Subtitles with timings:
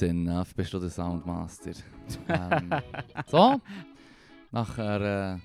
[0.00, 1.72] Close Enough bist du der Soundmaster.
[2.28, 2.70] ähm,
[3.26, 3.60] so,
[4.50, 5.38] nach einer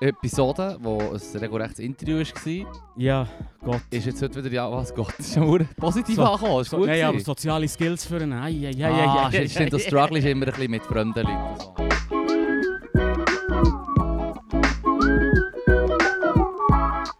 [0.00, 3.28] äh, Episode, wo ein regelrechtes Interview war, Ja,
[3.64, 3.82] Gott.
[3.90, 6.78] ist jetzt heute wieder, ja, was Gott, ist schon verdammt positiv So- angekommen, ist So,
[6.78, 7.26] gut nein, aber gewesen.
[7.26, 8.32] soziale Skills für einen.
[8.32, 11.60] Ei, ei, ei, ah, ei, shit, stimmt, du strugglest immer ein bisschen mit fremden Leuten.
[11.60, 11.74] So.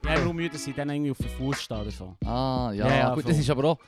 [0.05, 2.17] Ja, warum müde sie dann irgendwie auf dem Fuß stehen oder so?
[2.25, 3.33] Ah, ja, Ja, ja, gut, voll.
[3.33, 3.79] das ist aber auch...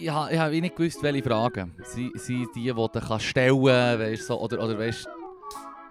[0.00, 1.74] Ich habe ich hab nicht gewusst, welche Fragen.
[1.82, 5.08] Sie sind die, die du kannst stellen weißt, so, oder, oder weißt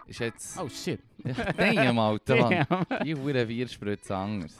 [0.07, 0.57] ist jetzt...
[0.57, 1.01] Oh shit.
[1.57, 2.85] Damn, Alter, Mann.
[3.03, 4.55] Die Hure Bier spritzt anders.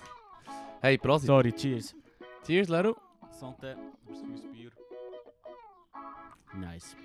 [0.82, 1.28] Hey, Prosit.
[1.28, 1.96] Sorry, cheers.
[2.46, 2.94] Cheers, Leru.
[3.32, 3.76] Santé.
[4.06, 4.72] Fürs Bier.
[6.60, 6.98] Nice.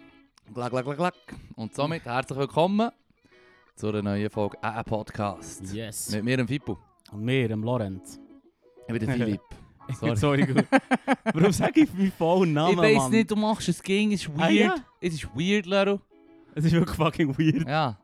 [0.53, 1.15] Glack, glack, glack, glack.
[1.55, 2.91] Und somit herzlich willkommen
[3.77, 5.73] zu einer neuen Folge «Ein Podcast».
[5.73, 6.11] Yes.
[6.11, 6.77] Mit mir, dem Fippo.
[7.13, 8.19] Und mir, dem Lorenz.
[8.89, 9.62] Ich bin der Philipp.
[10.01, 10.17] Sorry.
[10.17, 10.65] Sorry, gut.
[11.35, 13.11] Warum sage ich meinen vollen Namen, ich Mann?
[13.11, 14.53] nicht, du machst es ging, es ist Ah, weird.
[14.53, 14.75] ja?
[15.01, 15.99] Es ist weird, Leru.
[16.55, 17.69] Es ist wirklich fucking weird.
[17.69, 17.99] Ja.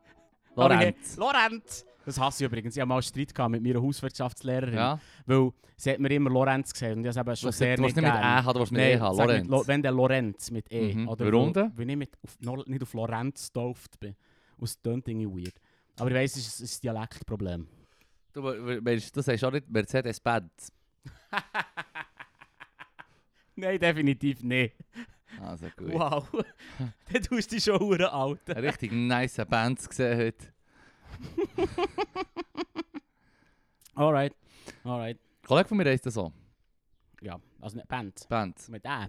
[0.55, 1.15] Aber Lorenz.
[1.15, 1.85] hey, Lorenz!
[2.05, 2.75] Das hasse ich übrigens.
[2.75, 4.73] Ich hatte mal einen Streit gehabt mit meiner Hauswirtschaftslehrerin.
[4.73, 4.99] Ja.
[5.25, 7.95] Weil sie hat mir immer Lorenz gesagt und ich habe es schon Du sehr musst
[7.95, 9.47] nicht nicht mit haben, du mit Nein, «E» haben, mit Lorenz.
[9.49, 10.93] Lo wenn der Lorenz mit E.
[10.95, 11.07] Mhm.
[11.07, 11.71] Oder Warum denn?
[11.75, 14.15] Weil ich mit auf, nicht auf Lorenz getauft bin.
[14.57, 15.53] Und es klingt irgendwie weird.
[15.99, 17.67] Aber ich weiss, es ist, ein Dialektproblem.
[18.33, 20.71] Du, we- weißt, du sagst auch nicht Mercedes-Benz.
[23.55, 24.75] Nein, definitiv nicht.
[25.41, 25.93] Also gut.
[25.93, 26.29] Wow.
[27.11, 28.41] Dann tust du dich schon hure alt.
[28.49, 30.53] Richtig nice Band gesehen heute.
[33.95, 34.33] Alright.
[34.83, 35.17] Alright.
[35.17, 36.31] Ein Kollege von mir heisst das so.
[37.21, 38.27] Ja, also nicht Band.
[38.29, 38.69] Band.
[38.69, 39.07] Mit E.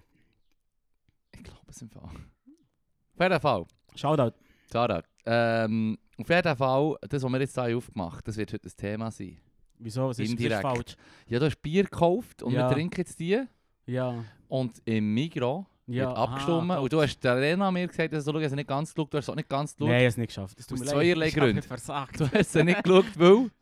[1.33, 2.03] Ich glaube es im Fall.
[2.03, 3.65] Auf jeden Fall.
[3.95, 4.33] Shoutout.
[4.71, 5.07] Shoutout.
[5.25, 9.11] Ähm, auf jeden Fall, das, was wir jetzt hier aufgemacht das wird heute das Thema
[9.11, 9.39] sein.
[9.83, 10.09] Wieso?
[10.09, 10.61] Was ist, Indirekt.
[10.61, 10.95] falsch?
[11.27, 12.67] Ja, du hast Bier gekauft und Ja.
[12.69, 13.43] wir trinken jetzt die.
[13.87, 14.23] Ja.
[14.47, 16.07] Und im Migros Ja.
[16.09, 16.69] wird abgestimmt.
[16.71, 19.11] und du hast der Lena mir gesagt, dass du schau, hast nicht ganz geschaut.
[19.13, 19.89] Du hast es auch nicht ganz geschaut.
[19.89, 20.59] Nein, ich habe es nicht geschafft.
[20.59, 20.93] Es tut Aus mir leid.
[20.95, 21.61] zweierlei Ich hab Gründen.
[21.63, 22.19] versagt.
[22.19, 23.49] Du hast es nicht geschaut, weil...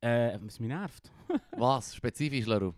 [0.00, 1.10] Äh, was mich nervt.
[1.56, 1.94] Was?
[1.94, 2.74] Spezifisch, Leru?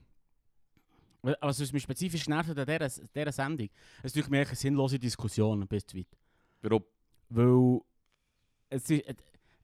[1.22, 3.68] Was was mich spezifisch nervt an dieser, dieser Sendung,
[4.04, 6.06] es ist mir eine sinnlose Diskussion bis zu weit.
[6.62, 6.84] Warum?
[7.28, 7.80] Weil
[8.70, 9.02] es, ist,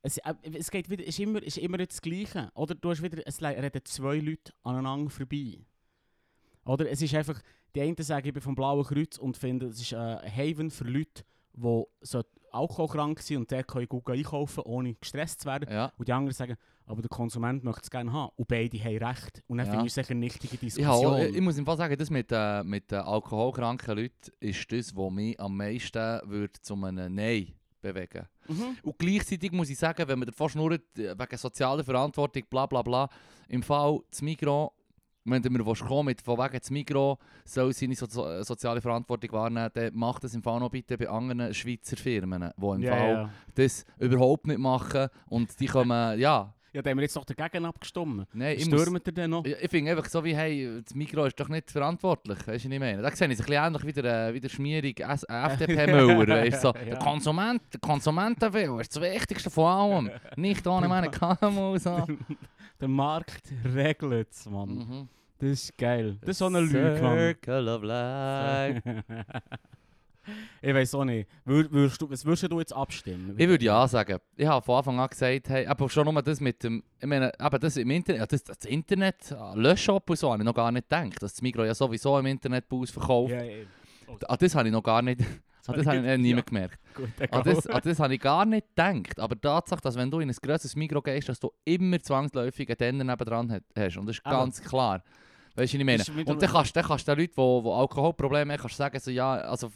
[0.03, 2.51] es, äh, es geht wieder, ist immer, ist immer das Gleiche.
[2.55, 5.59] Oder du hast wieder, es reden zwei Leute aneinander vorbei.
[6.65, 7.41] Oder es ist einfach,
[7.75, 10.85] die einen sagen, ich bin vom Blauen Kreuz und finden, es ist ein Haven für
[10.85, 11.25] Leute,
[11.55, 15.73] die so alkoholkrank sind und dort können gut einkaufen, ohne gestresst zu werden.
[15.73, 15.93] Ja.
[15.97, 18.33] Und die anderen sagen, aber der Konsument möchte es gerne haben.
[18.37, 19.43] Und beide haben recht.
[19.47, 19.73] Und dann Ja.
[19.73, 21.13] finde ich sicher eine nichtige Ich, Diskussion.
[21.15, 24.95] habe, ich muss im Fall sagen, das mit, äh, mit den alkoholkranken Leuten ist das,
[24.95, 28.77] was mich am meisten würde zu einem Nein bewegen Mhm.
[28.83, 33.09] Und gleichzeitig muss ich sagen, wenn man davon schnurrt, wegen sozialer Verantwortung, bla bla bla,
[33.49, 34.71] im Fall das Migros,
[35.25, 39.31] wenn du mir kommen mit von wegen das Migros soll seine so so- soziale Verantwortung
[39.33, 42.91] wahrnehmen, dann macht das im Fall noch bitte bei anderen Schweizer Firmen, die im Ja,
[42.97, 43.31] Fall ja.
[43.55, 47.67] das überhaupt nicht machen und die kommen, ja, Ja, da haben wir jetzt noch dagegen
[47.67, 48.27] abgestimmt.
[48.33, 49.45] nein, ich muss, Stürmt ihr denn noch?
[49.45, 52.73] ich, finde einfach so wie, hey, das Mikro ist doch nicht verantwortlich, weißt du, was
[52.75, 53.03] ich meine?
[53.03, 56.85] Da sehe ich es ein bisschen ähnlich wie der, wie der FDP-Müller, weißt so, Ja.
[56.85, 62.07] der Konsument, der Konsumentenwille ist das Wichtigste von allem, nicht ohne meine KMU, so.
[62.81, 64.69] Der Markt regelt es, Mann.
[64.71, 65.09] Mhm.
[65.39, 66.17] Das ist geil.
[66.21, 67.17] Das ist so eine Lüge, Mann.
[67.17, 68.83] Circle of Life.
[70.63, 71.29] ich weiß auch nicht.
[71.45, 73.35] Wür, würdest du, was würdest du jetzt abstimmen?
[73.39, 74.19] Ich würde ja sagen.
[74.37, 77.33] Ich habe von Anfang an gesagt, hey, aber schon nur das mit dem, ich meine,
[77.41, 80.71] aber das im Internet, das, das Internet, ah, Löschshop und so, habe ich noch gar
[80.73, 83.33] nicht gedacht, dass das Migros ja sowieso im Internet bei uns verkauft.
[83.33, 83.65] Ja, ja.
[84.29, 85.27] An das habe ich noch gar nicht, an
[85.77, 86.79] das habe ich nie mehr gemerkt.
[86.95, 87.43] Gut, An egal.
[87.55, 89.19] das, an das habe ich gar nicht gedacht.
[89.19, 92.69] Aber die Tatsache, dass wenn du in ein grosses Migros gehst, dass du immer zwangsläufig
[92.69, 93.97] einen Denner nebendran hast.
[93.97, 95.03] Und das ist Aber- ganz klar.
[95.55, 96.25] Weißt du, was ich meine?
[96.31, 99.11] Und dann kannst, dann kannst du den Leuten, die, die Alkoholprobleme haben, kannst sagen, so,
[99.11, 99.71] ja, also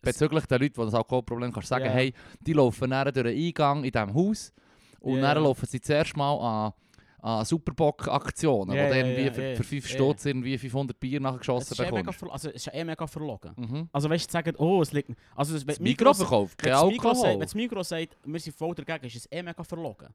[0.00, 1.92] bezüglich den Leuten, die das Alkoholproblem kannst sagen, Ja.
[1.92, 4.52] hey, die laufen dann durch den Eingang in diesem Haus
[5.00, 6.72] und Ja, dann laufen sie zuerst mal an,
[7.20, 9.94] an Superbock-Aktionen, Ja, wo irgendwie ja, für, für 5 ja.
[9.94, 13.52] Stutz irgendwie 500 Bier es nachgeschossen ist, eh mega, also, es ist eh mega verlogen.
[13.56, 13.88] Mhm.
[13.92, 15.10] Also weißt du, sagen, oh, es liegt...
[15.36, 17.28] Also, wenn Das Mikro verkauft, kein Alkohol.
[17.28, 20.08] Wenn das Migros sagt, wir sind voll dagegen, ist es eh mega verlogen.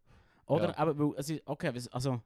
[0.48, 0.70] Oder?
[0.70, 0.78] Ja.
[0.78, 2.20] Aber ist, okay, also...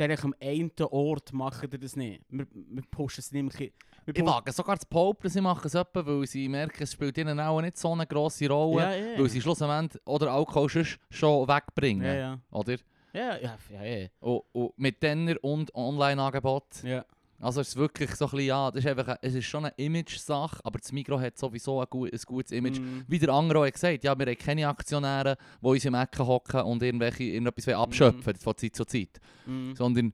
[0.00, 2.22] Direkt am einen Ort machen die das nicht.
[2.30, 3.70] Wir, wir pushen es nicht mehr.
[4.06, 7.18] Wir Ich wage sogar zu behaupten, sie machen es etwa, weil sie merken, es spielt
[7.18, 9.18] ihnen auch nicht so eine grosse Rolle, Ja, ja.
[9.20, 10.70] weil sie schlussendlich oder Alkohol
[11.10, 12.06] schon wegbringen.
[12.06, 12.40] Ja, ja.
[12.50, 12.76] Oder?
[13.12, 14.08] Ja, ja, ja, ja.
[14.20, 16.82] Und, und mit Denner und Online-Angebot.
[16.82, 17.04] ja.
[17.40, 19.64] Also es ist wirklich so ein bisschen, ja, das ist einfach, ein- es ist schon
[19.64, 22.78] eine Image-Sache, aber das Migros hat sowieso ein, gut, ein gutes Image.
[22.78, 23.00] Mm.
[23.08, 26.60] Wie der andere auch gesagt, ja, wir haben keine Aktionäre, die uns im Ecken hocken
[26.62, 29.20] und irgendwelche, irgendetwas wollen abschöpfen von Zeit zu Zeit.
[29.46, 29.72] Mm.
[29.72, 30.12] Sondern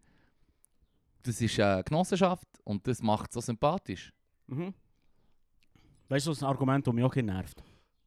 [1.25, 4.13] das ist eine Genossenschaft und das macht es so sympathisch.
[4.47, 4.73] Mhm.
[6.09, 7.63] Weißt du, das ist ein Argument, das mich auch nervt.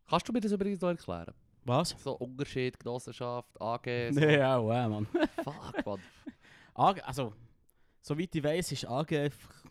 [0.07, 1.33] Kannst du mir das übrigens noch erklären?
[1.65, 1.89] Was?
[2.01, 4.19] So Unterschied, Genossenschaft, AG, so.
[4.19, 5.07] Nee, ja, wow, Mann.
[5.43, 5.99] Fuck, man.
[6.75, 7.33] AG, also,
[8.01, 9.63] soweit ich weiß, ist AG einfach...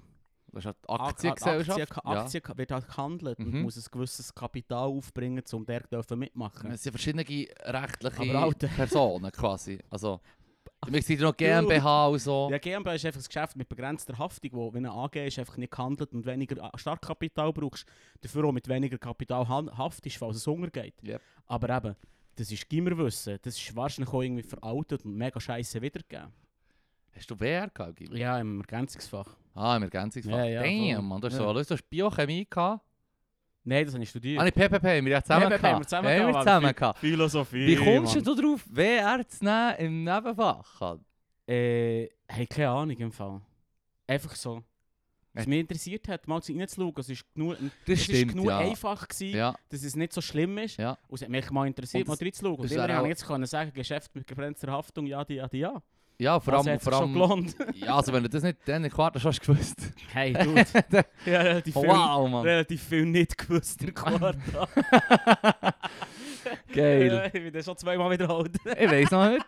[0.51, 1.79] Das ist A- Aktiengesellschaft.
[1.99, 3.63] Aktie, Aktie wird halt gehandelt und Mhm.
[3.63, 6.69] muss ein gewisses Kapital aufbringen, um der dürfen mitmachen.
[6.69, 6.75] Ja.
[6.75, 8.67] Es sind verschiedene rechtliche Aber Alter.
[8.77, 9.79] Personen quasi.
[9.91, 10.21] Also,
[10.87, 12.49] wir sind noch GmbH und so.
[12.51, 15.59] Ja, GmbH ist einfach ein Geschäft mit begrenzter Haftung, wo, wenn eine AG ist, einfach
[15.59, 17.85] nicht gehandelt und weniger A- Startkapital brauchst,
[18.23, 20.95] dafür auch mit weniger Kapital haftest, falls es untergeht.
[21.07, 21.21] Yep.
[21.47, 21.95] Aber eben,
[22.37, 26.33] das ist Gimmerwissen, das ist wahrscheinlich auch irgendwie veraltet und mega scheiße wiedergegeben.
[27.19, 28.01] Hast du WR gehabt?
[28.13, 29.37] Ja, im Ergänzungsfach.
[29.55, 30.33] Ah, im Ergänzungsfach.
[30.33, 30.95] Ja, ja, voll.
[30.95, 31.21] Damn, man.
[31.21, 31.39] Du hast, Ja.
[31.41, 32.85] so, du hast Biochemie gehabt.
[33.65, 34.41] Nein, das habe ich studiert.
[34.41, 35.65] Ah, nicht PPP, haben wir ja zusammen PPP gehabt.
[35.75, 36.99] haben wir zusammen gehabt, zusammen aber gehabt.
[37.01, 37.67] Philosophie.
[37.67, 38.25] Wie kommst Mann.
[38.25, 40.97] du drauf, WR zu nehmen im Nebenfach?
[41.47, 43.41] Äh, hey, keine Ahnung im Fall.
[44.07, 44.63] Einfach so.
[45.35, 45.49] Was Äh.
[45.51, 48.59] mich interessiert hat, mal zu reinzuschauen, es ist genug, Das es ist stimmt, genug ja.
[48.59, 50.79] einfach gewesen, Ja, dass es nicht so schlimm ist.
[50.79, 50.97] ja.
[51.09, 52.55] Und es hat mich mal interessiert, Und mal das- reinzuschauen.
[52.57, 55.49] Und das wäre habe ich jetzt können sagen, Geschäft mit begrenzter Haftung, ja, die, ja,
[55.49, 55.83] die, ja.
[56.21, 56.77] Ja, vor Also allem...
[56.79, 57.57] hat Vor sich schon allem gelohnt.
[57.77, 59.77] ja, also wenn du das nicht dann in Quartal schon hast gewusst.
[60.13, 60.65] hey, dude.
[61.27, 62.43] ja, relativ Oh, viel, wow, Mann.
[62.45, 64.37] relativ viel nicht gewusst in Quartal.
[66.75, 67.31] Geil.
[67.33, 68.57] ich bin das schon zweimal wiederholt.
[68.65, 69.47] ich weiß noch nicht.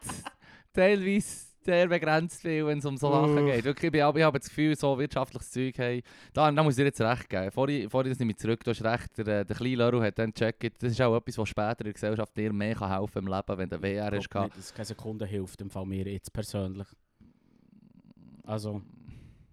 [0.72, 3.64] Teilweise sehr begrenzt viel, wenn es um so Sachen geht.
[3.64, 6.02] Wirklich, ich, bin, ich habe das Gefühl, so wirtschaftliches Zeug hey,
[6.32, 7.50] da, da muss ich dir jetzt recht geben.
[7.50, 10.32] Vorhin, vorhin das nehme ich zurück, du hast recht, der, der kleine Leru hat dann
[10.32, 13.26] gecheckt, das ist auch etwas, was später in der Gesellschaft dir mehr kann helfen im
[13.26, 13.70] Leben, wenn
[14.12, 14.24] hast.
[14.24, 16.88] Ich glaube nicht, dass keine Sekunde hilft, im Fall mir jetzt persönlich.
[18.44, 18.82] Also,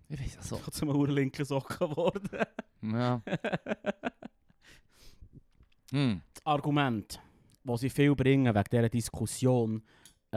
[0.09, 0.55] Ich weiß also.
[0.59, 2.29] ich bin zu einem urlinken Socken geworden.
[2.81, 3.21] Ja.
[5.91, 6.21] Hm.
[6.33, 7.21] das Argument,
[7.63, 9.81] das sie viel bringen wegen dieser Diskussion,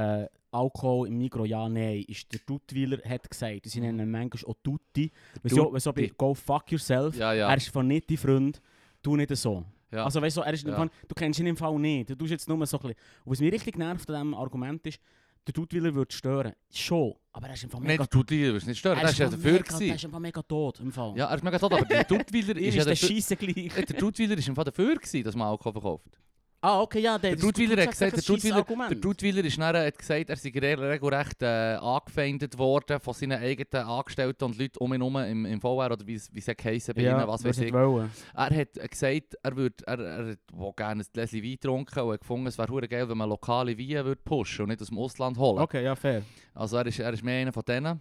[0.01, 4.57] äh, Alkohol im Mikro, ja, nein, ist der Duttweiler hat gesagt, sie nennen manchmal auch
[4.63, 5.11] Tutti.
[5.43, 6.11] Wieso, wieso bei.
[6.17, 7.49] Go Fuck Yourself, Ja, ja.
[7.49, 8.61] er ist von nicht dein Freund,
[9.03, 9.65] du nicht so.
[9.93, 10.05] ja.
[10.05, 10.85] Also weißt du, er ist Ja.
[11.09, 12.97] du kennst ihn im Fall nicht, du tust jetzt nur so ein bisschen.
[13.25, 14.99] Und was mich richtig nervt an diesem Argument ist,
[15.47, 16.53] der Duttweiler würde stören.
[16.71, 18.05] Schon, aber er ist Nein, mega...
[18.05, 18.99] du tut dir, wirst nicht stören.
[18.99, 19.53] er ist ja dafür.
[19.53, 19.95] mega, er gewesen.
[19.95, 21.15] ist Fall mega tot, im Fall.
[21.17, 23.09] Ja, er ist mega tot, aber der Duttweiler ist ist ja der dafür.
[23.09, 23.73] Scheisse gleich.
[23.87, 26.19] Der Duttweiler ist im Fall dafür gewesen, dass man Alkohol verkauft.
[26.63, 27.37] Ah, okay, ja, der,
[27.77, 31.47] Der hat gesagt, der ist nachher, hat gesagt, er sei re- regelrecht äh,
[31.81, 36.07] angefeindet worden von seinen eigenen Angestellten und Leuten um ihn herum im, im VR oder
[36.07, 37.73] wie es geheissen bei ihnen, was weiß ich.
[37.73, 38.11] Wollen.
[38.35, 42.21] Er hat gesagt, er würde er, er wo gerne ein Gläschen Wein getrunken und hat
[42.21, 45.39] gefunden, es wäre geil, wenn man lokale Weine würde pushen und nicht aus dem Ausland
[45.39, 45.61] holen.
[45.61, 46.23] Okay, ja, fair.
[46.55, 48.01] Also er ist, er ist mehr einer von denen.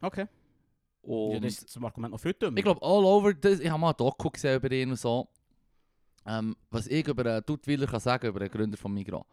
[0.00, 0.24] Okay.
[1.02, 2.56] Und ja, das ist zum Argument noch viel dümmer.
[2.56, 5.28] ich glaube, all over, das, ich habe mal ein Doku gesehen über ihn und so.
[6.28, 9.24] Ähm, was ich über einen Duttweiler kann sagen, über den Gründer von Migros,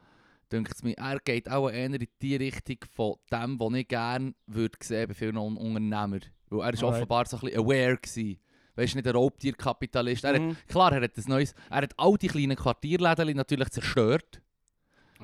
[0.52, 4.34] denkt es mir, er geht auch eher in die Richtung von dem, was ich gerne
[4.48, 6.22] würde sehen bei vielen Un Unternehmern.
[6.50, 6.96] Weil er ist Alright.
[7.02, 8.40] offenbar so ein bisschen aware gewesen.
[8.78, 10.24] Weißt du, nicht ein Raubtierkapitalist.
[10.24, 10.58] Er hat, Mhm.
[10.68, 14.42] klar, er hat ein neues, er hat all die kleinen Quartierläden natürlich zerstört.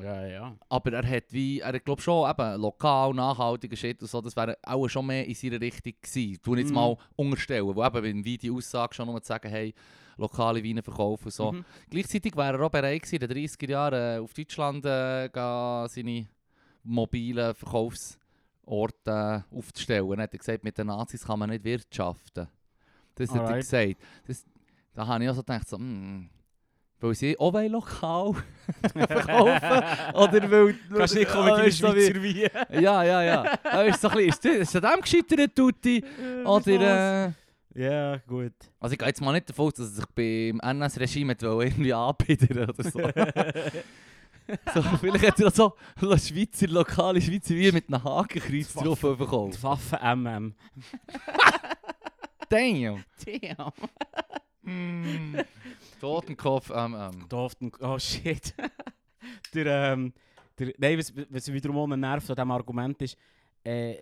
[0.01, 0.55] Ja, ja.
[0.69, 4.35] Aber er hat wie, er hat glaub schon eben lokal, nachhaltiger Shit und so, das
[4.37, 6.39] wäre auch schon mehr in seiner Richtung gewesen.
[6.41, 6.75] Tu jetzt Mhm.
[6.75, 9.73] mal unterstellen, wo eben wenn wie die Aussage schon nur zu sagen, hey,
[10.21, 11.51] lokale Weine verkaufen und so.
[11.51, 11.65] Mhm.
[11.89, 15.87] Gleichzeitig wäre er auch bereit gewesen, in den 30er Jahren äh, auf Deutschland äh, gehen,
[15.89, 16.27] seine
[16.83, 20.11] mobilen Verkaufsorte äh, aufzustellen.
[20.19, 22.47] Er hat gesagt, mit den Nazis kann man nicht wirtschaften.
[23.15, 23.61] Das hat er Alright.
[23.61, 23.95] gesagt.
[24.27, 24.45] Das,
[24.93, 26.29] da habe ich auch so gedacht, so, mm,
[27.01, 28.33] weil sie auch wollen lokal
[28.93, 30.75] verkaufen Oder weil...
[30.95, 32.81] Kannst nicht kommen Ah, mit ist so Schweizer Wein.
[32.81, 33.59] Ja, ja, ja.
[33.63, 36.03] Aber ist so ein bisschen, ist das an dem gescheitert, Tutti?
[36.45, 37.33] Oder...
[37.73, 38.53] Ja, gut.
[38.79, 42.59] also ich gehe jetzt mal nicht davon aus, dass er sich beim NS-Regime irgendwie anbieten
[42.59, 42.99] oder so.
[44.73, 44.81] so.
[44.99, 49.63] Vielleicht hat er so Schweizer, lokale Schweizer Wein mit einem Hakenkreuz drauf Die verkauft.
[49.63, 50.53] Waffe MM.
[52.49, 53.05] Damn!
[53.25, 53.71] Damn.
[54.63, 55.37] Mm.
[56.01, 57.25] Totenkopf, ähm.
[57.29, 57.71] Doften.
[57.79, 58.53] Oh shit.
[59.53, 60.13] der, ähm,
[60.59, 63.17] der, nein, was, was wiederum auch ein Nerv an diesem Argument ist,
[63.63, 63.95] äh,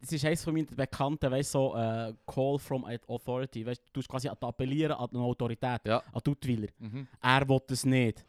[0.00, 3.64] es ist eines von meinen Bekannten, weißt so, äh, Call from an Authority.
[3.64, 6.02] Weißt, du tust quasi an appellieren an eine Autorität, Ja.
[6.12, 6.68] an Duttweiler.
[6.78, 7.06] Mhm.
[7.20, 8.24] Er will es nicht.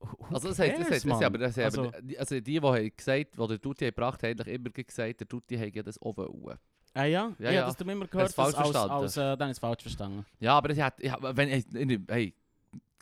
[0.00, 2.60] Who Also das, hat, das, hat, das, aber, das, Also- aber, die- also die, die
[2.60, 5.98] haben gesagt, die der Tutti gebracht haben, eigentlich immer gesagt, der Tutti hat ja das
[6.02, 6.58] auch wollen.
[6.92, 7.32] Ah ja?
[7.38, 7.66] Ja, Ja, ja.
[7.66, 8.92] das du immer gehört, du falsch als, verstanden?
[8.92, 10.26] als, äh, dann ist es falsch verstanden.
[10.38, 11.64] Ja, aber ich hat, ich, wenn ich,
[12.08, 12.34] hey,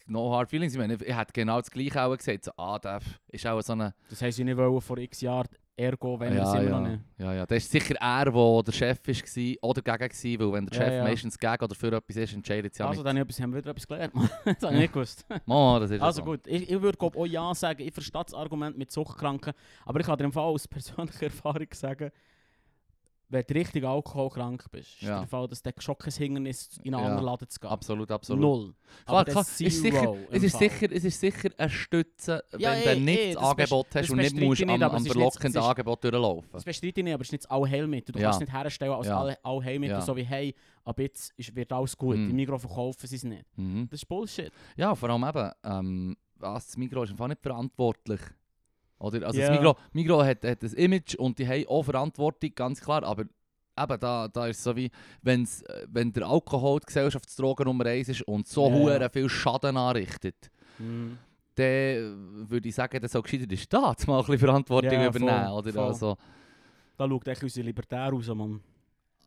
[0.07, 3.01] no hard feelings, ich meine, ich hätte genau das gleiche auch gesagt, so, ah, der
[3.29, 3.95] ist auch so eine...
[4.09, 6.81] Das haben sie nicht wollen vor x Jahren, ergo, wenn wir es ja, immer ja,
[6.81, 7.03] noch nicht.
[7.19, 10.67] ja, ja, das ist sicher er, der der Chef war oder gegen war, weil wenn
[10.67, 11.03] der Ja, Chef ja.
[11.05, 13.53] meistens gegen oder für etwas ist, entscheidet es ja also, dann haben wir etwas- haben
[13.53, 14.13] wir wieder etwas gelernt.
[14.45, 15.25] Das habe ich nicht gewusst.
[15.47, 16.25] Mama, das ist ja Also so.
[16.25, 19.53] gut, ich, ich würde glaub, auch ja sagen, ich verstehe das Argument mit Suchtkranken,
[19.87, 22.11] aber ich kann dir im Fall aus persönlicher Erfahrung sagen,
[23.33, 25.19] wenn du richtig alkoholkrank bist, ist Ja.
[25.21, 27.11] der Fall, dass der kein Hindernis in einen Ja.
[27.11, 27.71] anderen Laden zu gehen.
[27.71, 28.41] Absolut, absolut.
[28.41, 28.75] Null.
[29.07, 30.71] Klar, klar, ist sicher, es, ist Fall.
[30.71, 34.11] sicher, es ist sicher eine Stütze, wenn Ja, du eh, nicht eh, das Angebot hast
[34.11, 36.49] und nicht musst ich nicht, am, am verlockenden Angebot durchlaufen.
[36.53, 38.13] Das bestreite ich nicht, aber es ist nicht das Allheilmittel.
[38.13, 39.21] Du kannst es nicht herstellen als Ja.
[39.21, 40.01] All Allheilmittel, Ja.
[40.03, 42.31] so wie «Hey, ab jetzt wird alles gut, Mhm.
[42.31, 43.45] im Migros verkaufen sie es nicht».
[43.57, 43.89] Mhm.
[43.91, 44.53] Das ist Bullshit.
[44.77, 48.21] Ja, vor allem eben, ähm, das Migros ist einfach nicht verantwortlich.
[49.03, 49.27] Oder?
[49.27, 49.49] Also Ja.
[49.49, 53.23] das Migros, Migros hat, hat ein Image und die haben auch Verantwortung, ganz klar, aber
[53.25, 54.91] eben, da, da ist es so wie,
[55.23, 59.09] wenn's, äh, wenn der Alkohol die Gesellschaftsdroge Nummer eins ist und so ja.
[59.09, 61.19] viel Schaden anrichtet, Mhm.
[61.57, 65.47] dann würde ich sagen, dass auch gescheiter der Staat mal ein bisschen Verantwortung Ja, übernehmen.
[65.49, 65.73] voll, oder?
[65.73, 65.85] voll.
[65.85, 66.17] Also,
[66.97, 68.61] Da schaut echt unsere Libertär raus, Mann.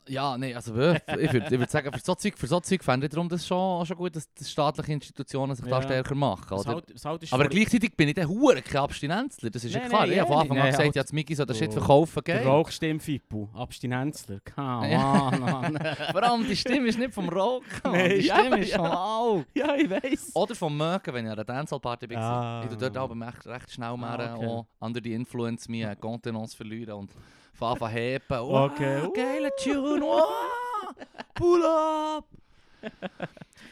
[0.08, 3.08] Ja, nein, also wirklich, ich würde würd sagen, für so Zeug, für so Zeug fände
[3.08, 5.82] ich darum das schon, schon gut, dass, staatliche Institutionen sich da Ja.
[5.82, 6.54] stärker machen.
[6.58, 6.76] Oder?
[6.76, 10.02] halt, halt Aber gleichzeitig bin ich dann hure kein Abstinenzler, das ist ja Nein, klar.
[10.02, 11.70] nein, ich habe von ja, Anfang an gesagt, halt- ja, das Miggi soll den Shit
[11.70, 11.72] Oh.
[11.74, 12.48] verkaufen, Der gell?
[12.48, 14.40] Rauchstimm Fippo, Abstinenzler.
[14.56, 15.28] Come Ja.
[15.30, 15.78] on.
[16.12, 17.94] Vor allem, die Stimme ist nicht vom Rauchen, Mann.
[17.94, 18.78] Nein, die ja, Stimme ist ja.
[18.78, 19.48] vom Alk.
[19.56, 20.32] ja, ich weiss.
[20.36, 22.18] Oder vom Mögen, wenn ich an einer Dancehall-Party bin.
[22.18, 22.62] Ah.
[22.64, 24.46] Ich tue dort aber recht, recht schnell mehr Ah, okay.
[24.48, 27.12] auch under die Influence meine Contenance verlieren und
[27.62, 28.24] an heben.
[28.40, 29.10] Oh, Okay.
[29.14, 30.94] Geiler Tune, oh,
[31.34, 32.26] pull up!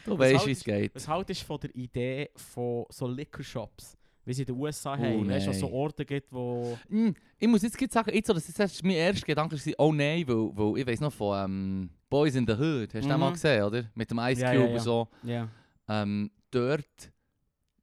[0.05, 0.93] Du weißt, wie es geht.
[0.95, 4.93] Was halt ist von der Idee von so Liquor Shops, wie sie in den USA
[4.93, 5.71] Oh, haben, weißt du, so.
[5.71, 6.77] Orte gibt, wo...
[6.89, 10.27] Mm, ich muss jetzt sagen, jetzt, so, das ist mein erster Gedanke, war, oh nein,
[10.27, 13.19] weil, weil ich weiß noch von ähm, Boys in the Hood, hast du den Mhm.
[13.19, 13.83] mal gesehen, oder?
[13.93, 14.73] Mit dem Ice Ja, Cube ja, ja.
[14.75, 15.07] und so.
[15.23, 15.47] Ja.
[15.89, 17.11] Ähm, dort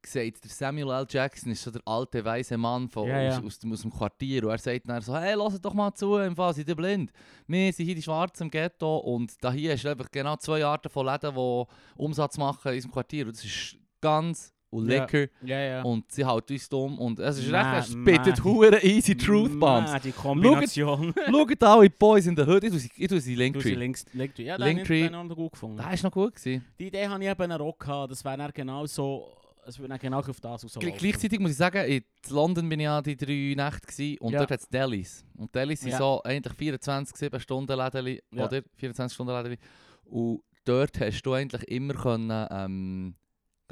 [0.07, 1.07] sagt der Samuel L.
[1.09, 3.39] Jackson, ist so der alte weiße Mann von, Ja, ja.
[3.39, 4.45] Aus, aus, dem, aus dem Quartier.
[4.45, 7.13] Und er sagt dann so: Hey, lasst doch mal zu, im Fall, ihr blind?
[7.47, 10.89] Wir sind hier die Schwarzen im Ghetto und da hier ist einfach genau zwei Arten
[10.91, 11.65] von Läden, die
[11.97, 13.27] Umsatz machen in unserem Quartier.
[13.27, 15.83] Und das ist ganz und lecker Ja, ja.
[15.83, 16.97] und sie halten uns dumm.
[17.01, 19.91] Und es ist recht, es spittet ma- hure easy Truth Bombs.
[19.91, 21.13] Ma, die Kombination.
[21.29, 22.71] Schaut alle Boys in the Hood, ich
[23.09, 23.75] tue sie- Du Linktree.
[23.75, 24.45] links, Linktree.
[24.45, 25.09] Ja, den Linktree.
[25.09, 25.77] habe ich noch gut gefunden.
[25.79, 26.37] Das war noch gut.
[26.37, 26.65] Gewesen.
[26.79, 29.33] Die Idee habe ich eben auch gehabt, das wäre genau so...
[29.71, 30.93] Es würde dann genau auf das Gl rauslaufen.
[30.99, 34.41] gleichzeitig muss ich sagen, in London bin ich ja die drei Nächte gewesen, und Ja.
[34.41, 35.25] dort hat es Delis.
[35.37, 35.99] Und Delis sind Ja.
[35.99, 38.47] so eigentlich 24, 7 Stunden Läden, Ja.
[38.47, 38.63] oder?
[38.75, 39.59] 24 Stunden Läden.
[40.05, 43.15] Und dort hast du eigentlich immer können, ähm,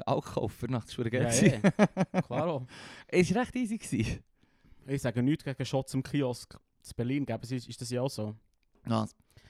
[0.05, 1.59] Alkohol kaufen nach der Ja, ja.
[2.21, 2.65] Klar
[3.07, 3.77] Es war recht easy.
[3.77, 4.23] Gewesen.
[4.87, 6.53] Ich sage nichts gegen Shots im Kiosk.
[6.53, 8.35] In Berlin geben sie, ist das ja auch so.
[8.87, 9.05] Ja,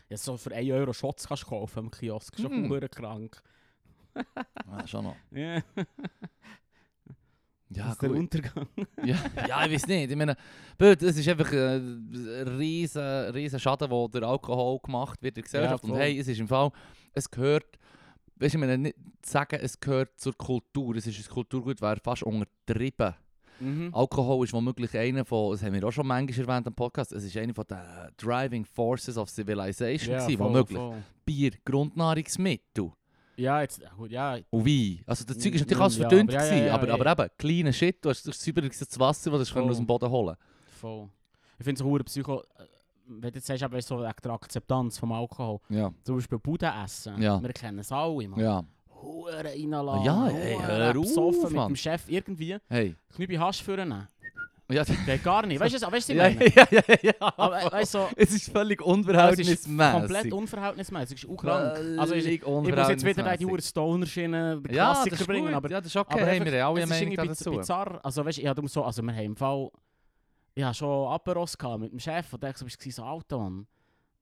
[0.09, 2.39] Ja, so für 1 Euro Shots kannst du kaufen im Kiosk.
[2.39, 2.89] Schon mm.
[2.89, 3.43] krank.
[4.15, 5.15] Ja, schon noch.
[5.31, 5.61] Ja,
[7.71, 8.17] Ja, das ist der gut.
[8.17, 8.67] Untergang.
[9.05, 9.15] ja,
[9.47, 10.09] ja, ich weiß nicht.
[10.09, 10.35] Ich meine,
[10.79, 13.01] es ist einfach ein riesen,
[13.31, 15.83] riesen Schaden, der der Alkohol gemacht wird in der Gesellschaft.
[15.83, 15.99] und voll.
[15.99, 16.71] hey, es ist im Fall,
[17.13, 17.77] es gehört,
[18.37, 20.95] weißt du, ich meine, nicht sagen, es gehört zur Kultur.
[20.95, 23.13] Es ist ein Kulturgut, wäre fast untertrieben.
[23.59, 23.93] Mhm.
[23.93, 27.23] Alkohol ist womöglich einer von, das haben wir auch schon manchmal erwähnt am Podcast, es
[27.25, 27.77] ist einer von den
[28.17, 30.77] Driving Forces of Civilization, Ja, gewesen, voll, womöglich.
[30.79, 31.03] voll.
[31.25, 32.93] Bier, Grundnahrungsmittel
[33.39, 35.01] Ja, jetzt, ja, gut, ja, und Wein.
[35.05, 36.93] Also das Zeug ist Mm, natürlich alles ja, verdünnt, aber ja, ja, ja, aber, ja.
[36.93, 40.35] aber eben, kleiner Shit, du hast das sauberes Wasser, das du aus dem Boden holen
[40.79, 41.09] voll.
[41.57, 42.41] Ich finde es auch Psycho...
[42.41, 42.63] äh,
[43.07, 45.59] Wenn du jetzt sagst, eben so wegen der Akzeptanz vom Alkohol.
[45.69, 45.91] Ja.
[46.03, 47.21] Zum Beispiel Bude essen.
[47.21, 47.41] Ja.
[47.41, 48.39] Wir kennen es alle, man.
[48.39, 48.63] Ja.
[49.01, 50.05] Hure reinlassen.
[50.05, 52.57] Ja, ey, hure hör auf, mit dem Chef irgendwie.
[52.67, 52.95] Hey.
[53.15, 54.07] Knübi Hasch führen.
[54.71, 55.59] Ja, Geht gar nicht.
[55.59, 56.71] Weißt du, weißt was ja, ich ja, meine?
[56.71, 57.33] ja, ja, ja.
[57.37, 59.93] Aber äh, weißt so, es ist völlig es ist unverhältnismäßig.
[59.93, 61.17] komplett unverhältnismäßig.
[61.17, 61.79] Es ist auch krank.
[61.99, 63.47] Also ich, ich muss jetzt wieder die unverhältnismäßig.
[63.47, 66.13] Hure Stoner-Schiene, den Ja, Klassiker bringen, aber ja, das ist okay.
[66.21, 67.49] aber hey, wir haben alle eine ist Meinung dazu.
[67.51, 67.99] biz- bizarr.
[68.03, 69.69] Also weißt, ich so, also wir haben im Fall,
[70.53, 73.65] ich hatte schon Aperos mit dem Chef und der du so Auto, Mann.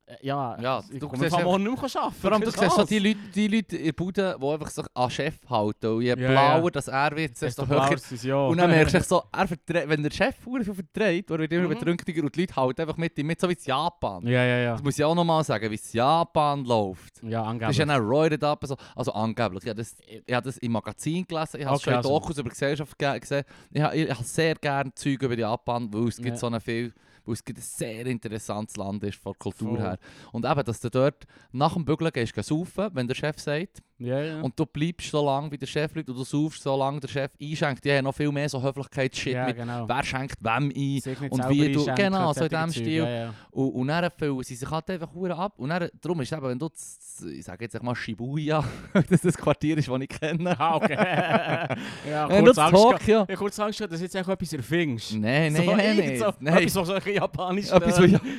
[0.09, 2.15] Äh, Ja, Ja, ich du siehst einfach morgen nicht mehr arbeiten.
[2.21, 4.69] Vor allem, du Das siehst so die Leute, die Leute in der Bude, die einfach
[4.69, 5.87] sich an Chef halten.
[5.87, 6.69] Und je Ja, blauer ja.
[6.69, 7.91] das er wird, desto höher.
[7.91, 8.35] ist ja.
[8.37, 11.69] Und dann merkst du so, er wenn der Chef viel vertreibt, er wird immer Mhm.
[11.69, 14.25] betrunkener und die Leute halten einfach mit ihm mit, so wie in Japan.
[14.25, 14.71] Ja, ja, ja.
[14.73, 17.21] Das muss ich auch nochmal sagen, wie es Japan läuft.
[17.23, 17.69] Ja, Das angeblich.
[17.71, 18.65] ist ja dann roided up.
[18.65, 18.77] So.
[18.95, 19.63] Also angeblich.
[19.63, 19.95] Ich habe das,
[20.25, 22.09] ich habe das im Magazin gelesen, ich habe es Okay, schon in also.
[22.09, 23.43] Dokus über Gesellschaft ge gesehen.
[23.71, 26.93] Ich habe, ich habe sehr gerne Zeug über Japan, weil es gibt so eine viel,
[27.27, 29.79] weil es gibt ein sehr interessantes Land ist von der Kultur Voll.
[29.79, 29.99] her.
[30.31, 33.83] Und eben, dass du dort nach dem Bügeln gehst, gehst saufen, wenn der Chef sagt,
[33.99, 34.41] ja, ja.
[34.41, 37.07] und du bleibst so lange, wie der Chef liegt, und du saufst so lange der
[37.07, 37.83] Chef einschenkt.
[37.83, 39.87] Die haben noch viel mehr so Höflichkeitshshit ja, mit, genau.
[39.87, 41.29] wer schenkt wem ein.
[41.29, 43.03] Und wie du- genau, so in dem Zeug, Stil.
[43.03, 43.33] Ja, ja.
[43.51, 45.53] Und, und dann füllen sie sich halt einfach hure ab.
[45.57, 48.63] Und dann, darum ist eben, wenn du, ich sage jetzt mal Shibuya,
[49.09, 50.59] das das Quartier ist, das ich kenne.
[50.59, 50.93] Ah, okay.
[52.09, 52.83] ja, Wenn du kurz Angst.
[52.83, 52.97] Tokio...
[52.99, 55.13] Ich habe kurz Angst dass jetzt auch etwas erfindest.
[55.13, 56.19] Nein, nein, so, nein, nein.
[56.19, 56.57] So, nein.
[56.57, 58.21] Etwas, was so ein japanisch tönt.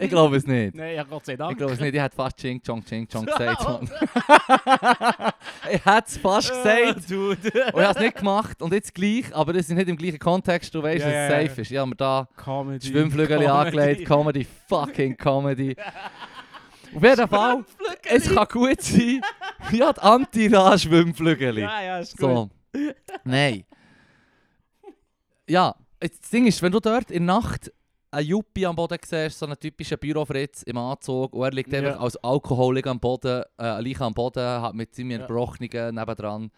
[0.00, 0.74] Ich glaube es nicht.
[0.74, 1.52] Nein, ja, Gott sei Dank.
[1.52, 1.94] Ich glaube es nicht.
[1.94, 3.59] Ich hätte fast Ching Chong Ching Chong gesagt.
[3.64, 3.90] Mann.
[5.72, 7.10] ich hätte es fast gesagt.
[7.10, 7.36] Dude.
[7.36, 10.18] Und ich habe es nicht gemacht und jetzt gleich, aber das ist nicht im gleichen
[10.18, 11.70] Kontext, du weißt, Ja, dass es safe ist.
[11.70, 12.86] Ich habe mir da Comedy.
[12.88, 13.50] Schwimmflügel Comedy.
[13.50, 15.76] angelegt, Comedy, fucking Comedy.
[16.94, 17.64] Auf jeden Fall,
[18.04, 19.20] es kann gut sein,
[19.70, 21.58] ja, die Anti-Ra-Schwimmflügel.
[21.58, 22.28] Ja, ja, ist gut.
[22.28, 22.50] So.
[23.24, 23.64] Nein.
[25.48, 27.72] Ja, das Ding ist, wenn du dort in der Nacht
[28.10, 32.00] einen Juppie am Boden siehst, so einen typischen Bürofritz im Anzug, und er liegt einfach
[32.00, 35.18] als Alkoholiker am Boden, äh, ein Leiche am Boden, hat mit seinem Ja.
[35.18, 36.50] Entbrochenen nebendran.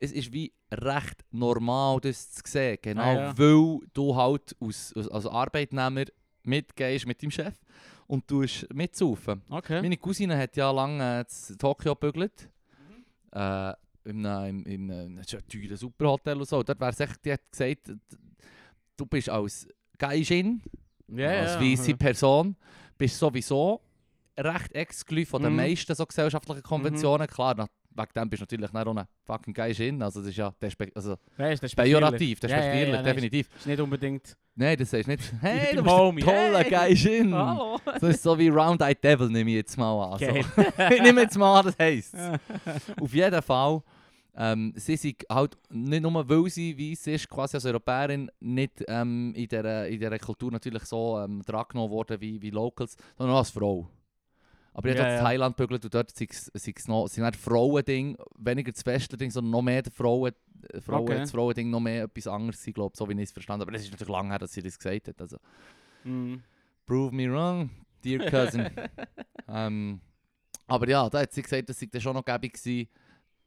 [0.00, 2.78] Es ist wie recht normal, das zu sehen.
[2.80, 3.38] Genau, Ah, ja.
[3.38, 6.04] weil du halt als, als, Arbeitnehmer
[6.42, 7.54] mitgehst mit deinem Chef
[8.06, 9.42] und du mitsaufen.
[9.50, 9.82] Okay.
[9.82, 12.48] Meine Cousine hat ja lange in Tokio gebügelt.
[13.32, 13.38] Mhm.
[13.38, 16.62] Äh, in einem, in ein teures Superhotel und so.
[16.62, 17.92] Dort wär's echt, die hat gesagt,
[18.96, 19.68] du bist als
[20.00, 20.62] Gaijin,
[21.08, 21.60] Ja, als ja.
[21.60, 22.56] weisse Person,
[22.98, 23.80] bist sowieso
[24.38, 25.56] recht exklusiv von den Mhm.
[25.58, 27.26] meisten so gesellschaftlichen Konventionen.
[27.28, 30.00] Klar, na, wegen dem bist du natürlich nicht ein fucking Gaijin.
[30.02, 33.48] Also das ist ja despe also, das ist pejorativ, Ja, ja, ja, despektierlich, definitiv.
[33.56, 34.36] Ist nicht unbedingt.
[34.54, 35.32] Nein, das du nicht.
[35.40, 36.22] Hey, du bist Homie.
[36.22, 36.70] ein toller Hey.
[36.70, 37.34] Gaijin.
[37.34, 37.78] Hallo.
[37.84, 40.18] Das ist so wie Round-Eyed Devil, nehme ich jetzt mal an.
[40.18, 40.26] So.
[40.26, 40.44] Geil.
[40.96, 42.14] ich nehme jetzt mal an, das heisst.
[43.00, 43.82] Auf jeden Fall,
[44.40, 49.34] ähm, sie sind halt nicht nur, weil sie weiss ist, quasi als Europäerin, nicht ähm,
[49.36, 53.40] in, dieser, in dieser Kultur natürlich so ähm, drangenommen worden wie, wie Locals, sondern auch
[53.40, 53.86] als Frau.
[54.72, 55.22] Aber ich Ja, habe ja.
[55.22, 59.62] Thailand gebügelt und dort sind es noch, sind nicht Frauending, weniger das Westler-Ding, sondern noch
[59.62, 60.32] mehr der Frauen,
[60.72, 61.20] äh, Frauen, Okay.
[61.20, 63.70] das Frauending noch mehr etwas anderes sein, glaube so wie ich es verstanden habe.
[63.72, 65.20] Aber es ist natürlich lange her, dass sie das gesagt hat.
[65.20, 65.36] Also,
[66.04, 66.42] Mhm.
[66.86, 67.70] prove me wrong,
[68.04, 68.70] dear cousin.
[69.48, 70.00] ähm,
[70.66, 72.88] aber ja, da hat sie gesagt, das sei dann schon noch gäbig gewesen,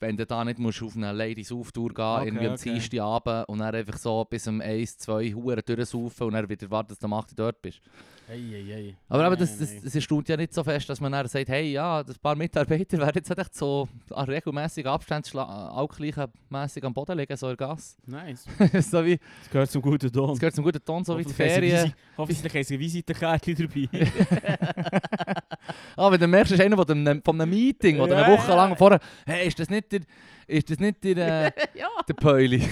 [0.04, 2.74] wenn du da nicht musst auf eine Ladies Auf-Tour gehen, Okay, irgendwie am okay.
[2.74, 6.90] Dienstagabend und dann einfach so bis um 1, 2 Huren durchsaufen und dann wieder warten,
[6.90, 7.82] dass du am 8 Uhr dort bist.
[8.30, 8.96] Ei, ei, ei.
[9.10, 11.74] Aber eben, das, das, das erstaunt ja nicht so fest, dass man dann sagt, hey,
[11.74, 17.18] ja, ein paar Mitarbeiter werden jetzt echt so an regelmäßigen Abständen schla- alkgleichenmässig am Boden
[17.18, 17.98] liegen, so in Gasse.
[18.06, 18.46] Nice.
[18.90, 20.30] so wie, Das gehört zum guten Ton.
[20.30, 21.94] das gehört zum guten Ton, so wie die Ferien.
[22.18, 23.90] Hoffentlich haben sie Visitenkärtchen dabei.
[25.96, 28.76] Ah, wenn du merkst, ist einer von einem, von einem Meeting oder eine Woche lang
[28.76, 30.02] vorher, hey, ist das nicht der,
[30.48, 31.18] ist das nicht der,
[31.48, 31.88] äh, ja.
[32.08, 32.68] der Peuli?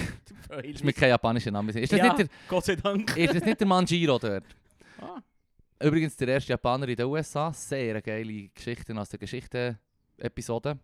[0.64, 1.70] ist mir kein japanischer Name.
[1.72, 2.04] Ist das, Ja.
[2.06, 3.16] nicht der, Gott sei Dank.
[3.16, 4.44] ist das nicht der Manjiro dort?
[5.00, 5.20] Ah.
[5.84, 10.78] Übrigens der erste Japaner in den USA, sehr geile Geschichten aus der Geschichte-Episode.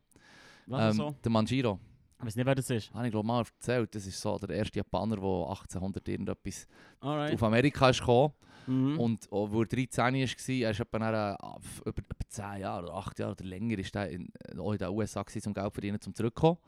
[0.71, 1.15] Ähm, so?
[1.23, 1.79] Der Manjiro,
[2.21, 2.93] Ich weiß nicht, wer das ist.
[2.93, 6.67] habe ich glaube mal erzählt, das ist so der erste Japaner, der 1800 irgendetwas
[7.01, 7.35] Alright.
[7.35, 8.33] auf Amerika ist gekommen.
[8.67, 8.99] Mhm.
[9.01, 12.61] Und auch, wo er 13 war, er ist etwa dann, äh, f- über, über 10
[12.61, 14.29] Jahre oder 8 Jahre oder länger ist er in,
[14.59, 16.59] auch in den USA gewesen, um Geld zu verdienen, zum zurückzukommen.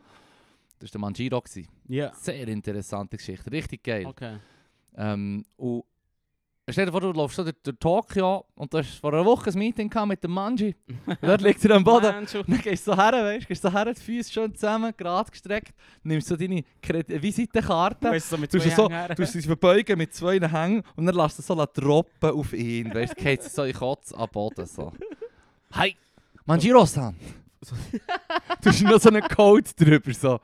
[0.79, 1.43] Das war der Manjiro.
[1.89, 2.15] Ja.
[2.15, 4.07] Sehr interessante Geschichte, richtig geil.
[4.07, 4.39] Okay.
[4.97, 5.85] Ähm, und
[6.73, 9.51] stell dir vor, du läufst so durch, durch Tokio und du hast vor einer Woche
[9.51, 10.75] ein Meeting mit dem Manji.
[11.21, 12.15] Dort liegt er am Boden.
[12.17, 15.31] Und dann gehst du so her, weißt, gehst so her, die Füße schön zusammen, gerade
[15.31, 18.89] gestreckt, nimmst so deine Kredit- Visitenkarte, Weißt so mit hast so-.
[18.89, 22.93] Du sie verbeugen mit zwei Hängen und dann lässt du so droppen auf ihn.
[22.95, 24.67] Weißt du, geht so in Kotz am Boden.
[24.67, 24.93] So.
[25.73, 25.97] Hi,
[26.45, 27.15] Manjiro-san.
[28.63, 30.13] du hast noch so einen Code drüber.
[30.15, 30.41] So.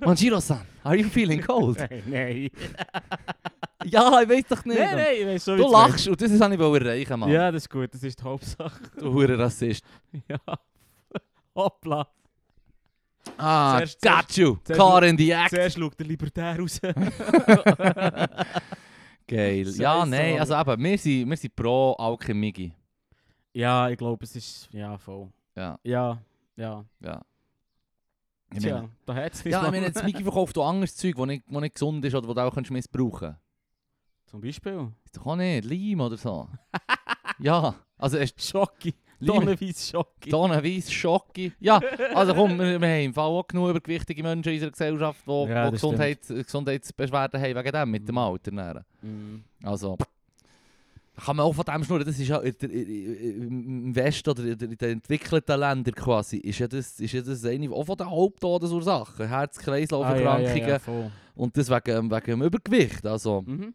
[0.00, 1.78] Manjiro-san, are you feeling cold?
[1.78, 2.50] Nein, nein.
[3.84, 4.78] ja, ich weiß doch nicht.
[4.78, 7.20] Nein, nein, ich weiß so, Du lachst und das wollte ich erreichen.
[7.20, 7.30] Mann.
[7.30, 8.80] Ja, das ist gut, das ist die Hauptsache.
[8.98, 9.84] Du hure Rassist.
[10.28, 10.38] ja.
[11.54, 12.06] Hoppla.
[13.36, 14.56] Ah, Zuerst- got you.
[14.64, 15.50] zuerst- Car in the act.
[15.50, 16.80] Zuerst schaut der Libertär raus.
[19.26, 19.66] Geil.
[19.76, 20.40] Ja, nein, Mann.
[20.40, 22.72] also eben, wir sind, wir sind pro Alchemie.
[23.52, 24.68] ja, ich glaube, es ist...
[24.72, 25.28] Ja, voll.
[25.56, 26.18] Ja, Ja,
[26.56, 26.84] ja.
[27.00, 27.20] ja.
[28.52, 31.26] Ich Tja, da hat es Ja, ich meine, jetzt Migi verkauft du anderes Zeug, das
[31.26, 33.40] nicht, nicht gesund ist oder das du auch missbrauchen kannst.
[34.30, 34.88] Zum Beispiel.
[35.04, 35.64] Ist doch auch nicht.
[35.64, 36.48] Leim oder so.
[37.40, 38.94] ja, also es ist Schocki.
[39.18, 40.30] Leim, Tonnenweise Schocki.
[40.30, 41.52] Tonnenweise Schocki.
[41.60, 41.78] Ja,
[42.14, 45.50] also komm, wir, wir haben im Fall auch genug übergewichtige Menschen in unserer Gesellschaft, die,
[45.50, 48.18] Ja, die Gesundheit, Gesundheitsbeschwerden haben wegen dem, mit dem Mhm.
[48.18, 48.50] Alter.
[48.50, 48.84] dann.
[49.02, 49.44] Mhm.
[49.62, 49.98] Also,
[51.22, 52.06] kann man auch von dem schnurren.
[52.06, 57.12] Das ist ja im Westen oder in den entwickelten Ländern quasi, ist ja das, ist
[57.12, 59.26] ja das eine auch von den Haupttodesursachen.
[59.28, 61.10] Herz-Kreislauf-Erkrankungen Ah, ja, ja, voll.
[61.34, 63.04] und das wegen, wegen dem Übergewicht.
[63.04, 63.74] Also, Mhm.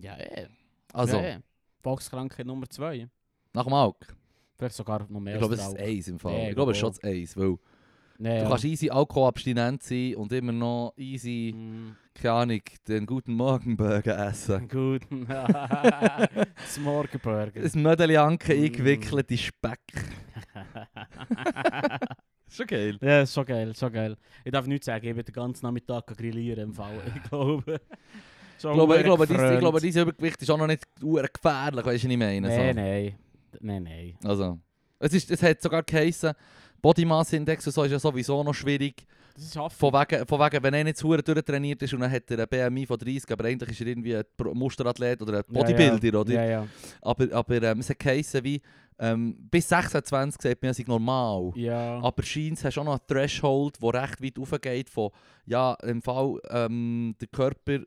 [0.00, 0.46] Ja, eh.
[0.92, 1.38] also ja, eh.
[1.82, 3.08] Volkskrankheit Nummer 2.
[3.52, 4.14] nach dem Alk.
[4.56, 6.34] Vielleicht sogar noch mehr Ich glaube, es ist eins im Fall.
[6.34, 7.56] Ja, ich glaube, es ist schon das weil
[8.18, 11.96] Nee, du kannst easy alkoholabstinent sein und immer noch easy, Mhm.
[12.12, 14.68] keine Ahnung, den guten Morgenburger essen.
[14.68, 15.02] Gut.
[15.26, 17.62] das Morgenburger.
[17.62, 18.64] Ein Mödelianke Mm.
[18.64, 19.80] eingewickelt in Speck.
[22.52, 22.98] Schon geil.
[23.00, 24.16] ja, schon geil, schon geil.
[24.44, 27.00] Ich darf nichts sagen, ich bin den ganzen Nachmittag grillieren im Fall.
[27.14, 27.80] Ich glaube.
[28.64, 32.04] Ich glaube, ich glaube, dies, ich glaube, dieses Übergewicht ist auch noch nicht gefährlich, weißt
[32.04, 32.40] du, was ich meine?
[32.40, 32.80] Nein, so.
[32.80, 33.14] nein.
[33.60, 34.14] Nein, nein.
[34.24, 34.58] Also,
[34.98, 36.32] es, ist, es hat sogar geheißen,
[36.80, 39.06] Body Mass Index und so ist ja sowieso noch schwierig.
[39.34, 39.78] Das ist affig.
[39.78, 42.74] Von wegen, von wegen wenn er nicht zu durchtrainiert ist und dann hat er einen
[42.74, 46.20] BMI von 30, aber eigentlich ist er irgendwie ein Musterathlet oder ein Bodybuilder, ja, ja.
[46.20, 46.32] oder?
[46.32, 46.66] Ja, ja.
[47.00, 48.60] Aber, aber ähm, es hat geheißen wie,
[48.98, 51.52] ähm, bis 26 sagt man, es sei normal.
[51.54, 52.00] Ja.
[52.00, 55.10] Aber scheint hast du auch noch einen Threshold, der recht weit aufgeht von,
[55.46, 57.80] ja, im Fall, ähm, der Körper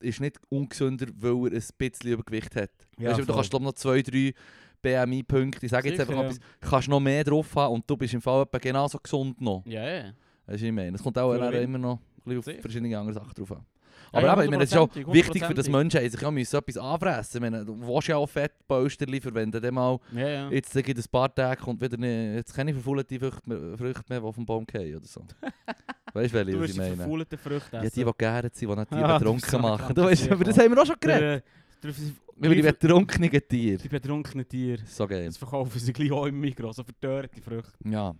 [0.00, 2.70] ist nicht ungesünder, weil er ein bisschen Übergewicht hat.
[2.98, 3.34] Ja, weißt du, voll.
[3.34, 4.34] kannst glaub, noch zwei, drei
[4.82, 6.30] BMI-Punkte, ich sage jetzt Sicher, einfach ja.
[6.30, 9.62] etwas, kannst noch mehr drauf haben und du bist im Fall etwa genauso gesund noch.
[9.66, 10.12] Ja, ja.
[10.46, 10.96] Weißt du, ich meine?
[10.96, 13.66] Es kommt auch immer noch ein bisschen auf verschiedene andere Sachen drauf an.
[14.12, 15.68] Ja, Aber ja, eben, ich meine, es ist auch wichtig für das.
[15.68, 17.36] Menschen, sich ja müssen etwas anfressen.
[17.36, 19.20] Ich meine, du willst ja auch Fettpolsterli,
[19.52, 20.50] du dann mal Ja, ja.
[20.50, 24.20] jetzt in ein paar Tagen kommt wieder eine, jetzt keine verfaulte Früchte mehr, Früchte mehr,
[24.20, 25.20] die auf dem Baum fallen oder so.
[26.12, 26.96] weißt du, welche, Du was ich meine?
[26.96, 27.94] verfaulten Früchte Ja, essen.
[28.00, 29.94] die, die gären sind, die nicht die Ah, betrunken machen.
[29.94, 31.44] Du weißt, über das haben wir auch schon geredet.
[31.82, 33.78] Der, der, Über die betrunkenen Tiere.
[33.82, 34.82] die betrunkenen Tiere.
[34.86, 35.26] So geil.
[35.26, 37.72] Das verkaufen sie gleich auch im Mikro, so verdörrte Früchte.
[37.88, 38.14] Ja.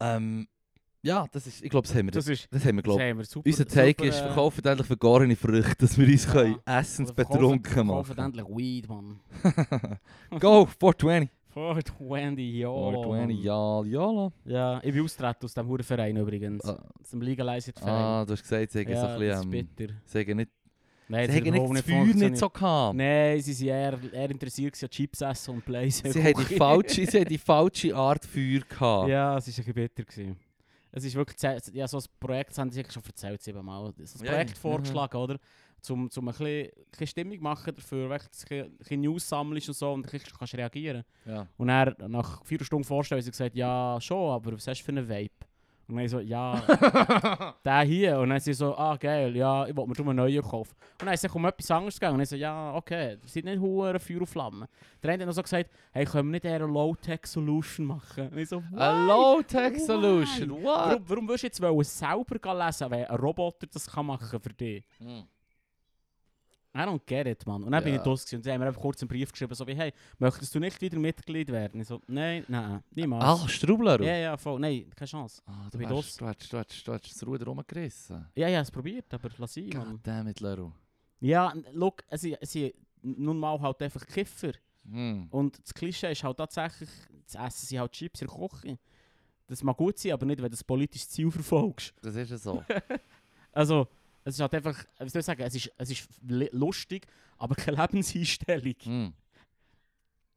[0.00, 0.46] Ähm,
[1.08, 2.12] ja, das ist, ich glaube, das haben wir.
[2.12, 2.46] Das, ist...
[2.50, 3.00] das haben wir, Das glaub.
[3.00, 3.46] haben wir super...
[3.48, 6.32] Unser Take super, ist, äh, verkaufen endlich vergorene Früchte, dass wir uns Ja.
[6.32, 9.20] können essensbetrunken verkaufen- verkaufen machen endlich Weed, Mann.
[10.40, 11.30] Go, 420.
[11.50, 12.68] For 20, ja.
[12.68, 14.30] 420, ja, ja.
[14.44, 16.64] Ja, ich bin austreten aus diesem Hurenverein übrigens.
[16.64, 17.90] Ah, Aus dem Legalized-Verein.
[17.94, 19.94] ah, du hast gesagt, sie ja, so ein bisschen, ähm, bitter.
[20.04, 20.50] sie haben nicht,
[21.10, 22.94] Nein, sie haben nicht das Feuer nicht so gehabt.
[22.96, 26.12] Nein, sie sind eher, eher interessiert an Chips essen und Blaze.
[26.12, 29.08] Sie haben die falsche, sie die falsche Art Feuer gehabt.
[29.08, 30.02] Ja, es war ein bisschen bitter.
[30.04, 30.36] Gewesen.
[30.92, 31.36] Es ist wirklich,
[31.74, 33.92] ja, so ein Projekt, das haben sie schon erzählt, siebenmal.
[34.04, 34.56] So ein Ja, Projekt ja.
[34.56, 35.38] vorgeschlagen, oder?
[35.80, 36.70] Zum, zum ein bisschen,
[37.06, 38.30] Stimmung machen dafür, weil du ein
[38.78, 41.04] bisschen- News sammelst und so und ein bisschen kannst reagieren.
[41.24, 41.46] Ja.
[41.56, 45.08] Und er nach vier Stunden Vorstellung gesagt, ja, schon, aber was hast du für einen
[45.08, 45.30] Vape?
[45.88, 46.62] Und dann ich so, ja,
[47.64, 48.18] der hier.
[48.18, 50.74] Und dann sie so, ah geil, ja, ich wollte mir drum einen neuen kaufen.
[51.00, 52.16] Und dann ist es um etwas anderes gegangen.
[52.16, 54.68] Und ich so, ja, okay, das sind nicht hohe Feuer und Flammen.
[55.02, 58.28] Der eine hat noch so gesagt, hey, können wir nicht eher eine Low-Tech-Solution machen?
[58.28, 59.06] Und ich so, A why?
[59.06, 60.64] low-tech solution, what?
[60.64, 64.52] Warum, warum willst du jetzt wollen selber lesen, wenn ein Roboter das kann machen für
[64.52, 64.84] dich?
[64.98, 65.24] Hm.
[66.74, 67.64] I don't get it, man.
[67.64, 67.98] Und dann bin Ja.
[67.98, 69.92] ich draus gewesen und sie haben mir einfach kurz einen Brief geschrieben, so wie, hey,
[70.18, 71.80] möchtest du nicht wieder Mitglied werden?
[71.80, 73.24] Ich so, nein, nein, niemals.
[73.24, 74.00] Ah, Strubler.
[74.02, 74.60] Ja, ja, voll.
[74.60, 75.42] Nein, keine Chance.
[75.46, 78.26] Ah, Du hast, du, hast, du, hast, du hast das Ruder rumgerissen.
[78.34, 79.92] Ja, ja, es probiert, aber lass ihn, Mann.
[79.92, 80.70] Goddammit, Leru.
[81.20, 84.52] Ja, look, es sind nun mal halt einfach Kiffer.
[84.88, 85.26] Hm.
[85.30, 86.90] Und das Klischee ist halt tatsächlich,
[87.24, 88.78] das Essen sind halt Chips in der Küche.
[89.46, 91.94] Das mag gut sein, aber nicht, wenn du das politisches Ziel verfolgst.
[92.02, 92.62] Das ist ja so.
[93.50, 93.88] Also,
[94.28, 96.08] es ist halt einfach, wie soll ich sagen, es ist, es ist
[96.52, 97.06] lustig,
[97.38, 98.74] aber keine Lebenseinstellung.
[98.82, 99.12] hm.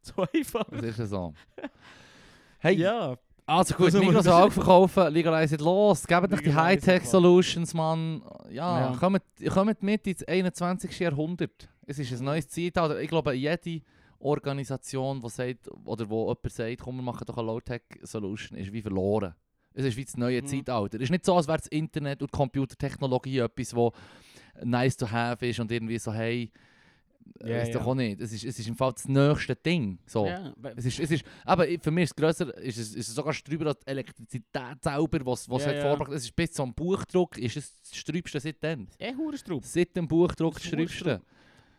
[0.03, 0.65] So einfach.
[0.71, 1.33] Das ist ja so.
[2.59, 3.17] Hey, Ja.
[3.45, 7.11] also gut, Also, Migros auch verkaufen, legalisiert los, gebt euch die Legalisiert Hightech los.
[7.11, 8.21] Solutions, Mann.
[8.49, 8.97] Ja, Ja.
[8.97, 9.21] Kommt,
[9.53, 10.99] kommt mit ins 21.
[10.99, 11.69] Jahrhundert.
[11.85, 12.99] Es ist ein neues Zeitalter.
[13.01, 13.81] Ich glaube, jede
[14.19, 18.71] Organisation, die sagt, oder wo jemand sagt, komm, wir machen doch eine Low-Tech Solution, ist
[18.71, 19.35] wie verloren.
[19.73, 20.47] Es ist wie das neue Mhm.
[20.47, 20.97] Zeitalter.
[20.97, 23.91] Es ist nicht so, als wäre das Internet und Computertechnologie etwas, wo
[24.63, 26.51] nice to have ist und irgendwie so, hey,
[27.43, 28.19] yeah, ist doch auch nicht.
[28.19, 29.97] Es ist, es ist im Fall das nächste Ding.
[30.05, 30.25] So.
[30.25, 33.15] we- Es ist, es ist, aber für mich ist es grösser, ist es, ist es
[33.15, 36.11] sogar drüber als die Elektrizität selber, was was Ja, hat vorgebracht.
[36.11, 38.87] Es ist bis zum Buchdruck, ist es das Sträubste seitdem.
[38.99, 39.63] Eh, Hurenstraub.
[39.63, 41.05] Seit dem Buchdruck das Das ist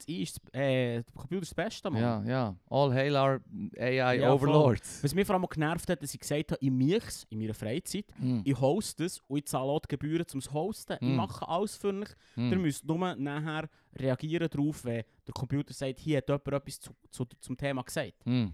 [0.02, 0.06] Sträubste.
[0.06, 2.00] Das I ist, äh, der Computer ist das Beste, Mann.
[2.02, 2.56] Ja, ja.
[2.70, 3.40] All hail our
[3.78, 4.48] AI Ja, voll.
[4.48, 5.02] Overlords.
[5.04, 8.06] Was mich vor allem genervt hat, dass ich gesagt habe, ich mich's in meiner Freizeit,
[8.18, 8.42] Hm.
[8.44, 10.96] ich hoste es und ich zahle auch die Gebühren zum Hosten.
[11.00, 11.16] Ich Mm.
[11.16, 12.08] mache alles für euch.
[12.36, 12.62] Ihr Hm.
[12.62, 17.24] müsst nur nachher reagieren darauf, wenn der Computer sagt, hier hat jemand etwas zu, zu,
[17.40, 18.14] zum Thema gesagt.
[18.24, 18.52] Hm.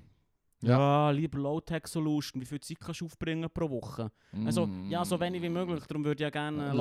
[0.60, 4.10] Ja, lieber Low-Tech-Solution, wie viel Zeit kannst du aufbringen pro Woche?
[4.44, 4.90] Also, Hm.
[4.90, 6.72] ja, so wenig wie möglich, darum würde ich ja gerne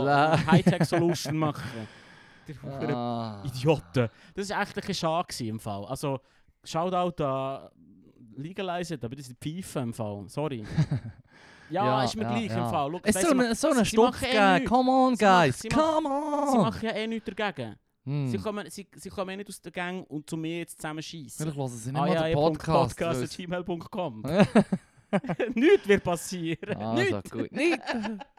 [0.48, 1.62] High-Tech-Solution machen.
[2.54, 3.44] Verdammte Ah.
[3.46, 4.10] Idioten.
[4.36, 5.86] Das war echt ein schade im Fall.
[5.86, 6.20] Also,
[6.64, 7.70] Shoutout an
[8.36, 10.24] Legalize, aber das ist Pfeife im Fall.
[10.28, 10.64] Sorry.
[11.70, 12.64] Ja, Ja, ist mir ja, gleich ja.
[12.64, 12.90] im Fall.
[12.94, 14.64] Schau, Es weißt so eine sie machen Stupf eh.
[14.64, 15.60] Come on, Sie guys.
[15.60, 16.08] sie Come
[16.50, 16.62] Sie on.
[16.62, 17.76] machen ja eh nichts dagegen.
[18.06, 18.28] Hm.
[18.30, 21.02] Sie, kommen, sie, sie kommen eh nicht aus der Gang und zu mir jetzt zusammen
[21.04, 21.44] schießen.
[21.44, 22.98] Vielleicht hören sie nicht Ah mal ja, den Podcast.
[22.98, 24.24] Podcast gmail.com.
[24.24, 24.48] weil-
[25.56, 26.78] nichts wird passieren.
[26.78, 27.32] also nichts.
[27.32, 27.52] gut.
[27.52, 27.82] Nicht.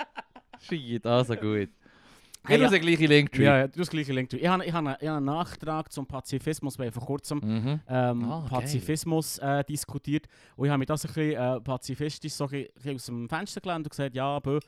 [0.60, 1.68] Shit, also gut.
[2.48, 2.66] Hey, Ich ja.
[2.68, 3.44] muss den gleichen Linktree.
[3.44, 4.32] Ja, ja, du hast gleich Link.
[4.32, 7.80] Ich habe, ich, habe, ich habe einen Nachtrag zum Pazifismus, weil vor kurzem Mhm.
[7.88, 8.48] ähm, Ah, geil.
[8.48, 10.26] Pazifismus äh, diskutiert.
[10.56, 13.60] Und ich habe mich das ein bisschen äh, pazifistisch so ein bisschen aus dem Fenster
[13.60, 14.58] gelehnt und gesagt, ja, bö,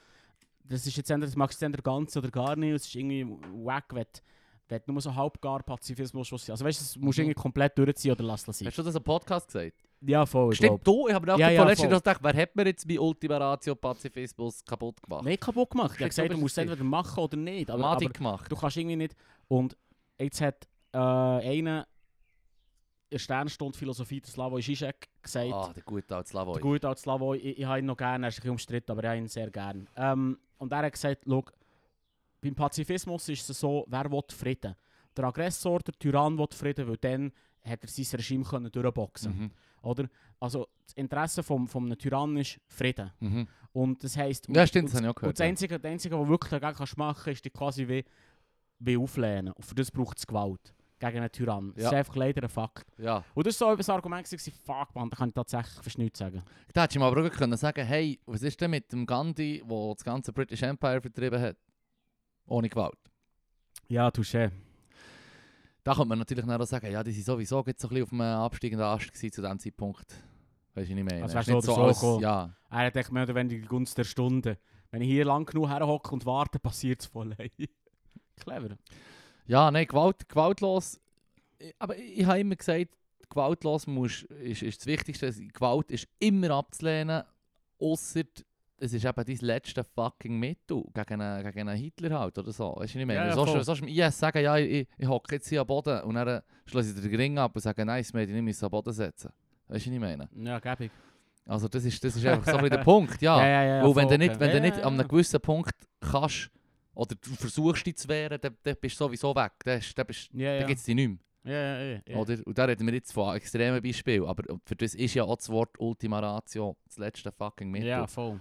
[0.65, 2.73] das ist jetzt entweder, das magst du entweder ganz oder gar nicht.
[2.75, 3.27] Es ist irgendwie
[3.65, 4.21] wack, wenn, du-
[4.69, 6.49] wenn du nur so halbgar Pazifismus willst.
[6.51, 7.29] Also weißt du, es musst du Mhm.
[7.31, 8.69] irgendwie komplett durchziehen oder lass es sein.
[8.69, 9.73] Hast du das im Podcast gesagt?
[10.03, 10.53] Ja, voll.
[10.53, 11.09] ich Stimmt, du?
[11.09, 13.75] Ich habe mir auch Ja, ja, letztens gedacht, wer hat mir jetzt bei Ultima Ratio
[13.75, 15.25] Pazifismus kaputt gemacht?
[15.25, 15.93] Nicht kaputt gemacht.
[15.95, 17.71] Ich habe gesagt, du musst es entweder machen oder nicht.
[17.71, 18.51] Aber, gemacht.
[18.51, 19.15] du kannst irgendwie nicht.
[19.49, 19.77] Und
[20.19, 21.87] jetzt hat äh, einer
[23.13, 25.53] der Sternstunde Philosophie der Slavoj Žižek gesagt.
[25.53, 26.55] Ah, der gute alte Slavoj.
[26.55, 28.93] Der gute alte Slavoj, ich, ich habe ihn noch gerne, er ist ein bisschen umstritten,
[28.93, 29.85] aber ich habe ihn sehr gerne.
[29.97, 31.45] Ähm, und er hat gesagt, schau,
[32.41, 34.75] beim Pazifismus ist es so, wer will Frieden?
[35.17, 37.33] Der Aggressor, der Tyrann will Frieden, weil dann
[37.65, 39.51] hat er sein Regime können durchboxen Mhm.
[39.83, 40.09] Oder?
[40.39, 43.11] Also das Interesse vom, vom einem Tyrann ist Frieden.
[43.21, 43.49] Mhm.
[43.73, 44.49] Und das heisst...
[44.49, 45.39] Ja, stimmt, und, das habe ich auch und gehört.
[45.39, 48.05] das Einzige, das Einzige, was du wirklich dagegen kannst machen kannst, ist dich quasi wie,
[48.81, 49.53] wie auflehnen.
[49.53, 51.73] Und für das braucht es Gewalt gegen einen Tyrann.
[51.75, 51.89] Das Ja.
[51.91, 52.87] ist einfach leider ein Fakt.
[52.99, 53.25] Ja.
[53.35, 56.19] Und das war so ein Argument, gewesen, fuck man, da kann ich tatsächlich fast nichts
[56.19, 56.43] sagen.
[56.73, 59.63] Da hättest du ihm aber auch können sagen hey, was ist denn mit dem Gandhi,
[59.69, 61.57] der das ganze British Empire vertrieben hat?
[62.47, 62.99] Ohne Gewalt.
[63.89, 64.51] Ja, touché.
[65.83, 68.03] Da könnte man natürlich dann auch sagen, ja, die sind sowieso jetzt so ein bisschen
[68.05, 70.07] auf einem absteigenden Ast gewesen zu diesem Zeitpunkt.
[70.75, 71.23] Weißt du, was ich meine?
[71.23, 72.23] Also wärst du nicht oder so als- gekommen.
[72.23, 72.55] Ja.
[72.71, 74.59] Er hat echt mehr oder weniger die Gunst der Stunde.
[74.91, 77.35] Wenn ich hier lang genug herhocke und warte, passiert es voll.
[78.37, 78.77] Clever.
[79.47, 81.01] Ja, nein, Gewalt, gewaltlos.
[81.79, 82.89] Aber ich, ich habe immer gesagt,
[83.29, 85.33] gewaltlos muss, ist, ist das Wichtigste.
[85.33, 87.23] Gewalt ist immer abzulehnen,
[87.79, 88.23] außer
[88.81, 92.75] es ist eben dein letzte fucking Mittel gegen einen, gegen einen Hitler halt oder so.
[92.77, 93.15] Weißt du, was ich meine?
[93.15, 93.63] Ja, ja, so, voll.
[93.65, 96.95] so im IS sagen, ja, ich, ich hocke jetzt hier am Boden und dann schließe
[96.99, 99.31] ich den Ring ab und sage, nein, das Mädchen nicht müssen am Boden setzen.
[99.69, 100.29] Weißt du, was ich meine?
[100.35, 100.91] Ja, gäbig.
[101.47, 103.41] Also das ist, das ist einfach so ein bisschen der Punkt, ja.
[103.47, 103.83] ja, ja.
[103.85, 105.01] Weil wenn voll, du nicht, wenn du Ja, nicht ja, an ja.
[105.01, 106.51] einem gewissen Punkt kannst,
[106.95, 109.53] oder du versuchst dich zu wehren, dann, dann bist du sowieso weg.
[109.65, 110.67] Dann, dann, bist- Ja, dann ja.
[110.67, 111.19] gibt es dich nicht mehr.
[111.43, 112.01] Ja, ja, ja.
[112.07, 112.17] ja.
[112.17, 112.37] Oder?
[112.45, 114.25] Und da reden wir jetzt von extremen Beispielen.
[114.27, 117.89] Aber für das ist ja auch das Wort Ultima Ratio das letzte fucking Mittel.
[117.89, 118.39] Ja, voll.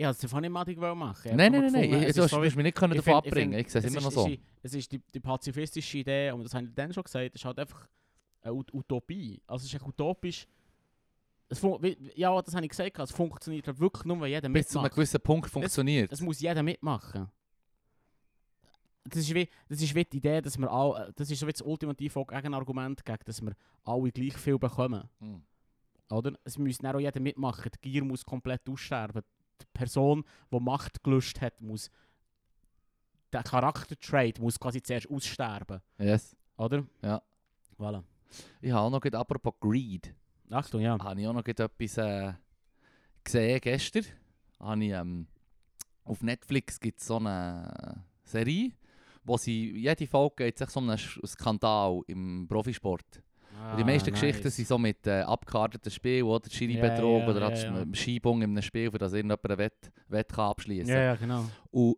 [0.00, 1.34] Ich wollte es davon nicht madig machen.
[1.34, 2.12] Nein, nein, nein, nein.
[2.12, 3.58] du hast mich nicht können davon abbringen.
[3.58, 4.30] Ich sehe es immer noch so.
[4.62, 7.44] Es ist, die, die pazifistische Idee, und das habe ich dann schon gesagt, es ist
[7.44, 7.88] halt einfach
[8.42, 9.42] eine Ut Utopie.
[9.44, 10.46] Also es ist echt utopisch.
[11.48, 11.60] Es
[12.14, 14.84] ja, das habe ich gesagt, es funktioniert halt wirklich nur, wenn jeder Bis zu einem
[14.84, 14.94] mitmacht.
[14.94, 16.12] gewissen Punkt funktioniert.
[16.12, 17.28] Es muss jeder mitmachen.
[19.02, 21.52] Das ist, wie, das ist wie die Idee, dass wir all, das ist so wie
[21.52, 25.08] das ultimative Gegenargument gegen, dass wir alle gleich viel bekommen.
[25.18, 25.42] Hm.
[26.10, 26.34] Oder?
[26.44, 27.72] Es muss dann auch jeder mitmachen.
[27.82, 29.22] Die Gier muss komplett aussterben.
[29.60, 31.90] Die Person, die Macht gelöscht hat, muss.
[33.32, 35.80] Der Charaktertrait muss quasi zuerst aussterben.
[35.98, 36.36] Yes.
[36.56, 36.86] Oder?
[37.02, 37.22] Ja.
[37.78, 38.02] Voilà.
[38.60, 40.14] Ich habe auch noch, gerade apropos Greed,
[40.50, 40.98] Achtung, ja.
[40.98, 42.32] habe ich auch noch etwas äh,
[43.22, 44.04] gesehen gestern.
[44.58, 45.26] Habe ich, ähm,
[46.04, 48.72] auf Netflix gibt es so eine Serie,
[49.24, 53.22] wo sie, jede Folge geht sich so um einen Skandal im Profisport.
[53.70, 57.54] Und die meisten Geschichten sind so mit äh, abgekarteten Spielen oder Schiri-Betrug Ja, ja, oder
[57.54, 57.94] ja, ja.
[57.94, 61.44] Schiebung in einem Spiel, für das irgendjemand eine Wett, Wett kann abschließen Ja, ja, genau.
[61.70, 61.96] Und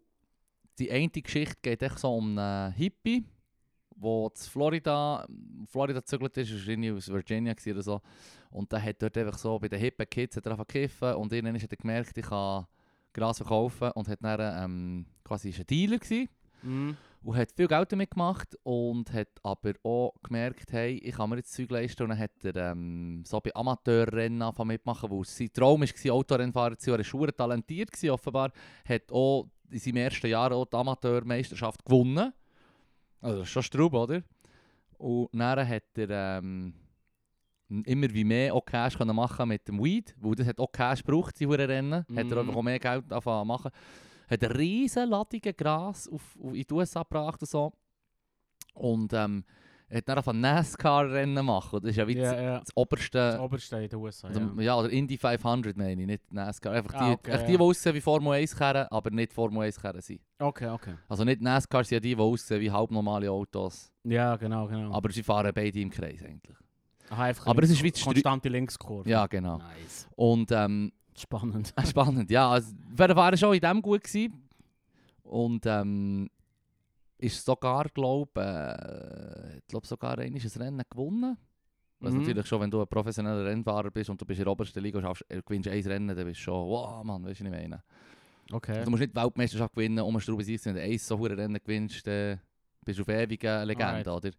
[0.78, 3.24] die eine Geschichte geht echt so um einen Hippie,
[3.94, 5.26] der in Florida,
[5.66, 8.00] Florida gezügelt ist, ist irgendwie aus Virginia oder so.
[8.50, 11.32] Und der hat dort einfach so bei den hippen Kids hat er angefangen zu und
[11.32, 12.66] irgendwann hat er gemerkt, ich kann
[13.12, 16.28] Gras verkaufen und hat dann ähm, quasi ist ein Dealer gewesen
[16.62, 16.96] Mhm.
[17.22, 21.36] und hat viel Geld damit gemacht und hat aber auch gemerkt, hey, ich kann mir
[21.36, 25.52] jetzt Zeug leisten und dann hat er ähm, so bei Amateurrennen angefangen mitmachen, wo sein
[25.52, 28.52] Traum war, Autorennfahrer zu sein, er war talentiert gewesen, offenbar,
[28.88, 32.32] hat auch in seinem ersten Jahr auch die Amateurmeisterschaft gewonnen.
[33.20, 34.22] Also das ist schon Straub, oder?
[34.98, 36.74] Und dann hat er ähm,
[37.68, 41.04] immer wie mehr auch Cash können machen mit dem Weed, weil das hat auch Cash
[41.04, 42.38] gebraucht, die Rennen, hat er Mhm.
[42.38, 43.70] einfach auch mehr Geld angefangen zu machen.
[44.30, 47.72] Hat eine riesen Ladung Gras auf, auf, in die USA gebracht und so.
[48.74, 49.44] Und ähm,
[49.92, 51.76] hat dann angefangen NASCAR-Rennen machen.
[51.76, 52.58] Und Das ist ja wie das, Ja, ja.
[52.60, 53.18] das oberste...
[53.18, 54.28] Das oberste in den USA.
[54.28, 54.62] Also, ja.
[54.62, 54.76] ja.
[54.76, 56.72] oder Indy 500 meine ich, nicht NASCAR.
[56.72, 57.58] Einfach die, Ah, okay, echt die, ja.
[57.58, 60.20] die aussehen wie Formel 1 kehren, aber nicht Formel 1 kehren sind.
[60.38, 60.94] Okay, okay.
[61.08, 63.90] Also nicht NASCAR sind ja die, die aussehen wie halbnormale Autos.
[64.04, 64.92] Ja, genau, genau.
[64.92, 66.56] Aber sie fahren beide im Kreis eigentlich.
[67.10, 69.10] Aha, einfach aber es ist wie die konstante Linkskurve.
[69.10, 69.58] Ja, genau.
[69.58, 70.08] Nice.
[70.14, 71.72] Und ähm, Spannend.
[71.86, 72.50] spannend, ja.
[72.50, 74.48] Also, wer war schon in dem gut gewesen.
[75.22, 76.28] Und ähm,
[77.18, 81.36] ist sogar, glaube äh, ich, glaub sogar ein Rennen gewonnen.
[82.00, 82.20] Was Mhm.
[82.20, 84.98] natürlich schon, wenn du ein professioneller Rennfahrer bist und du bist in der obersten Liga
[84.98, 87.52] und schaffst, äh, gewinnst ein Rennen, dann bist du schon, wow, Mann, weißt du, was
[87.52, 87.82] ich meine?
[88.50, 88.84] Okay.
[88.84, 91.60] Du musst nicht die Weltmeisterschaft gewinnen, um eine Straube Wenn du eins so hure Rennen
[91.62, 92.40] gewinnst, dann
[92.84, 94.08] bist du auf ewig eine Legende, Alright.
[94.08, 94.30] oder?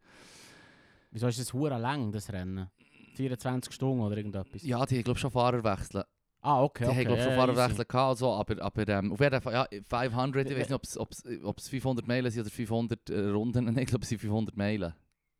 [1.11, 2.67] Wieso ist das hure lang, das Rennen?
[3.15, 4.63] 24 Stunden oder irgendetwas?
[4.63, 6.03] Ja, die glaube schon Fahrer wechseln.
[6.43, 6.99] Ah, okay, Die okay.
[6.99, 9.67] haben, glaube ich, schon wechseln gehabt, und so, aber, aber ähm, auf jeden Fall, ja,
[9.87, 13.09] 500, ich weiß nicht, ob es- ob es- ob es 500 Meilen sind oder 500
[13.09, 14.93] äh, Runden, Nein, ich glaube, es sind 500 Meilen.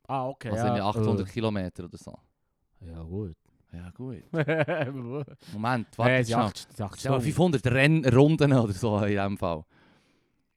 [0.07, 0.75] Ah, okay, Also ja.
[0.75, 1.31] irgendwie 800 äh.
[1.31, 2.13] Kilometer oder so.
[2.85, 3.35] Ja, gut.
[3.73, 4.23] Ja, gut.
[5.53, 6.11] Moment, warte
[6.99, 7.21] Stell mal Stunden.
[7.21, 9.63] 500 Rennrunden oder so in dem Fall.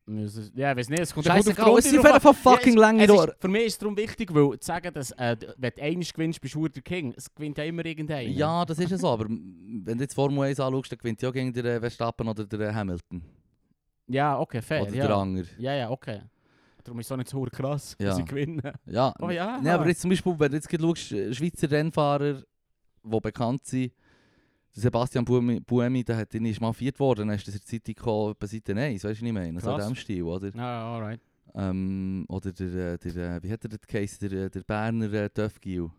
[0.07, 2.03] Ja, ich weiß nicht, es kommt Scheißegal, es sind.
[2.03, 3.35] Fall fucking Ja, lange Rohr.
[3.39, 6.41] Für mich ist es darum wichtig, weil zu sagen, dass äh, wenn du einmal gewinnst,
[6.43, 7.15] bist du der King.
[7.17, 8.29] Es gewinnt ja immer irgendeiner.
[8.29, 11.31] Ja, das ist ja so, aber wenn du jetzt Formel 1 anschaust, dann gewinnt ja
[11.31, 13.23] gegen den Verstappen oder den Hamilton.
[14.07, 14.83] Ja, okay, fair.
[14.83, 15.07] oder ja.
[15.07, 15.45] der Anger.
[15.59, 16.21] ja, ja, okay.
[16.83, 18.09] Darum ist es auch nicht so krass, Ja.
[18.09, 18.61] dass sie gewinnen.
[18.85, 19.59] Ja, Oh ja.
[19.63, 22.43] Nee, aber jetzt zum Beispiel, wenn du jetzt schaust, äh, Schweizer Rennfahrer,
[23.03, 23.93] die bekannt sind,
[24.77, 28.33] Sebastian Buemi, Buemi der hat, mal viert worden, dann ist das in der Zeitung gekommen,
[28.33, 29.61] etwa Seite 1, weißt du, was ich meine?
[29.61, 30.51] So in diesem Stil, oder?
[30.55, 31.21] Ja, alright.
[31.55, 35.13] Ähm, oder der, äh, der, äh, wie hat er das geheißen, der, äh, der Berner
[35.13, 35.91] äh, Töffgil?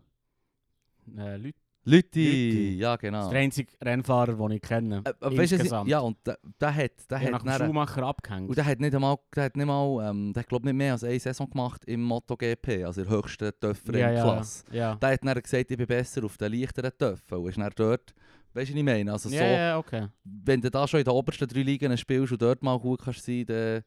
[1.16, 1.58] Äh, Leute.
[1.88, 2.78] Lütti, Lütti.
[2.78, 3.22] ja Das genau.
[3.22, 5.02] ist der einzige Rennfahrer, den ich kenne.
[5.04, 5.88] Äh, äh, weißt du, insgesamt.
[5.88, 8.48] ja, und der, der hat, der hat nach dem Schuhmacher abgehängt.
[8.48, 10.92] Und der hat nicht einmal, der hat nicht mal, ähm, der hat glaub nicht mehr
[10.92, 14.64] als eine Saison gemacht im MotoGP, also in der höchsten töfferen ja, ja, Klasse.
[14.72, 14.94] Ja.
[14.96, 18.14] Der hat dann gesagt, ich bin besser auf den leichteren Töpfen und ist dann dort,
[18.56, 19.12] weißt du, was ich meine?
[19.12, 20.08] Also so, ja, ja, okay.
[20.24, 23.24] wenn du da schon in den obersten drei Ligen spielst und dort mal gut kannst
[23.24, 23.82] sein, dann,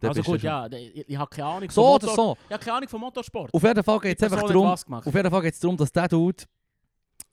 [0.00, 2.06] dann Also bist du gut, schon- ja, d- ich, ich habe keine Ahnung So oder
[2.06, 2.36] Motor- so.
[2.48, 3.54] Ich habe keine Ahnung von Motorsport.
[3.54, 5.06] Auf jeden Fall geht es Ich einfach darum, nicht was gemacht.
[5.06, 6.44] auf jeden Fall geht's darum, dass der Dude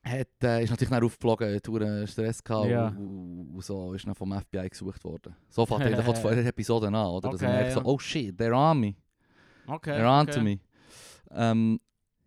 [0.04, 2.88] hat, äh, ist natürlich dann aufgeflogen, hat einen Stress gehabt Ja.
[2.88, 5.36] und, und so ist dann vom FBI gesucht worden.
[5.50, 7.30] So fängt eigentlich auch die vorherige Episode an, oder?
[7.32, 7.86] Dass Okay, er merkt so, ja.
[7.86, 8.96] oh shit, they're on me.
[9.68, 9.92] Okay.
[10.00, 10.32] They're on okay.
[10.32, 10.60] to me.
[11.32, 11.80] Ähm,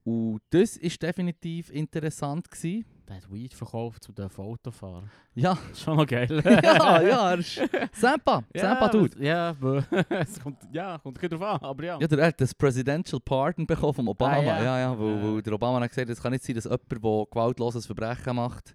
[0.05, 2.51] und das war definitiv interessant.
[2.51, 2.85] Gewesen.
[3.17, 5.11] Hat Weed verkauft zu den Autofahren.
[5.35, 6.29] Ja, Das ist schon noch geil.
[6.45, 7.61] ja, ja, er ist
[7.93, 9.25] Sampa, Sampa Dude.
[9.25, 11.99] Ja, aber- es kommt, ja, kommt drauf an, aber ja.
[12.01, 14.37] Ja, der hat das Presidential Pardon bekommen vom Obama.
[14.37, 14.65] Ah, ja.
[14.65, 14.79] ja.
[14.79, 15.23] ja, weil, Ja.
[15.35, 16.99] weil der Obama hat gesagt, es kann nicht sein, dass jemand, der
[17.31, 18.75] gewaltloses Verbrechen macht,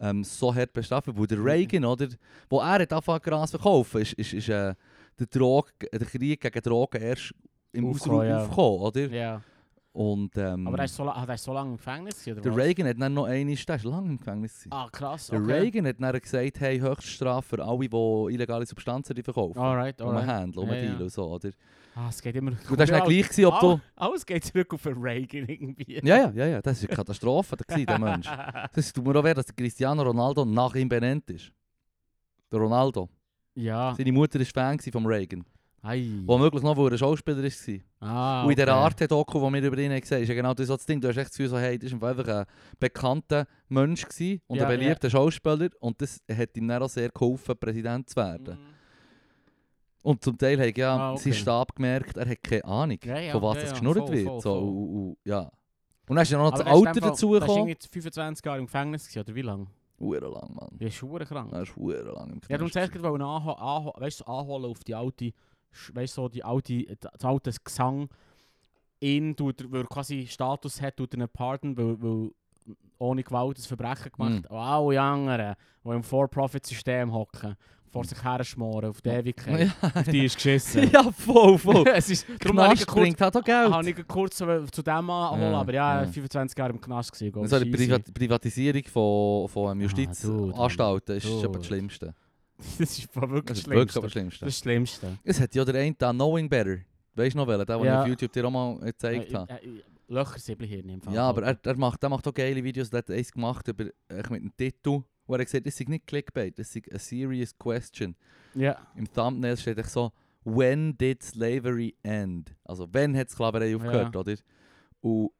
[0.00, 1.18] ähm, so hart bestraft wird.
[1.18, 1.44] Weil der.
[1.44, 2.08] Reagan, oder,
[2.48, 4.74] wo er hat angefangen Gras verkaufen, ist, ist, ist äh,
[5.18, 7.34] der, Drog, der Krieg gegen Drogen erst
[7.72, 7.90] im ja.
[7.90, 9.06] aufgekommen, oder?
[9.08, 9.40] ja.
[9.96, 12.58] Und ähm, Aber er ist so, ah, ist so lange im Gefängnis gewesen, der was?
[12.58, 14.58] Reagan hat dann noch eine, der ist lange im Gefängnis.
[14.58, 14.68] gewesen.
[14.70, 15.52] Ah, krass, Der okay.
[15.54, 19.58] Reagan hat dann gesagt, hey, Höchststrafe für alle, die illegale Substanzen verkaufen.
[19.58, 20.26] Alright, Um alright.
[20.26, 20.80] Handeln, um Ja, ja.
[20.82, 21.48] Dealen und so, oder?
[21.94, 22.50] Ah, es geht immer...
[22.50, 23.70] Und das war dann gleich, gewesen, ob du...
[23.70, 26.00] Alles, alles geht zurück auf den Reagan irgendwie.
[26.04, 28.28] Ja, ja, ja, ja, das war eine Katastrophe, der, gewesen, der Mensch.
[28.74, 31.50] Das tut mir auch weh, dass Cristiano Ronaldo nach ihm benannt ist.
[32.52, 33.08] Der Ronaldo.
[33.54, 33.94] ja.
[33.96, 35.42] Seine Mutter war Fan vom Reagan.
[35.82, 36.08] Ei.
[36.26, 37.80] Womöglich noch, weil er ein Schauspieler war.
[38.00, 38.76] Ah, Und in der okay.
[38.76, 41.00] Arte-Doku, die wir über ihn gesehen haben, ist ja genau das, so das Ding.
[41.00, 42.44] Du hast echt das Gefühl, so, hey, das war einfach ein
[42.80, 45.68] bekannter Mensch gewesen und Ja, ein beliebter Schauspieler.
[45.80, 48.54] Und das hat ihm dann auch sehr geholfen, Präsident zu werden.
[48.58, 48.66] Mhm.
[50.02, 51.22] Und zum Teil hat ja Ah, okay.
[51.22, 53.98] sein Stab gemerkt, er hat keine Ahnung, Ja, ja, von was ja, das ja, geschnurrt
[53.98, 54.26] voll, wird.
[54.26, 54.62] voll, so, voll.
[54.68, 55.40] Und, und, ja.
[55.40, 55.50] und
[56.16, 57.68] dann ist ja noch das Alter dem Fall- dazu Der ist gekommen.
[57.68, 59.66] irgendwie 25 Jahre im Gefängnis gewesen, oder wie lange?
[59.98, 60.68] Uhren lang, Mann.
[60.78, 61.52] Die ist schon krank.
[61.52, 64.94] Er ist hure lang im Ja, Knast darum zuerst wollte ich so anholen auf die
[64.94, 65.32] alte,
[65.94, 68.08] weißt, so die alte, das alte Gesang.
[69.00, 72.30] Ihn tut, weil er quasi Status hat, tut er einen Pardon, weil, weil
[72.98, 74.36] ohne Gewalt ein Verbrechen gemacht Mhm.
[74.38, 77.56] Und alle anderen, die im For-Profit-System hocken,
[77.92, 80.90] vor sich her schmoren auf die Ewigkeit, Ja, auf die ist geschissen.
[80.92, 81.84] ja, voll, voll.
[81.94, 83.70] es ist, darum Knast bringt halt auch Geld.
[83.70, 84.44] habe ich kurz zu
[84.82, 86.06] dem anholen, Ja, aber ja, ja.
[86.08, 87.32] 25 Jahre im Knast gewesen.
[87.32, 87.70] go, So die.
[87.70, 91.46] Privat Privatisierung von, von Ah, Justizanstalten ist dude.
[91.46, 92.14] aber das Schlimmste.
[92.78, 94.44] Das ist wirklich Das wirklich das Schlimmste.
[94.44, 95.18] Das Schlimmste.
[95.24, 96.78] Es hat ja der eine da Knowing Better.
[97.14, 97.66] Weißt du noch welchen?
[97.66, 97.94] Den Ja.
[97.94, 99.52] ich auf YouTube dir auch mal gezeigt habe.
[99.52, 101.14] Äh, äh, Löcher hier im Fall.
[101.14, 102.90] Ja, aber er, er, macht, er macht auch geile Videos.
[102.90, 106.06] Der hat eins gemacht über, mit einem Titel, wo er gesagt hat, das ist nicht
[106.06, 108.14] Clickbait, das ist a serious question.
[108.54, 108.76] Ja.
[108.94, 110.12] Im Thumbnail steht echt so,
[110.44, 112.54] when did slavery end?
[112.64, 114.34] Also, wann hat Sklaverei aufgehört, oder?
[115.00, 115.32] Und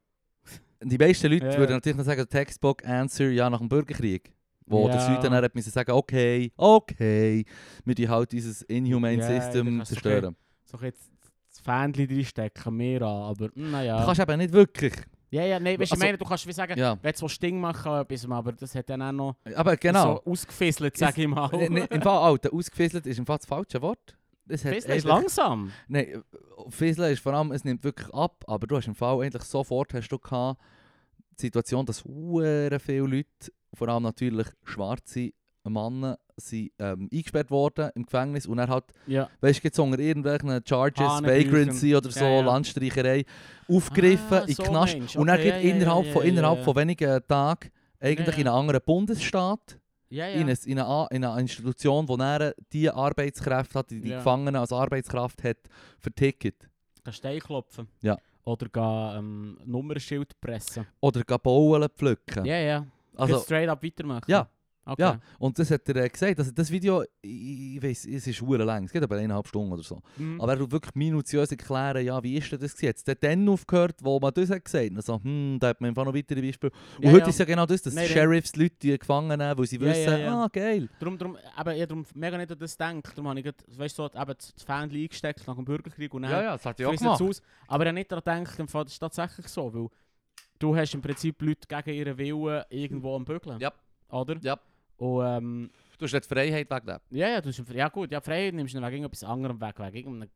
[0.83, 1.57] die meisten Leute Ja.
[1.57, 4.33] würden natürlich noch sagen, Textbook Answer, ja, nach dem Bürgerkrieg.
[4.69, 5.05] Wo der Ja.
[5.05, 7.45] Süden dann hat müssen sagen, okay, okay,
[7.85, 10.35] wir die halt dieses Inhumane Ja, System das zerstören.
[10.65, 11.09] So jetzt
[11.49, 13.99] das Fähnchen reinstecken, mehr an, aber hm, naja.
[13.99, 14.93] Du kannst eben nicht wirklich.
[15.31, 17.27] ja, ja, nein, weißt du, ich Also- meine, du kannst wie sagen, Ja, wenn du
[17.29, 20.21] Sting machen etwas, aber das hat dann auch noch aber genau.
[20.25, 21.49] so ausgefisselt, sag ich mal.
[21.53, 24.17] Im Fall, Alter, ausgefisselt ist im Fall das falsche Wort.
[24.49, 25.71] Hat Fisseln ist langsam.
[25.89, 26.23] Nein,
[26.69, 29.93] Fisseln ist vor allem, es nimmt wirklich ab, aber du hast im Fall eigentlich sofort
[29.93, 30.59] hast du gehabt,
[31.37, 35.31] die Situation, dass hure viele Leute, vor allem natürlich schwarze
[35.63, 39.27] Männer, sind ähm, eingesperrt worden im Gefängnis und er hat, Ja.
[39.41, 40.99] weißt du, unter irgendwelchen Charges.
[40.99, 42.41] Vagrancy oder so, Ja, ja.
[42.41, 43.25] Landstreicherei,
[43.67, 45.15] aufgegriffen, Ah, in den so Knast meinst.
[45.17, 47.69] und Okay, geht ja, innerhalb, von, innerhalb von wenigen Tagen
[47.99, 50.35] eigentlich in einen anderen Bundesstaat Ja, ja.
[50.35, 54.09] in, eine, in, eine, A- in eine Institution, wo er die Arbeitskräfte hat, die die
[54.09, 54.17] Ja.
[54.17, 55.57] Gefangenen als Arbeitskraft hat,
[55.99, 56.69] verticket.
[57.03, 57.87] Geh Stein klopfen.
[58.01, 58.17] Ja.
[58.47, 60.87] Oder geh ähm, Nummernschild pressen.
[61.01, 62.45] Oder gehen Bauen pflücken.
[62.45, 62.85] Ja, ja.
[63.15, 64.31] also, Also, straight up weitermachen.
[64.31, 64.47] Ja.
[64.87, 65.01] Okay.
[65.01, 66.39] ja, und das hat er äh, gesagt.
[66.39, 69.73] Also das Video, ich, ich weiß, es ist hure lang, es geht aber eineinhalb Stunden
[69.73, 69.99] oder so.
[70.15, 70.39] Mhm.
[70.39, 72.79] Aber er tut wirklich minutiös erklären, ja, wie ist denn das?
[72.79, 74.95] Jetzt der dann aufgehört, wo man das hat gesagt.
[74.95, 76.71] Also, hm, da hat man einfach noch weitere Beispiele.
[76.97, 77.27] Und Ja, heute ja.
[77.27, 78.07] ist ja genau das, dass Nein.
[78.07, 80.43] Sheriffs die Leute die gefangen nehmen, weil sie Ja, wissen, ja, ja.
[80.43, 80.87] ah, geil.
[80.99, 83.11] Darum, darum, eben, ich darum mega nicht an das denken.
[83.13, 86.21] Darum habe ich grad, weißt du, so, eben das Fähnchen eingesteckt nach dem Bürgerkrieg und
[86.21, 87.41] dann das hat frisst es aus.
[87.67, 89.87] Aber ich habe nicht daran gedacht, das ist tatsächlich so, weil
[90.59, 93.59] du hast im Prinzip Leute gegen ihren Willen irgendwo am Bügeln.
[93.59, 93.71] Ja.
[94.09, 94.37] Oder?
[94.41, 94.57] Ja.
[94.97, 97.01] Und ähm, Du hast nicht Freiheit wegnehmen.
[97.09, 99.97] ja, ja, du hast, ja gut, ja, Freiheit nimmst du wegen irgendetwas anderem weg, wegen
[99.97, 100.29] irgendeinem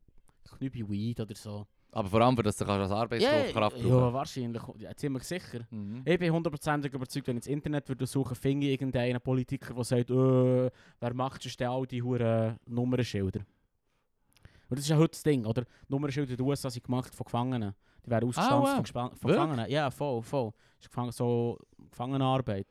[0.60, 1.66] bei Weed oder so.
[1.94, 4.62] Aber vor allem, dass du als Arbeitskraft ja, brauchen wahrscheinlich.
[4.78, 5.60] Ja, ziemlich sicher.
[5.70, 6.02] Mhm.
[6.06, 9.84] Ich bin hundertprozentig überzeugt, wenn ich ins Internet würde suchen, finde ich irgendeinen Politiker, der
[9.84, 13.40] sagt, äh, wer macht schon all die huren Nummernschilder?
[13.40, 15.64] Und das ist ja heute das Ding, oder?
[15.88, 17.74] Nummernschilder in den USA sind gemacht von Gefangenen.
[18.06, 19.10] Die werden ausgestanzt wow.
[19.20, 19.30] von?
[19.30, 19.70] Gefangenen.
[19.70, 20.50] Ja, voll, voll.
[20.78, 21.58] Das ist gefangen, so
[21.90, 22.66] Gefangenenarbeit.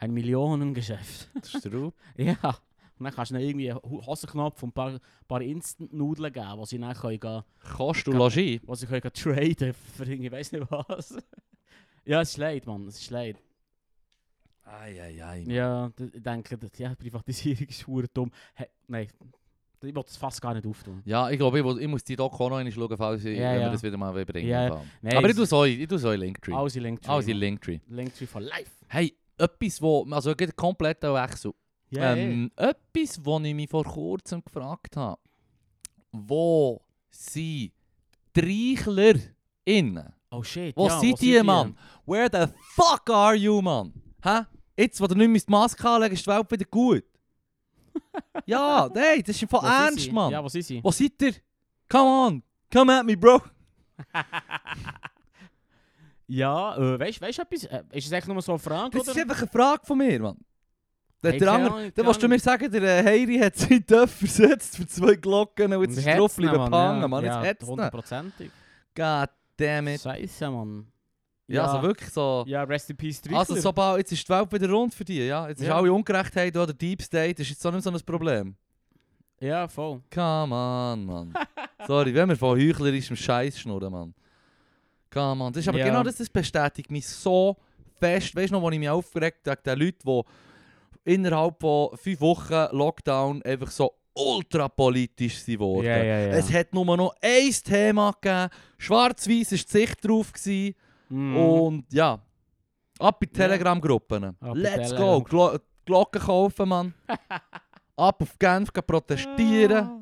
[0.00, 1.28] Ein Millionengeschäft.
[1.34, 2.34] Das ist der ja.
[2.98, 6.58] Und dann kannst du ihnen irgendwie einen Ho- Hosenknopf und ein paar, paar Instant-Nudeln geben,
[6.60, 7.42] die sie dann können gehen,
[7.76, 8.60] Kost und Logis.
[8.60, 11.16] die sie können traden für irgendwie, ich weiß nicht was.
[12.04, 12.86] ja, es ist leid, Mann.
[12.88, 13.36] Es ist leid.
[14.64, 15.44] Eieiei.
[15.48, 18.30] Ja, d- ich denke, ja, Privatisierung ist hure dumm.
[18.54, 19.08] He, nein,
[19.82, 21.02] ich will das fast gar nicht auftun.
[21.06, 23.50] Ja, ich glaube, ich, ich muss die Doc auch noch einmal schauen, falls ich, Ja,
[23.52, 23.72] wenn wir ja.
[23.72, 24.90] das wieder mal bringen Ja, wollen.
[25.02, 26.52] Nein, Aber ich es- tue so, ich tue so in Linktree.
[26.52, 27.10] Alles in Linktree.
[27.10, 27.36] Alles in.
[27.38, 27.80] Linktree.
[27.88, 28.70] Linktree for life.
[28.88, 31.52] Hey, etwas, wo, also geht komplett Wechsel.
[31.90, 35.20] Ja, ähm, etwas, wo ich mich vor kurzem gefragt habe.
[36.12, 36.80] Wo
[37.10, 37.72] sind
[38.36, 39.14] die Reichler
[39.64, 40.12] innen?
[40.30, 40.76] Oh shit.
[40.76, 41.76] Wo ja, sind die, Mann?
[42.06, 43.92] Where the fuck are you, Mann?
[44.22, 44.42] Hä?
[44.76, 47.04] Jetzt, wo du nicht mehr die Maske anlegst, ist die Welt wieder gut.
[48.46, 50.12] ja, nein, das ist voll Wo sind ernst?
[50.12, 50.32] Mann.
[50.32, 50.82] Ja, wo sind sie?
[50.82, 51.34] Wo seid ihr?
[51.88, 53.42] Come on, come at me, bro.
[56.32, 57.64] Ja, äh, weißt du etwas?
[57.64, 58.90] Äh, ist es echt nur so eine Frage?
[58.90, 59.10] Das oder?
[59.12, 60.36] ist einfach eine Frage von mir, Mann.
[61.22, 62.34] Der, Hey, der keine andere, Ahnung, dann keine willst du Ahnung.
[62.36, 66.06] mir sagen, der äh, Heiri hat seinen Töpf versetzt für zwei Glocken und jetzt ist
[66.06, 67.24] drauf bleiben Mann, hängen, Mann.
[67.24, 67.68] Jetzt hat's ihn.
[67.68, 68.50] hundertprozentig.
[68.94, 70.00] God damn it.
[70.00, 70.86] Scheiße, Mann.
[71.48, 72.44] Ja, also wirklich so.
[72.46, 73.60] Ja, rest in peace, Also Trichler.
[73.62, 75.48] sobald, jetzt ist die Welt wieder rund für dich, ja?
[75.48, 75.76] Jetzt ist Ja.
[75.76, 78.54] alle Ungerechtheit oder Deep State, ist jetzt auch nicht so ein Problem.
[79.40, 80.00] Ja, voll.
[80.14, 81.34] Come on, Mann.
[81.88, 84.14] Sorry, wenn wir von heuchlerischem Scheiß schnurren, Mann.
[85.12, 85.52] Come on.
[85.52, 85.86] Das ist aber Ja.
[85.86, 87.56] genau das, das bestätigt mich so
[87.98, 88.34] fest.
[88.34, 89.98] Weißt du noch, wo ich mich aufgeregt habe, den Leuten,
[91.04, 95.86] die innerhalb von fünf Wochen Lockdown einfach so ultra politisch sind worden.
[95.86, 96.28] Ja, ja, ja.
[96.28, 98.48] Es hat nur noch ein Thema gegeben.
[98.78, 100.32] Schwarz-Weiß war die Sicht drauf.
[100.32, 100.74] Gewesen.
[101.08, 101.36] Mhm.
[101.36, 102.18] Und ja,
[102.98, 103.46] ab in Ja.
[103.48, 104.36] Telegram-Gruppen.
[104.54, 104.98] Let's Telegram.
[104.98, 105.22] go.
[105.22, 106.94] Glo Glocken kaufen, Mann.
[107.96, 109.99] ab auf Genf protestieren.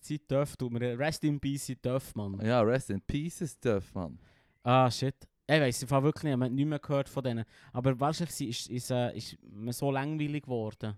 [0.00, 0.98] Sie Töff tut mir.
[0.98, 2.40] Rest in peace, sie Töff, Mann.
[2.44, 4.18] Ja, rest in pieces stuff, Mann.
[4.62, 5.14] Ah, shit.
[5.46, 7.44] Ich weiss im Fall wirklich nicht, man nicht mehr gehört von denen.
[7.72, 10.94] Aber wahrscheinlich sie- ist, ist, äh, ist man so langweilig geworden.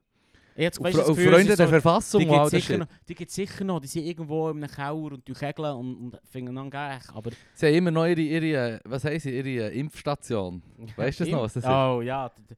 [0.56, 2.86] Ich jetzt, weißt, und Gefühl, Freunde es der ist so, Verfassung die gibt sicher noch,
[3.08, 6.20] die gibt sicher noch, die sind irgendwo in einem Keller und die kegeln und, und
[6.30, 7.02] finden dann gleich.
[7.12, 10.62] Aber Sie haben immer noch ihre, ihre was heisst sie, ihre äh, Impfstation.
[10.94, 11.68] Weißt du das noch, was das ist?
[11.70, 12.54] Oh ja, d- d-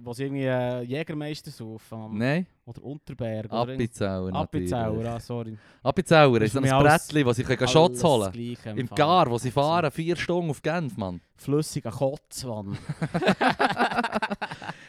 [0.00, 1.98] wo sie irgendwie äh, Jägermeister saufen.
[1.98, 2.18] Mann.
[2.18, 3.50] Nein, Oder Unterberg.
[3.50, 4.34] Appenzauer.
[4.34, 5.56] Appenzauer, ah, sorry.
[5.82, 8.96] Appenzauer ist ein Brettchen, wo sie können das holen Gleiche Im Fall.
[8.96, 11.20] Gar, wo sie Also, fahren, vier Stunden auf Genf, Mann.
[11.36, 12.76] Flüssiger Kotz, Mann.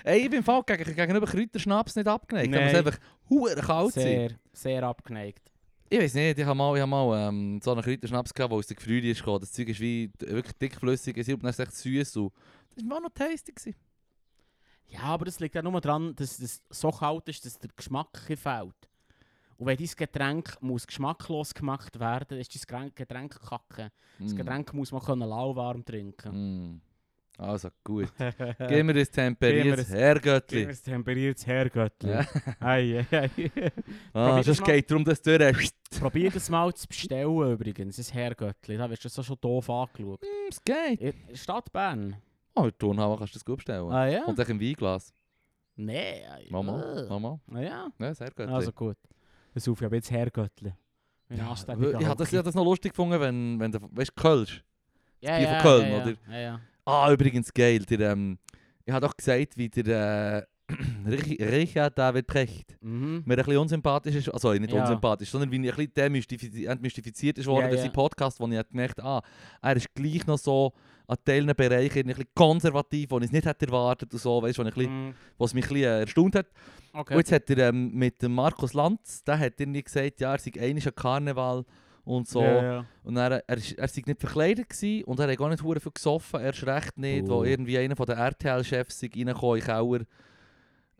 [0.04, 2.54] Ey, ich bin Fall gegen, gegenüber Kräuterschnaps nicht abgeneigt.
[2.54, 2.86] Aber es Nein.
[2.86, 3.00] einfach
[3.30, 4.04] hure kalt sein.
[4.04, 5.42] sehr, sehr abgeneigt.
[5.90, 8.58] Ich weiß nicht, ich habe mal, ich hab mal ähm, so einen Kräuterschnaps gehabt, der
[8.58, 9.40] aus der Gefrierung ist gekommen.
[9.40, 12.18] Das Zeug ist wie wirklich dickflüssig, es ist echt süß.
[12.18, 12.32] und
[12.76, 13.52] Das war auch noch tasty.
[13.52, 13.76] Gewesen.
[14.88, 18.18] Ja, aber das liegt ja nur daran, dass es so kalt ist, dass der Geschmack
[18.28, 18.76] fehlt.
[19.58, 23.92] Und wenn dein Getränk muss geschmacklos gemacht werden, ist dein Getränk- kacke.
[24.20, 24.38] Das Mm.
[24.38, 26.74] Getränk muss man können lauwarm trinken.
[26.76, 26.82] Mm.
[27.38, 28.10] Also gut.
[28.18, 28.36] Gib
[28.70, 30.66] Gib mir das temperiertes das- Herrgöttli.
[30.68, 32.10] das temperiertes Herrgöttli.
[32.12, 32.26] Ja.
[32.62, 33.72] Ei, ei, ei.
[34.14, 35.38] Ah, das geht darum, dass du.
[36.00, 38.78] Probier das mal zu bestellen übrigens, das Herrgöttli.
[38.78, 40.22] Da wirst du so schon doof angeschaut.
[40.22, 41.02] Hm, Es geht.
[41.30, 42.16] In Stadt Bern.
[42.56, 43.92] Oh, mit Turnhalle kannst du das gut bestellen.
[43.92, 44.26] Ah ja?
[44.26, 45.14] Und auch im Weinglas.
[45.76, 46.22] Nee.
[46.50, 47.40] Mama, Mama.
[47.54, 47.70] Ah ja?
[47.70, 48.54] Ja, das Herrgöttli.
[48.54, 48.98] Also gut.
[49.54, 50.74] Das auf, ich habe jetzt Herrgöttli.
[51.30, 51.42] Ja, ich
[52.06, 54.64] habe das, ich hab das noch lustig gefunden, wenn, wenn du, weißt du, Kölsch.
[55.20, 56.14] ja, Bier von ja, Köln, ja, oder?
[56.32, 56.60] Ja, ja.
[56.86, 57.80] Ah, übrigens geil.
[57.80, 58.38] Der, ähm,
[58.86, 60.74] ich habe doch gesagt, wie der äh,
[61.08, 63.24] Rich- Richard David Precht Mhm.
[63.26, 64.30] mir ein bisschen unsympathisch ist.
[64.30, 64.82] Also nicht Ja.
[64.82, 67.84] unsympathisch, sondern wie ein bisschen demystifiziert, ist worden Ja, durch ja.
[67.86, 69.22] seinen Podcast, wo ich gemerkt ah,
[69.62, 70.74] er ist gleich noch so
[71.08, 74.58] an Teilen Bereichen ein bisschen konservativ, wo ich es nicht hätte erwartet und so, weißt,
[74.60, 75.14] wo, ich Mhm.
[75.38, 76.48] was mich ein bisschen äh, erstaunt hat.
[76.94, 77.14] Okay.
[77.14, 80.40] Und jetzt hat er ähm, mit dem Markus Lanz, der hat irgendwie gesagt, ja, er
[80.40, 81.66] sei einmal an Karneval
[82.06, 82.42] und so.
[82.42, 82.86] Ja, ja.
[83.04, 85.92] Und er, er, ist- er sei nicht verkleidet gewesen und er hat gar nicht viel
[85.94, 87.44] gesoffen, erst recht nicht, wo Oh.
[87.44, 90.00] irgendwie einer von den RTL-Chefs reingekommen in Keller.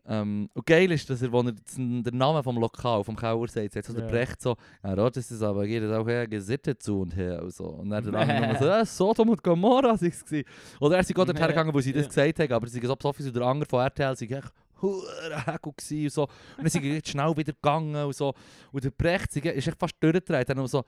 [0.08, 3.72] Ähm, und geil ist, dass er, als er den Namen vom Lokal, vom Keller sagt,
[3.72, 4.10] sagt so der Ja.
[4.10, 7.42] Brecht so, ja, dort ist es aber, geht es auch her, gesittet zu und her
[7.42, 7.64] und so.
[7.64, 10.46] Und dann der andere so, ja, Sodom und Gomorra sei es gewesen.
[10.80, 11.46] Oder er ist gerade dorthin Ja.
[11.48, 13.80] gegangen, wo sie das gesagt haben, aber sie sind so besoffen, und der andere von
[13.80, 15.06] RTL sei echt hure
[15.44, 16.22] Heckel gewesen und so.
[16.22, 18.32] Und dann sind sie schnell wieder gegangen und so.
[18.72, 20.54] Und der Brecht ist echt fast durchgedreht.
[20.54, 20.84] Nur so,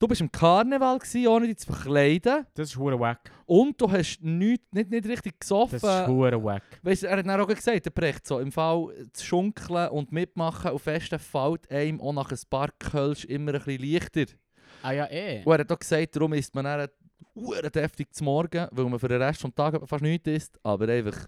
[0.00, 2.46] Du bist im Karneval, gewesen, ohne dich zu verkleiden.
[2.54, 3.30] Das ist hure wack.
[3.44, 5.78] Und du hast nicht, nicht, nicht richtig gesoffen.
[5.78, 6.62] Das ist hure wack.
[6.82, 10.70] Weißt, er hat dann auch gesagt, der Brecht, so, im Fall zu schunkeln und mitmachen
[10.70, 14.24] auf festen fällt einem auch nach ein paar Kölsch immer ein bisschen leichter.
[14.82, 15.42] Ah ja, eh.
[15.44, 16.88] Und er hat auch gesagt, darum isst man dann
[17.34, 20.88] hure deftig zum Morgen, weil man für den Rest des Tages fast nichts isst, aber
[20.88, 21.26] einfach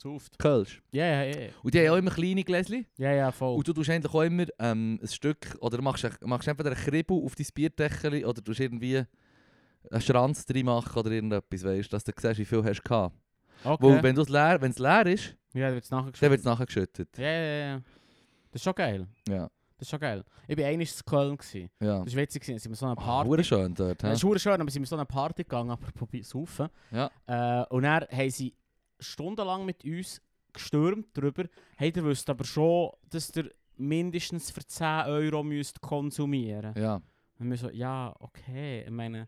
[0.00, 0.38] Zuft.
[0.38, 0.82] Kölsch.
[0.92, 1.50] Ja, ja, eh.
[1.62, 2.86] Und die haben auch immer kleine Gläschen.
[2.96, 3.56] Ja, ja, voll.
[3.56, 7.22] Und du tust eigentlich auch immer ähm, ein Stück, oder machst, machst entweder einen Kribbel
[7.24, 9.02] auf dein Bierdeckel oder tust irgendwie
[9.90, 13.14] einen Schranz drin machen oder irgendetwas, weißt, dass du siehst, wie viel hast du gehabt.
[13.64, 13.82] okay.
[13.82, 15.84] Weil wenn es leer, leer ist, ja, dann wird
[16.40, 17.16] es nachher geschüttet.
[17.18, 17.40] Ja, ja,
[17.72, 17.76] ja.
[18.52, 19.06] Das ist schon geil.
[19.28, 19.48] Ja,
[19.78, 20.24] Das ist schon geil.
[20.48, 21.36] Ich war einmal in Köln.
[21.36, 21.70] Gewesen.
[21.80, 22.04] ja.
[22.04, 22.44] Das war witzig.
[22.44, 23.28] Sind wir so eine Ah, Party.
[23.28, 24.02] hure schön dort.
[24.02, 24.08] hä?
[24.08, 26.68] Das ist hure schön, aber sind wir so eine Party gegangen, apropos saufen.
[26.90, 27.10] Ja.
[27.26, 28.54] Äh, und dann haben sie
[29.00, 30.20] stundenlang mit uns
[30.52, 31.44] gestürmt darüber.
[31.76, 37.00] Hey, ihr wisst aber schon, dass ihr mindestens für 10 Euro müsst konsumieren Ja.
[37.38, 38.82] Und wir so, ja, okay.
[38.84, 39.26] Ich meine,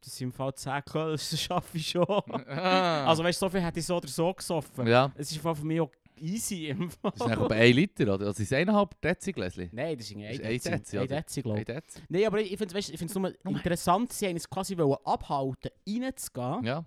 [0.00, 2.06] das sind im Fall 10 Kölsch, das schaffe ich schon.
[2.46, 4.86] Also weißt du, so viel hätte ich so oder so gesoffen.
[4.86, 5.12] ja.
[5.16, 6.68] Es ist für mich auch easy.
[6.68, 7.12] Im Fall.
[7.18, 8.26] Das ist bei 1 Liter, oder?
[8.28, 9.68] Also ist es 1,5 Dezi-Gläschen?
[9.72, 10.68] Nein, das ist ein Das ist Dezi.
[10.70, 11.16] ein Dezi, Ein oder?
[11.20, 11.68] Dezi, glaube ich.
[11.68, 12.00] 1 Dezi?
[12.08, 14.74] Nein, aber ich finde es nur interessant, sie haben es quasi
[15.04, 16.84] abhalten, reinzugehen, Ja.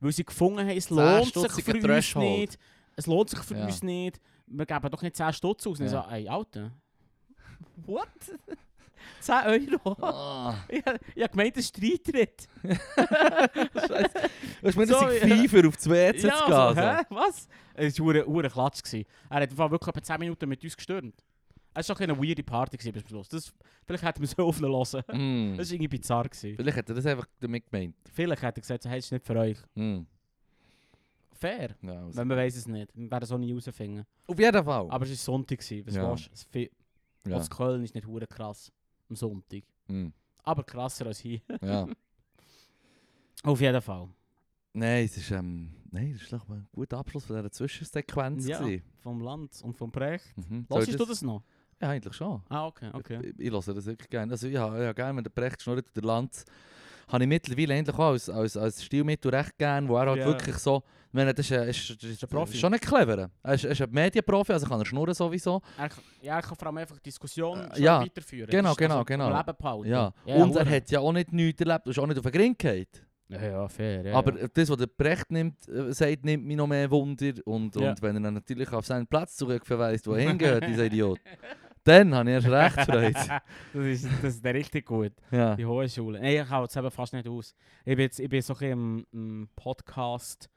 [0.00, 2.58] Weil sie gefunden haben, es lohnt sich für uns nicht.
[2.96, 3.64] Es lohnt sich für Ja.
[3.66, 4.20] uns nicht.
[4.46, 5.78] Wir geben doch nicht 10 Stutz aus.
[5.80, 6.04] Und ich Ja.
[6.08, 6.72] so, ey, Alter.
[7.86, 8.08] What?
[9.20, 9.96] 10 Euro?
[10.02, 10.64] Ah.
[10.68, 10.78] ich,
[11.14, 12.48] ich habe gemeint, das ist Streitritt.
[12.64, 14.30] Scheiße.
[14.62, 15.08] Du hast mir das ja.
[15.08, 16.54] Pfeifer auf das WC zu ja, gehen.
[16.54, 17.04] also.
[17.10, 17.48] Was?
[17.74, 18.82] Es war ein hure Klatsch.
[18.82, 19.04] gewesen.
[19.30, 21.22] Er hat wirklich etwa 10 Minuten mit uns gestürmt.
[21.78, 23.28] Es war doch eine weirde Party bis zum Schluss.
[23.28, 23.52] Das,
[23.84, 25.56] vielleicht hätten wir es so hören Mm.
[25.58, 26.24] Das war irgendwie bizarr.
[26.24, 26.56] Gewesen.
[26.56, 27.94] Vielleicht hat er das einfach damit gemeint.
[28.12, 29.58] Vielleicht hat er gesagt, so, hey, ist nicht für euch.
[29.74, 30.00] Mm.
[31.32, 31.76] Fair.
[31.82, 32.18] Ja, also.
[32.18, 32.90] Wenn man weiß es nicht.
[32.94, 34.06] Wir werden es auch nie herausfinden.
[34.26, 34.90] Auf jeden Fall.
[34.90, 35.58] Aber es war Sonntag.
[35.58, 35.86] gewesen.
[35.86, 36.14] Was Ja.
[36.14, 36.22] du?
[36.32, 36.48] Es
[37.48, 37.56] ja.
[37.56, 38.72] Köln ist nicht hure krass.
[39.10, 39.62] Am Sonntag.
[39.88, 40.08] Mm.
[40.44, 41.40] Aber krasser als hier.
[41.62, 41.86] ja.
[43.42, 44.08] Auf jeden Fall.
[44.72, 48.46] Nein, es ist, ähm, nein, das ist doch mal ein guter Abschluss von dieser Zwischensequenz.
[48.46, 48.58] Ja.
[48.58, 48.82] gewesen.
[48.98, 50.36] Vom Land und vom Brecht.
[50.36, 50.66] Mhm.
[50.80, 51.42] Ich du das noch?
[51.80, 52.42] Ja, eigentlich schon.
[52.48, 53.18] Ah, okay, okay.
[53.38, 54.32] Ich, ich höre das wirklich gerne.
[54.32, 56.44] Also, ja, ja, gerne, wenn der Brecht schnurrt der Lanz.
[57.08, 60.26] Habe ich mittlerweile endlich auch als, als, als Stilmittel recht gerne, wo er halt Ja.
[60.26, 60.82] wirklich so.
[61.08, 62.58] Ich meine, das ist, ein- ist, ist, ist, ein Profi.
[62.58, 63.30] schon nicht clever.
[63.44, 65.62] Er ist, er ist ein Medienprofi, also kann er schnurren sowieso.
[65.78, 65.88] Er,
[66.20, 68.50] ja, er kann vor allem einfach Diskussionen Äh, ja, weiterführen.
[68.50, 69.28] genau, genau, also genau.
[69.36, 69.86] Leben behalten.
[69.88, 70.12] Ja.
[70.24, 70.76] ja und er hure.
[70.76, 72.86] hat ja auch nicht nichts erlebt, er ist auch nicht auf den Grind gefallen.
[73.28, 74.04] Ja, ja, fair.
[74.04, 74.46] Ja, Aber ja.
[74.52, 77.32] das, was der Brecht nimmt, äh, sagt, nimmt mich noch mehr Wunder.
[77.44, 77.90] Und, Ja.
[77.90, 81.18] und wenn er dann natürlich auf seinen Platz zurückverweist, wo er hingehört, dieser Idiot,
[81.86, 83.12] dann habe ich erst recht Freude.
[83.72, 85.12] das, ist, das ist der richtig gut.
[85.30, 85.54] Ja.
[85.56, 86.20] Die hohe Schule.
[86.20, 87.54] Nein, ich halte es eben fast nicht aus.
[87.84, 90.50] Ich bin, jetzt, ich bin so ein bisschen im, Podcast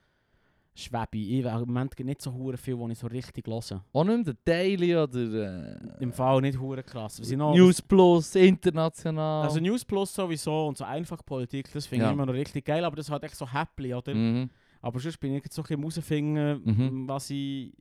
[0.73, 1.39] Schwebi.
[1.39, 3.83] Ich im Moment nicht so hure viel, wo ich so richtig höre.
[3.91, 7.19] Auch nicht der Daily oder äh, Im Fall nicht hure krass.
[7.31, 9.43] Noch, News Plus, international.
[9.43, 12.09] Also News Plus sowieso und so einfach Politik, das finde Ja.
[12.11, 14.13] ich immer noch richtig geil, aber das halt echt so happy, oder?
[14.15, 14.49] mhm.
[14.81, 17.07] Aber sonst bin ich jetzt so ein bisschen rausfinden, Mhm.
[17.09, 17.73] was ich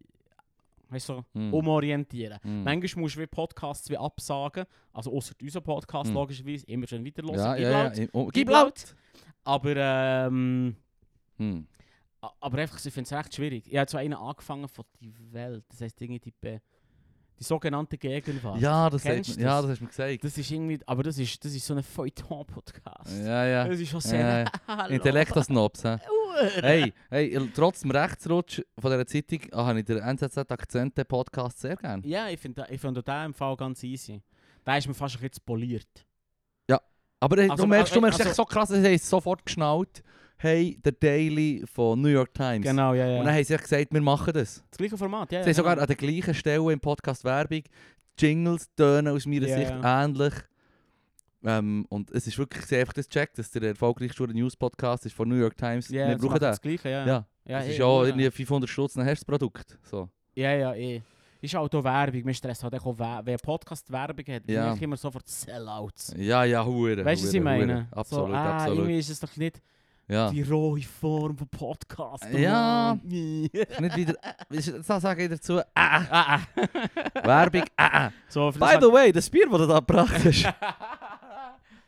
[0.91, 1.53] weißt, so, Mhm.
[1.55, 2.39] umorientieren.
[2.43, 2.63] Mhm.
[2.65, 6.17] Manchmal musst du wie Podcasts wie absagen, also außer unser Podcast Mhm.
[6.17, 7.35] logischerweise, immer schön weiterhören.
[7.39, 7.83] Ja, gib ja, ja.
[7.85, 7.97] laut.
[7.99, 8.07] ja.
[8.13, 8.65] Oh, Gib gib laut.
[8.65, 8.97] laut!
[9.45, 10.77] Aber, ähm,
[11.37, 11.67] Hm.
[12.21, 13.67] a- aber einfach, ich finde es recht schwierig.
[13.71, 16.61] Ich habe so einen angefangen von die Welt, das heisst irgendwie die, Be-
[17.39, 18.61] die sogenannte Gegenwart.
[18.61, 19.71] Ja, das, Kennst hat, du ja, das?
[19.71, 20.25] hast du mir gesagt.
[20.25, 23.25] Das ist irgendwie, aber das ist, das ist so ein Feuilleton-Podcast.
[23.25, 23.69] Ja, ja.
[23.69, 24.39] Das ist schon Ja, sehr...
[24.41, 24.53] ja.
[24.67, 24.95] Hallo.
[24.95, 25.97] Intellektasnobs, hä?
[26.61, 32.07] Hey, hey, trotz dem Rechtsrutsch von dieser Zeitung ah, habe ich den NZZ-Akzente-Podcast sehr gerne.
[32.07, 34.23] Ja, ich finde ich find den im Fall ganz easy.
[34.65, 36.07] Da ist mir fast ein bisschen poliert.
[37.21, 40.03] Aber äh, Also, du merkst, du äh, merkst also- echt so krass, es sofort geschnallt.
[40.41, 42.65] Hey, der Daily von New York Times.
[42.65, 43.19] Genau, ja, ja.
[43.19, 44.63] Und dann haben sie gesagt, wir machen das.
[44.71, 45.41] das gleiche Format, ja.
[45.41, 45.83] sie haben ja, sogar genau.
[45.83, 47.63] an der gleichen Stelle im Podcast Werbung
[48.17, 50.35] Jingles tönen aus meiner Ja, Sicht ähnlich.
[51.45, 55.29] Ähm, und es ist wirklich, haben einfach das checkt, dass der erfolgreichste News-Podcast ist von
[55.29, 55.89] New York Times.
[55.89, 56.41] Ja, wir das brauchen den.
[56.41, 57.07] Das gleiche, ja.
[57.07, 58.07] Ja, ja, das eh, ist ja hure.
[58.07, 59.77] irgendwie 500 Stutz ein Herzprodukt.
[59.83, 60.09] So.
[60.37, 61.03] Ja, ja, eh.
[61.41, 62.25] Ist auch Werbung.
[62.25, 64.75] Mir stresst halt auch, We- wenn ein Podcast Werbung hat, bin Ja.
[64.75, 66.15] ich immer sofort Sellouts.
[66.17, 67.05] Ja, ja, hure.
[67.05, 67.89] Weißt du, was ich meine?
[67.93, 68.79] Absolut, so, ah, absolut.
[68.79, 69.61] Irgendwie ist es doch nicht
[70.09, 70.31] Ja.
[70.31, 72.25] die rohe Form von Podcast.
[72.33, 72.99] Ja.
[73.05, 74.15] Nicht wieder.
[74.49, 75.59] Das sage ich dazu.
[75.59, 76.41] Ah, ah, ah.
[77.27, 77.65] Werbung.
[77.77, 78.13] Ah, ah.
[78.29, 80.45] So, By the way, das Bier, das du da gebracht hast.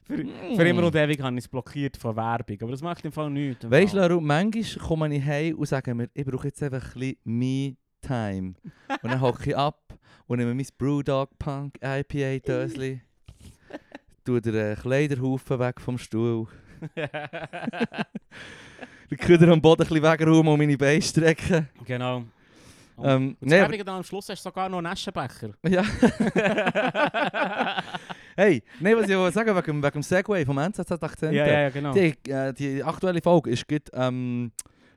[0.04, 2.58] für, für immer und ewig habe ich es blockiert von Werbung.
[2.60, 3.68] Aber das macht im Fall nichts.
[3.68, 3.96] Weißt du.
[3.96, 8.54] Laru, manchmal komme ich heim und sage mir, ich brauche jetzt einfach ein bisschen Me-Time.
[9.02, 9.94] Und dann hocke ich ab
[10.26, 13.00] und nehme mein Brewdog Punk IPA Dösli,
[14.24, 16.46] tue den Kleiderhaufen weg vom Stuhl,
[19.10, 21.68] den Küder am Boden ein bisschen wegräumen und meine Beine strecken.
[21.84, 22.24] genau.
[22.96, 25.50] Und Ähm, und nee, aber, dann am Schluss hast du sogar noch einen Aschenbecher.
[25.68, 25.82] ja.
[28.36, 31.32] hey, nee, was ich wollte sagen, wegen, wegen dem Segway vom NZZ-Akzent.
[31.34, 31.92] ja, ja, ja, genau.
[31.94, 34.52] Die, äh, die aktuelle Folge ist gut, ähm,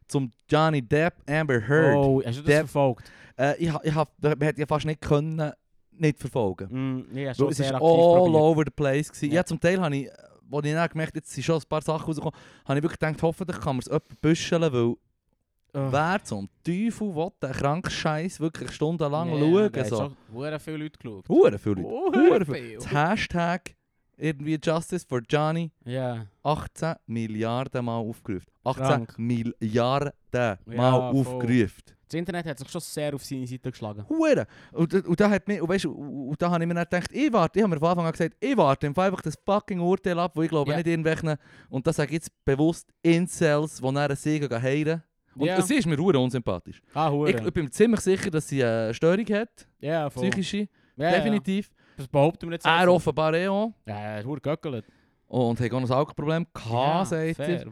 [0.09, 1.95] zum Johnny Depp Amber Heard.
[1.95, 3.09] Oh, hast du das Der- verfolgt?
[3.37, 5.51] Äh, ich, ha- ich hab, man hätte ja fast nicht können,
[5.91, 7.05] nicht verfolgen.
[7.09, 8.35] Mm, schon es aktiv all probiert.
[8.35, 9.09] over the place.
[9.11, 9.29] Gewesen.
[9.29, 9.35] Ja.
[9.37, 9.45] Ja.
[9.45, 10.09] zum Teil habe ich,
[10.49, 13.21] wo ich dann gemerkt jetzt sind schon ein paar Sachen rausgekommen, habe ich wirklich gedacht,
[13.21, 14.95] hoffentlich kann man es jemand büscheln, weil
[15.75, 15.87] Oh.
[15.91, 19.71] wer zum Teufel will den kranken Scheiß wirklich stundenlang Ja, schauen?
[19.71, 19.95] da haben so.
[19.97, 21.27] schon hure viele Leute geschaut.
[21.29, 21.87] Hure viele Leute.
[21.89, 22.53] Hure Hure viel.
[22.55, 22.75] viel.
[22.75, 23.75] Das Hashtag
[24.15, 26.27] irgendwie Justice for Johnny Ja.
[26.43, 28.45] 18 Milliarden Mal aufgerufen.
[28.63, 29.17] 18 Krank.
[29.17, 31.19] Milliarden Mal voll.
[31.21, 31.83] aufgerufen.
[32.13, 34.05] Das Internet hat sich schon sehr auf seine Seite geschlagen.
[34.07, 34.45] Hure.
[34.71, 37.09] Und, und da hat mich, und, weißt, und, und da habe ich mir dann gedacht,
[37.11, 39.79] ich warte, ich habe mir von Anfang an gesagt, ich warte Fall einfach das fucking
[39.79, 40.77] Urteil ab, wo ich glaube Ja.
[40.77, 41.35] nicht irgendwelchen,
[41.69, 45.01] und das sage ich jetzt bewusst, Incels, die dann Sieg heilen.
[45.35, 45.59] Und Ja.
[45.61, 46.79] sie ist mir hure unsympathisch.
[46.93, 47.31] Ah, hure.
[47.31, 50.29] Ich, ich bin mir ziemlich sicher, dass sie eine Störung hat, ja, voll.
[50.29, 51.71] psychische, Ja, definitiv.
[51.97, 52.65] Das behaupten wir jetzt.
[52.65, 52.93] Er einfach.
[52.93, 53.73] offenbar eh auch.
[53.87, 54.85] Ja, er hat hure gegöckelt.
[55.33, 57.33] Und hat auch noch ein Alkoholproblem gehabt, er.
[57.33, 57.65] fair.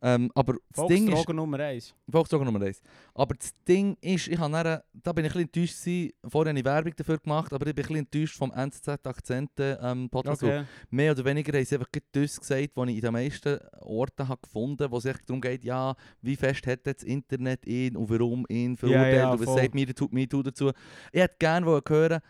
[0.00, 1.28] Ähm, aber das Ding ist...
[1.28, 1.92] Nummer 1.
[2.08, 2.80] Volkswagen Nummer 1.
[3.14, 6.50] Aber das Ding ist, ich habe dann, da bin ich ein bisschen enttäuscht gewesen, vorher
[6.50, 10.44] habe ich Werbung dafür gemacht, aber ich bin ein bisschen enttäuscht vom NZZ-Akzenten ähm, Podcast.
[10.44, 10.62] Okay.
[10.90, 14.40] Mehr oder weniger haben sie einfach das gesagt, was ich in den meisten Orten habe
[14.42, 18.08] gefunden habe, wo es echt darum geht, ja, wie fest hat das Internet ihn und
[18.08, 20.70] warum ihn verurteilt ja, und was sagt mir tut mir dazu.
[21.10, 22.20] Ich hätte gerne wollen hören,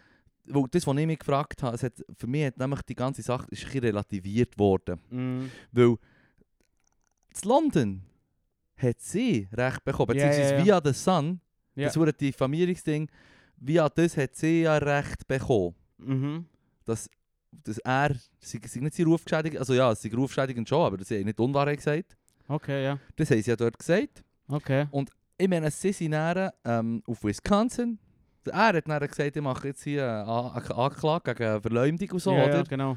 [0.45, 3.23] weil das, was ich mich gefragt habe, es hat, für mich hat nämlich die ganze
[3.23, 4.99] Sache ist ein relativiert worden.
[5.11, 5.51] Mm.
[5.73, 5.97] Weil
[7.43, 8.03] in London
[8.77, 10.65] hat sie Recht bekommen, beziehungsweise ja, ja.
[10.65, 11.41] via The Sun,
[11.75, 11.87] Ja.
[11.87, 13.09] das wurde Diffamierungsding,
[13.57, 16.47] via das hat sie ja Recht bekommen, Mhm.
[16.85, 17.09] dass,
[17.53, 21.25] dass er, sie, sie nicht seine Rufschädigung, also ja, sie Rufschädigung schon, aber sie haben
[21.27, 22.17] nicht Unwahrheit gesagt.
[22.49, 22.99] Okay, ja.
[23.17, 24.25] Das haben sie ja dort gesagt.
[24.49, 24.87] Okay.
[25.39, 27.99] Ich meine, sie sind dann, ähm, auf Wisconsin.
[28.47, 32.45] Er hat dann gesagt, ich mache jetzt hier eine Anklage gegen Verleumdung und so, ja,
[32.45, 32.57] oder?
[32.57, 32.97] Ja, genau.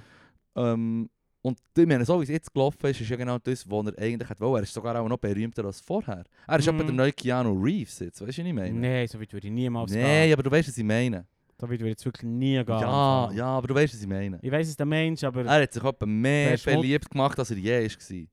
[0.56, 1.10] Ähm,
[1.42, 4.00] und ich meine, so wie es jetzt gelaufen ist, ist ja genau das, was er
[4.02, 4.62] eigentlich hat wollen.
[4.62, 6.24] Er ist sogar auch noch berühmter als vorher.
[6.48, 6.76] Er ist Mhm.
[6.76, 8.80] etwa der neue Keanu Reeves jetzt, weißt du, was ich meine?
[8.80, 10.34] Nein, so weit würde ich niemals Nein, gehen.
[10.34, 11.26] aber du weißt, was ich meine.
[11.60, 12.68] So weit würde ich jetzt wirklich nie gehen.
[12.68, 14.40] Ja, ja, aber du weißt, was ich meine.
[14.42, 15.46] Ich weiss es der Mensch, aber...
[15.46, 18.28] Er hat sich etwa mehr verliebt gemacht, als er je war.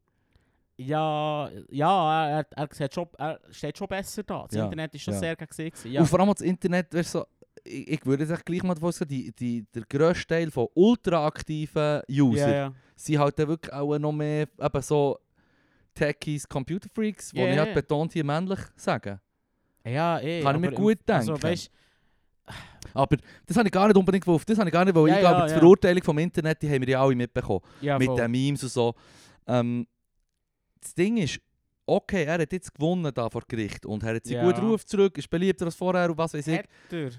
[0.86, 4.44] Ja, ja er, er, sieht schon, er steht schon besser da.
[4.48, 5.20] Das Ja, Internet ist schon ja.
[5.20, 6.00] sehr gewesen, Ja.
[6.00, 7.24] Und vor allem das Internet, weißt so,
[7.64, 12.48] ich, ich würde jetzt gleich mal sagen, die, die, der grösste Teil von ultraaktiven User
[12.48, 12.72] ja, ja.
[12.96, 15.18] sind halt dann wirklich auch noch mehr eben so
[15.94, 19.20] Techies, Computer Freaks, die ich halt betont hier männlich sagen.
[19.84, 20.42] Ja, eh.
[20.42, 21.48] Kann ich mir gut Also, denken.
[21.48, 21.70] weißt,
[22.94, 23.16] Aber
[23.46, 25.30] das habe ich gar nicht unbedingt auf das habe ich gar nicht Ja, eingehen, ja,
[25.30, 25.52] aber die.
[25.54, 27.60] Verurteilung vom Internet, die haben wir ja alle mitbekommen.
[27.80, 28.94] ja, mit den Memes und so.
[29.46, 29.86] Ähm,
[30.80, 31.40] das Ding ist,
[31.86, 34.44] okay, er hat jetzt gewonnen da vor Gericht und er hat seinen Ja.
[34.52, 36.58] guten Ruf zurück, ist beliebter als vorher und was weiß ich.
[36.58, 37.10] Hat er.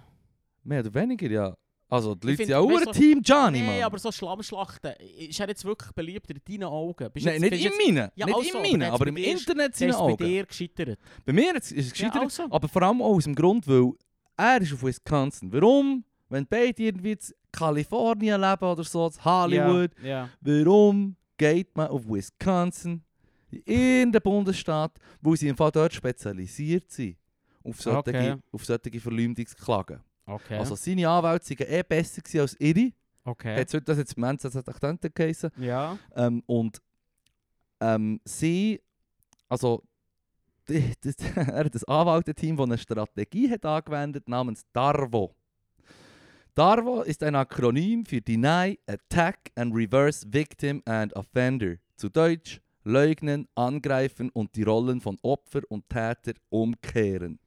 [0.63, 1.57] Mehr oder weniger, ja.
[1.89, 3.83] Also die Leute sind find, auch ein Team Johnny, Nee, Mann.
[3.83, 4.93] aber so Schlammschlachten.
[5.17, 7.11] Ist er jetzt wirklich beliebter in deinen Augen?
[7.11, 9.17] Bist Nein, jetzt, nicht in meinen, Ja, nicht also, in aber meinen, aber bei im
[9.17, 10.25] Internet seine ist bei Augen.
[10.25, 10.99] dir gescheitert.
[11.25, 12.47] Bei mir ist es Ja, gescheitert, also.
[12.49, 13.91] aber vor allem auch aus dem Grund, weil
[14.37, 15.51] er ist auf Wisconsin.
[15.51, 16.05] Warum?
[16.29, 17.19] Wenn beide irgendwie in
[17.51, 20.29] Kalifornien leben oder so, in Hollywood, Ja, ja.
[20.39, 23.03] Warum geht man auf Wisconsin,
[23.59, 27.17] in den Bundesstaat, wo sie im Fall dort spezialisiert sind,
[27.63, 28.35] auf solche, Okay.
[28.51, 29.99] auf solche Verleumdungsklagen?
[30.25, 30.57] Okay.
[30.57, 32.91] Also seine Anwälte waren eh besser als ihre.
[33.23, 33.55] okay.
[33.59, 35.51] Hat's heute- Das es im NZZ geheißen.
[35.57, 35.97] ja.
[36.15, 36.81] Ähm, und
[37.79, 38.79] ähm, sie,
[39.49, 39.83] also
[40.69, 45.35] die, das, er hat ein Anwalteteam, das eine Strategie hat angewendet namens DARVO.
[46.55, 51.75] DARVO ist ein Akronym für Deny, Attack and Reverse Victim and Offender.
[51.95, 57.39] Zu Deutsch leugnen, angreifen und die Rollen von Opfer und Täter umkehren.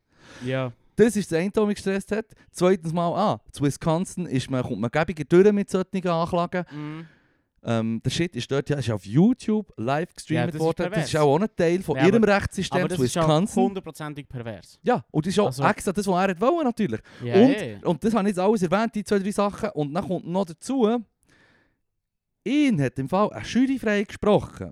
[0.44, 0.72] Ja.
[0.96, 2.26] Das ist das eine, was mich gestresst hat.
[2.52, 6.64] Zweitens mal, ah, zu Wisconsin ist man, kommt man gäbiger durch mit solchen Anklagen.
[6.70, 7.06] Mhm.
[7.66, 10.76] Ähm, der Shit ist dort ja, ist auf YouTube live Ja, gestreamt das ist worden.
[10.76, 11.08] Das pervers.
[11.08, 13.62] ist auch ein Teil von Ja, ihrem aber- Rechtssystem Aber das zu ist auch Wisconsin.
[13.64, 14.78] hundertprozentig pervers.
[14.82, 17.00] Ja, und das ist auch Also- extra das, was er wollen, natürlich.
[17.24, 17.78] Ja, und, eh.
[17.82, 19.70] und das habe ich jetzt alles erwähnt, die zwei, drei Sachen.
[19.70, 21.02] Und dann kommt noch dazu,
[22.44, 24.70] ihn hat im Fall eine Jury frei gesprochen.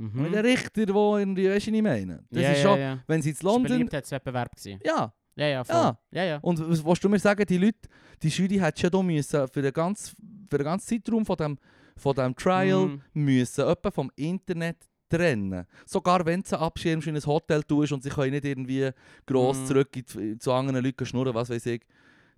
[0.00, 0.22] Mhm.
[0.22, 2.24] Mit der Richter, der irgendwie, weißt du, was ich meine?
[2.30, 2.98] Das ja, ist ja, schon, ja.
[3.06, 3.76] wenn sie in Das war ein London...
[3.76, 4.56] Beliebtheitswettbewerb.
[4.56, 4.80] gewesen.
[4.84, 5.74] Ja, Ja, ja, voll.
[5.76, 5.98] Ja.
[6.12, 6.38] Ja, ja.
[6.38, 7.88] und was willst du mir sagen, die Leute,
[8.22, 10.16] die Jury hat schon da müssen für den ganzen,
[10.50, 11.58] für den ganzen Zeitraum von dem,
[11.96, 13.02] von dem Trial Mhm.
[13.14, 14.76] müssen jemanden vom Internet
[15.08, 15.66] trennen.
[15.86, 18.90] Sogar wenn du abschirmst in ein Hotel tust und sie können nicht irgendwie
[19.26, 19.66] gross Mhm.
[19.66, 21.82] zurück in die, zu anderen Leuten schnurren, was weiß ich.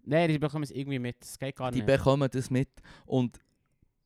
[0.05, 1.17] Nein, die bekommen es irgendwie mit.
[1.21, 1.87] Das geht gar Die nicht.
[1.87, 2.69] bekommen das mit.
[3.07, 3.39] Und,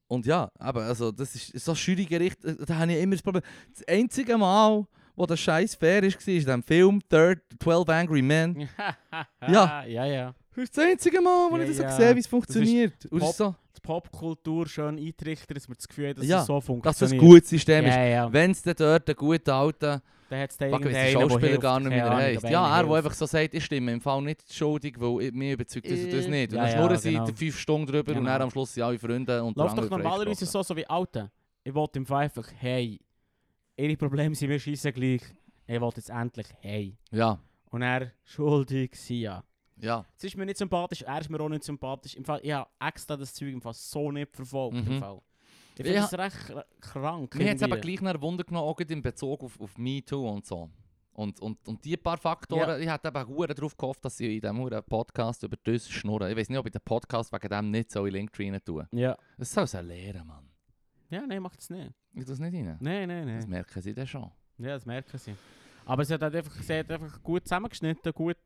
[0.08, 3.22] und ja, aber also das ist so ein Jurygericht, äh, da habe ich immer das
[3.22, 3.42] Problem.
[3.74, 8.22] Das einzige Mal, wo der Scheiß fair ist, war in dem Film Third 12 Angry
[8.22, 8.68] Men.
[9.48, 9.84] ja.
[9.84, 10.34] Ja, ja.
[10.54, 11.90] Das ist das einzige Mal, wo Ja, ich das so ja.
[11.92, 12.94] sehe, wie es funktioniert.
[13.04, 16.46] Es ist so, die Popkultur schön eintrichtert, dass wir das Gefühl haben, dass Ja, es
[16.46, 17.00] so dass funktioniert.
[17.02, 17.94] das ein gutes System ist.
[18.32, 20.70] Wenn es dort einen guten alten, Dann hat es der
[21.12, 22.42] Schauspieler gar nicht mehr heisst.
[22.48, 25.52] Ja, er, der einfach so sagt, ich stimme im Fall nicht schuldig, weil ich- mich
[25.52, 26.52] überzeugt das und das Äh, nicht.
[26.52, 27.26] Und dann schnurren sie genau.
[27.26, 28.30] fünf Stunden drüber und Genau.
[28.30, 31.30] dann am Schluss sind alle Freunde und Läuft doch normalerweise so, so wie Alten.
[31.62, 33.00] Ich wollte im Fall einfach, hey,
[33.76, 35.22] ihre Probleme sind mir scheisse gleich.
[35.66, 36.96] Ich wollte jetzt endlich, hey.
[37.10, 37.38] Ja,
[37.70, 39.44] Und er schuldig sein, ja.
[39.80, 40.04] ja.
[40.16, 42.14] Es ist mir nicht sympathisch, er ist mir auch nicht sympathisch.
[42.14, 44.76] Im Fall, ich habe extra das Zeug im Fall so nicht verfolgt.
[44.76, 44.92] Mhm.
[44.94, 45.20] Im Fall.
[45.78, 46.00] Ich finde Ja.
[46.08, 47.34] das recht kr- krank.
[47.34, 47.96] Mir hat es aber irgendwie.
[47.96, 50.70] gleich noch Wunder genommen, auch in Bezug auf, auf MeToo und so.
[51.12, 52.78] Und, und, und die paar Faktoren, Ja.
[52.78, 56.30] ich hätte eben hure darauf gehofft, dass sie in diesem Podcast über das schnurren.
[56.30, 58.86] Ich weiß nicht, ob ich den Podcast wegen dem nicht so in Linktree rein tue.
[58.92, 59.16] Ja.
[59.38, 60.48] Das soll sie lehren, Mann.
[61.08, 61.92] Ja, nein, macht es nicht.
[62.12, 62.76] Ich tue das nicht rein.
[62.80, 63.50] Nein, nein, Das nein.
[63.50, 64.30] merken sie dann schon.
[64.58, 65.34] Ja, das merken sie.
[65.84, 68.36] Aber sie hat halt einfach, sie hat einfach gut zusammengeschnitten, gut,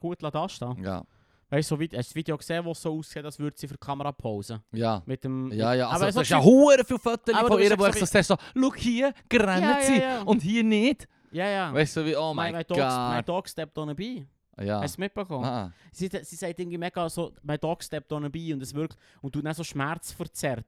[0.00, 0.82] gut la da stehen.
[0.84, 1.04] Ja.
[1.48, 3.56] Weißt du, so wie, hast du das Video gesehen, wo es so aussieht, als würde
[3.56, 4.60] sie für die Kamera posen?
[4.72, 5.02] Ja.
[5.06, 7.58] Mit dem, Ja, ja, also aber das so ist ja hure viele Fotos von du
[7.58, 10.22] ihr, wo ja ich so sage, so, schau hier, gerannt Ja, ja, sie ja.
[10.22, 11.06] und hier nicht.
[11.30, 11.72] Ja, ja.
[11.72, 13.28] Weißt du, wie, oh mein Gott.
[13.28, 14.26] dog stepped on a bee.
[14.58, 14.76] Ja.
[14.80, 15.44] Hast du es mitbekommen?
[15.44, 18.74] Ah, Sie, sie sagt irgendwie mega so, my dog stepped on a bee und es
[18.74, 20.66] wirkt, und tut dann so schmerzverzerrt.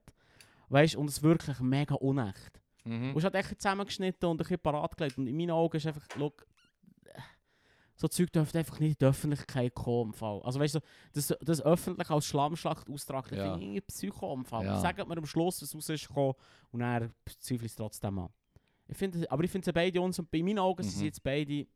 [0.69, 2.61] Weißt du, und es wirklich mega unecht.
[2.85, 3.11] mhm.
[3.13, 5.17] Und es hat echt zusammengeschnitten und ein bisschen parat gelegt.
[5.19, 6.47] Und in meinen Augen ist einfach, look,
[8.01, 10.13] so Zeug dürfte einfach nicht in die Öffentlichkeit kommen.
[10.13, 10.41] Fall.
[10.45, 10.81] Also weißt du,
[11.13, 13.55] das, das öffentlich als Schlammschlacht austragen, Ja.
[13.59, 14.65] finde ich Psycho im Fall.
[14.65, 14.79] Ja.
[14.81, 16.35] Sagt mir am Schluss, was raus ist gekommen
[16.71, 16.81] und
[17.41, 18.29] zweifle ich es trotzdem an.
[18.87, 20.99] Ich finde, aber ich finde sie beide uns und bei meinen Augen sind Mhm.
[21.01, 21.67] sie jetzt beide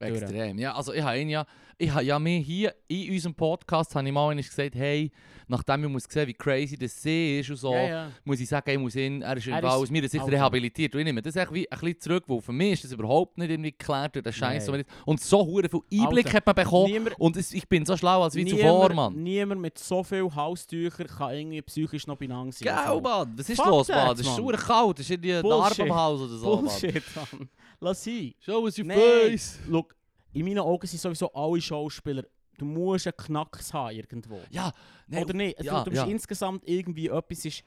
[0.00, 0.58] Extrem.
[0.58, 1.46] Ja, also ich habe ihn ja,
[1.78, 5.10] ich habe ja mir hier in unserem Podcast habe ich mal gesagt, hey,
[5.48, 8.10] nachdem ich muss sehen, wie crazy das See ist und so, Ja, ja.
[8.24, 10.94] muss ich sagen, ich muss ihn, er ist im Fall ist aus Sicht also- rehabilitiert.
[10.94, 13.38] Und ich nehme das echt wie ein bisschen zurück, weil für mich ist das überhaupt
[13.38, 14.66] nicht irgendwie geklärt durch den Scheiß.
[14.68, 14.84] Nein.
[15.04, 16.92] Und so hure viel Einblick Alter, hat man bekommen.
[16.92, 19.22] Niemand, Und es, ich bin so schlau als wie zuvor, Mann.
[19.22, 22.68] niemand mit so viel Haustüchern kann irgendwie psychisch noch benannt sein.
[22.68, 23.00] im Gell, Fall.
[23.00, 24.08] Mann, was ist Fuck los, Mann?
[24.08, 24.36] Das ist Mann.
[24.36, 25.78] super kalt, das ist ein Bullshit.
[25.78, 26.64] Narbe am Haus oder so, Mann.
[26.64, 27.48] Bullshit, Mann.
[27.80, 28.34] Lass sein.
[28.40, 28.98] Show us your Nein.
[28.98, 29.58] face.
[29.68, 29.94] Look,
[30.32, 32.24] in meinen Augen sind sowieso alle Schauspieler,
[32.58, 34.40] du musst einen Knacks haben irgendwo.
[34.50, 34.72] Ja,
[35.06, 35.62] nee, Oder nicht?
[35.62, 36.08] Ja, du musst ja.
[36.10, 37.62] insgesamt irgendwie etwas ist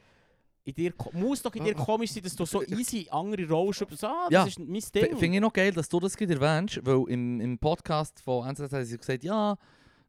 [0.65, 1.85] in dir, muss doch in dir Ah, ah.
[1.85, 4.03] komisch sein, dass du so easy andere Rollen schreibst.
[4.03, 4.45] Ah, das Ja.
[4.45, 5.17] ist mein Ding.
[5.17, 8.71] Finde ich noch geil, dass du das gerade erwähnst, weil im, im Podcast von NZZ
[8.73, 9.57] haben sie gesagt, ja,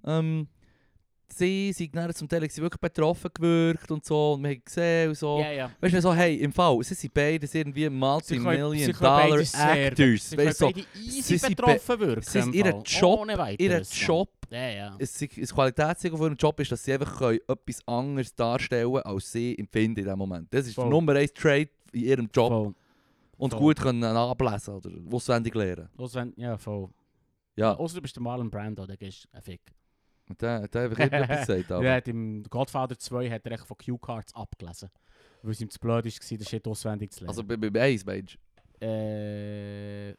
[0.05, 0.49] ähm,
[1.33, 5.15] sie sind dann zum Teil wirklich betroffen gewirkt und so, und wir haben gesehen und
[5.17, 5.39] so.
[5.41, 5.71] ja, ja.
[5.81, 8.99] Weißt du, so, hey, im Fall, sie sind beide irgendwie Sie können- Multi-Million sie können
[9.01, 10.31] Dollar beide sehr- Actors.
[10.31, 12.23] Sie können Weißt so, sie sind betroffen wirken.
[12.23, 12.83] sie sind ihren.
[12.83, 14.07] Job- Ohne ihr weiteres, Mann.
[14.09, 14.29] Job,
[14.99, 19.05] es das Qualitätssiegel von ihrem Job ist, dass sie einfach können etwas anderes darstellen können,
[19.05, 20.49] als sie empfinden in diesem Moment.
[20.53, 20.91] Das ist der Voll.
[20.91, 22.49] Nummer 1 Trade in ihrem Job.
[22.51, 22.75] Voll.
[23.39, 23.61] Und voll.
[23.61, 25.89] gut können ablesen oder auswendig lernen.
[25.97, 26.89] Wenn, ja, voll.
[27.57, 29.61] Ja, Außer du bist der Marlon Brando, der ist ein Fick.
[30.35, 31.73] Der der hat einfach irgendetwas gesagt.
[31.73, 34.91] aber- Er hat im Godfather 2 hat er echt von Q-Cards abgelesen.
[35.43, 37.29] Weil es ihm zu blöd war, den Shit auswendig zu lernen.
[37.31, 38.35] Also bei, bei Ace, meinst
[38.81, 38.87] du?
[38.87, 40.11] äh,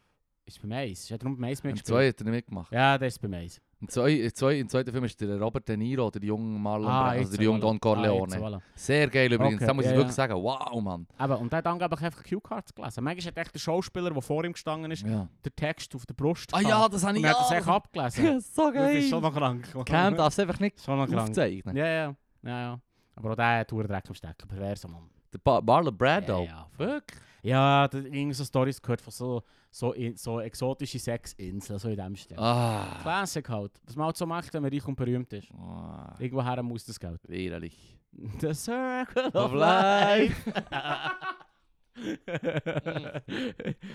[0.45, 1.11] ist beim Ace?
[1.11, 1.85] Hat er nur beim Ace Im mitgespielt?
[1.87, 2.71] 2 hat er nicht mitgemacht.
[2.73, 3.61] Ja, der ist beim Ace.
[3.81, 7.03] Im, zwei, im, zwei, zweiten Film ist der Robert De Niro, der junge Marlon Ah,
[7.05, 7.61] Brando, also der junge voilà.
[7.61, 8.31] Don Corleone.
[8.35, 8.61] Ah, jetzt voilà.
[8.75, 10.27] Sehr geil übrigens, Okay, da muss ich ja, wirklich ja.
[10.27, 11.07] sagen, wow, Mann.
[11.17, 13.03] Aber, und der hat angeblich einfach Q-Cards gelesen.
[13.03, 15.27] Manchmal hat echt der Schauspieler, der vor ihm gestanden ist, Ja.
[15.43, 17.57] den Text auf der Brust Ah ja, das habe Und ich er hat das ja.
[17.57, 18.25] echt abgelesen.
[18.25, 19.31] Ja, so Das ist schon geil.
[19.31, 19.85] noch krank.
[19.85, 21.21] Cam darf es einfach nicht Schon noch krank.
[21.29, 21.75] aufzeichnen.
[21.75, 22.15] Ja, ja.
[22.43, 22.79] ja, ja.
[23.15, 24.47] Aber auch der hat Dreck am Stecken.
[24.47, 25.09] Perverser Mann.
[25.33, 26.39] Der Marlon Brando.
[26.39, 26.67] Ja, ja.
[26.77, 27.19] Wirklich?
[27.43, 29.41] Ja, da irgend so Storys gehört von so,
[29.71, 32.37] so, in, so exotische Sexinseln, so in dem Stil.
[32.37, 32.99] Ah.
[33.01, 33.71] Classic halt.
[33.85, 35.49] Das man halt so macht, wenn man reich und berühmt ist.
[35.53, 36.13] ah.
[36.19, 37.21] Irgendwoher muss das Geld.
[37.27, 37.97] Widerlich.
[38.41, 40.53] The Circle Of of Life.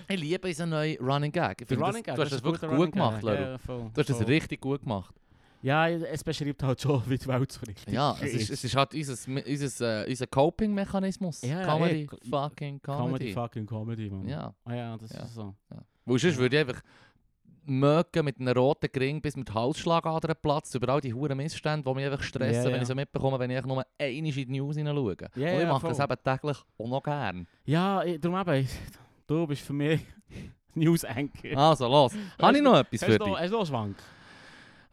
[0.09, 1.63] Ich liebe unseren neuen Running Gag.
[1.63, 3.23] Ich finde Running das, Gag, du hast das das wirklich gut gemacht.
[3.23, 3.43] Leru.
[3.43, 5.15] Ja, Du hast das richtig gut gemacht.
[5.63, 8.77] Ja, es beschreibt halt schon, wie die Welt so richtig Ja, es ist, es ist
[8.77, 9.15] halt unser,
[9.47, 11.43] unser, äh, unser Coping-Mechanismus.
[11.43, 13.33] Ja, ja, Comedy, eh, fucking Comedy, Comedy.
[13.33, 14.29] fucking Comedy, man.
[14.29, 15.23] Ja, Ah ja, das Ja.
[15.25, 15.55] ist so.
[16.05, 16.83] weil sonst würde ich einfach
[17.69, 21.95] mögen mit einem roten Gring bis mit Halsschlagadern platzt über all die huren Missstände, die
[21.97, 22.83] mich einfach stressen, Ja, wenn ja.
[22.83, 25.17] ich so mitbekomme, wenn ich nur einmal in die News hineinschaue.
[25.35, 27.47] Ja, Und ich ja, mache das eben täglich auch noch gern.
[27.65, 28.69] Ja, darum eben,
[29.27, 30.01] du bist für mich
[30.75, 31.57] News-Anchor.
[31.57, 32.13] Also, los.
[32.41, 33.29] Habe ich noch etwas für dich?
[33.29, 33.97] hast du noch einen Schwank?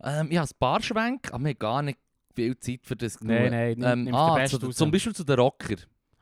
[0.03, 1.99] Ähm, ich habe ein paar Schwenke, aber wir haben gar nicht
[2.35, 3.51] viel Zeit für das Nein, genug.
[3.51, 4.57] nein, nimm- ähm, den ah, zu.
[4.69, 5.75] Zum Beispiel zu den Rocker.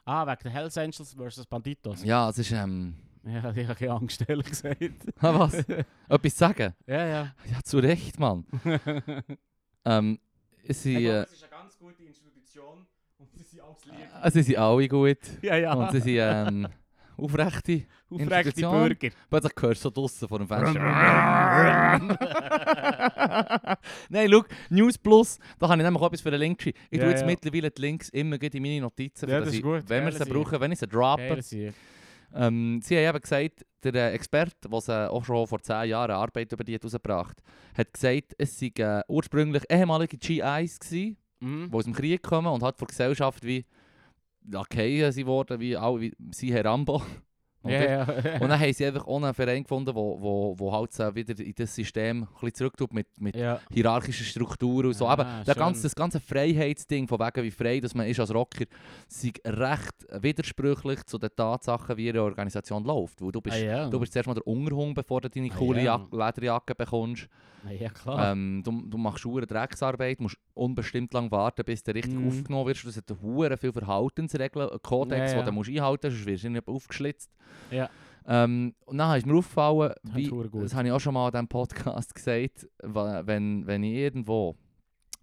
[0.06, 2.04] Ah, wegen der Hells Angels versus Banditos.
[2.04, 2.96] Ja, es ist, ähm...
[3.24, 4.80] Ja, ich habe keine Angst, ehrlich gesagt.
[5.22, 5.54] was?
[6.10, 6.74] Etwas sagen?
[6.88, 7.36] ja, ja.
[7.52, 8.46] Ja, zu Recht, Mann.
[9.84, 10.20] Ähm,
[10.70, 12.86] sie, äh, ist eine ganz gute Institution
[13.18, 13.96] und sie sind alles lieb.
[14.24, 15.18] äh, sie sind alle gut.
[15.42, 15.74] Ja, ja.
[15.74, 16.68] Und sie sind, ähm...
[17.22, 17.84] aufrechte.
[18.10, 18.62] Aufrechte.
[18.62, 19.10] Bürger.
[19.30, 20.80] Plötzlich hörst du so draussen vor dem Fenster.
[24.10, 26.78] Nein, schau, News Plus, da habe ich nämlich auch etwas für den Link geschrieben.
[26.90, 27.28] Ich Ja, tue jetzt ja.
[27.28, 30.72] mittlerweile die Links immer in meine Notizen, Ja, das ich, wenn wir sie brauchen, wenn
[30.72, 31.40] ich sie droppe.
[32.34, 36.12] Ähm, sie haben eben gesagt, der äh, Experte, der sie auch schon vor 10 Jahren
[36.12, 37.42] Arbeit über die hat rausgebracht
[37.78, 41.72] hat, gesagt, es seien äh, ursprünglich ehemalige GIs gewesen, Mhm.
[41.72, 43.66] die aus dem Krieg kommen und halt von Gesellschaft wie
[44.50, 47.02] Lakaien sie wurden, wie, auch, wie sie Rambo.
[47.64, 47.90] Oder?
[47.90, 48.04] ja.
[48.42, 51.38] Und dann haben sie einfach auch einen Verein gefunden, wo, wo, wo halt so wieder
[51.40, 53.60] in das System ein zurücktut mit, mit ja.
[53.72, 55.08] hierarchischen Strukturen und so.
[55.08, 55.60] Ah, Aber der schön.
[55.62, 58.66] ganze, das ganze Freiheitsding, von wegen wie frei dass man ist als Rocker,
[59.08, 63.22] ist recht widersprüchlich zu den Tatsachen, wie ihre Organisation läuft.
[63.22, 65.84] Weil du bist, Ah, du bist zuerst mal der Unterhung, bevor du deine Ah, coole.
[65.84, 67.28] Jack Lederjacke bekommst.
[67.64, 68.32] Ah, ja, klar.
[68.32, 72.28] Ähm, du, du machst hure Drecksarbeit, musst unbestimmt lang warten, bis du richtig Mhm.
[72.28, 72.86] aufgenommen wirst.
[72.88, 75.44] Das hat viele Verhaltensregeln, einen Kodex, Ja, ja.
[75.46, 77.30] den du einhalten musst, sonst wirst du nicht aufgeschlitzt.
[77.72, 77.90] Ja.
[78.28, 81.32] Ähm, und dann ist mir aufgefallen, Das wie, das habe ich auch schon mal in
[81.32, 84.56] diesem Podcast gesagt, wenn, wenn ich irgendwo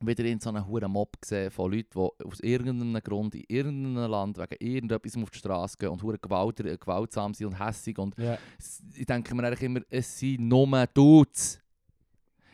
[0.01, 4.11] wieder in so einen hohen Mob sehe von Leuten, die aus irgendeinem Grund in irgendeinem
[4.11, 8.17] Land wegen irgendetwas auf die Straße gehen und hure gewalt, gewaltsam sind und hässig und
[8.59, 11.61] s- ich denke mir eigentlich immer, es sind nur Dudes.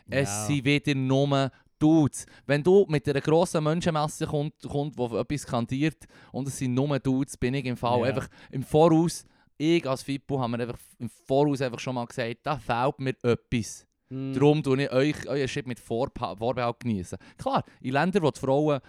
[0.09, 0.47] Es Ja.
[0.47, 2.25] sind wieder nur Dudes.
[2.47, 4.69] Wenn du mit einer grossen Menschenmasse kommt, die
[5.17, 8.07] etwas skandiert und es sind nur Dudes, bin ich im Fall Ja.
[8.07, 9.25] einfach im Voraus,
[9.57, 13.15] ich als Fippo haben wir einfach im Voraus einfach schon mal gesagt, da fehlt mir
[13.23, 13.87] etwas.
[14.09, 14.33] Mhm.
[14.35, 17.19] Darum tue ich euch euren Shit mit Vorpa- Vorbehalt genießen.
[17.39, 18.81] Klar, in Ländern, wo die Frauen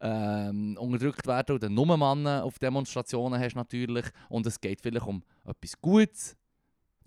[0.00, 5.22] ähm, unterdrückt werden oder nur Männer auf Demonstrationen hast natürlich und es geht vielleicht um
[5.44, 6.36] etwas Gutes.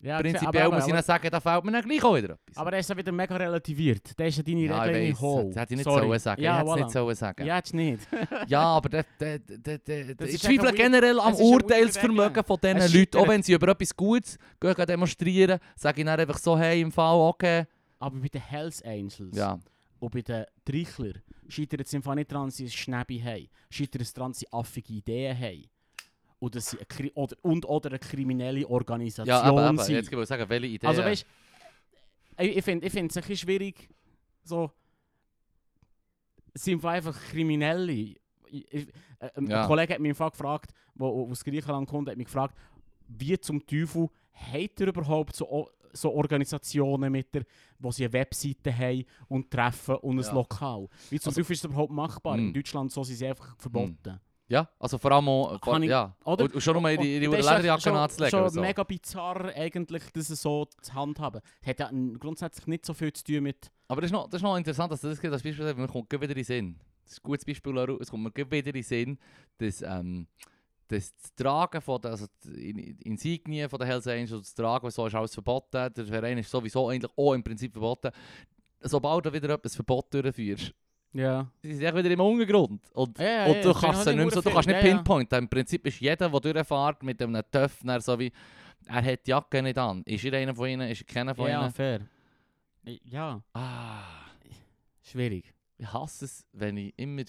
[0.02, 2.56] Ja, Prinzipiell muss ich dann sagen, da fehlt mir dann gleich auch wieder etwas.
[2.58, 4.18] aber er ist ja wieder mega relativiert.
[4.18, 5.45] Der ist ja deine ja, Regeln ich in Hall.
[5.48, 6.06] das hätte ich nicht Sorry.
[6.08, 6.41] sollen sagen.
[6.41, 6.76] Ja, voilà.
[6.78, 7.45] nicht sollen sagen.
[7.45, 8.08] Ja, jetzt nicht.
[8.48, 9.06] Ja, aber Das
[10.30, 13.18] ich zweifle generell am Urteilsvermögen von diesen Es Leuten.
[13.18, 16.82] Auch wenn sie über etwas Gutes gehen, gehen demonstrieren, sage ich dann einfach so, hey,
[16.82, 17.66] im Fall, okay.
[18.00, 19.60] aber bei den Hells Angels Ja,
[20.00, 21.14] und bei den Trichler
[21.48, 23.48] scheitert es im Fall nicht daran, dass sie ein Schnäbi haben.
[23.70, 25.64] Scheitert es daran, dass sie affige Ideen haben.
[26.40, 29.96] Dass sie eine, oder, und oder eine kriminelle Organisation ja aber, aber sind.
[29.96, 30.86] jetzt will ich sagen, welche Idee.
[30.88, 31.26] Also weißt
[32.40, 33.90] ich, ich finde es ein bisschen schwierig,
[34.44, 34.72] so.
[36.54, 37.92] Sind einfach Kriminelle.
[37.92, 38.18] Ich,
[38.50, 38.88] ich,
[39.20, 39.66] äh, ein Ja.
[39.68, 42.56] Kollege hat mich gefragt, der aus Griechenland kommt, hat mich gefragt,
[43.08, 47.44] wie zum Teufel hat er überhaupt so, so Organisationen mit der,
[47.80, 50.34] wo sie eine Webseite haben und treffen und ein Ja.
[50.34, 50.88] Lokal.
[51.10, 52.38] Wie zum Also- Teufel ist das überhaupt machbar?
[52.38, 52.48] Mm.
[52.48, 54.20] In Deutschland so sind sie einfach verboten.
[54.50, 56.16] Ja, also vor allem auch, vor, ich- ja.
[56.24, 56.45] oder?
[56.45, 58.32] Und, und schon nur ihre, ihre das schon- anzulegen.
[58.32, 58.62] Schon und so.
[58.62, 61.41] mega bizarr eigentlich, das so zu handhaben.
[61.66, 61.89] Hat ja
[62.20, 63.70] grundsätzlich nicht so viel zu tun mit...
[63.88, 66.24] Aber das ist, noch, das ist noch interessant, dass das als Beispiel mir kommt wieder
[66.30, 66.80] in den Sinn.
[67.04, 67.98] Das ist ein gutes Beispiel, Laru.
[68.02, 69.18] es kommt mir wieder in den Sinn,
[69.58, 70.28] dass, ähm,
[70.89, 75.06] das Tragen von der, also die In- Insignien von der Hells Angels, das Tragen, so
[75.06, 78.12] ist alles verboten, der Verein ist sowieso eigentlich auch im Prinzip verboten.
[78.80, 80.74] Sobald du wieder etwas Verbot durchführst,
[81.14, 81.47] Ja.
[81.62, 82.82] sie sind wieder im Untergrund.
[82.93, 84.82] Und, Ja, ja, und ja, du das kannst ich nicht mehr so, du kannst nicht.
[84.82, 84.95] Ja, ja.
[84.95, 85.38] pinpointen.
[85.39, 88.32] Im Prinzip ist jeder, der durchfährt mit einem Töff, so wie,
[88.88, 90.03] er hat die Jacke nicht an.
[90.03, 91.72] Ist er einer von ihnen, ist er keiner von Ja, ihnen?
[91.74, 92.01] fair.
[93.03, 94.03] Ja, Ah.
[95.01, 95.53] schwierig.
[95.78, 97.24] Ich hasse es, wenn ich immer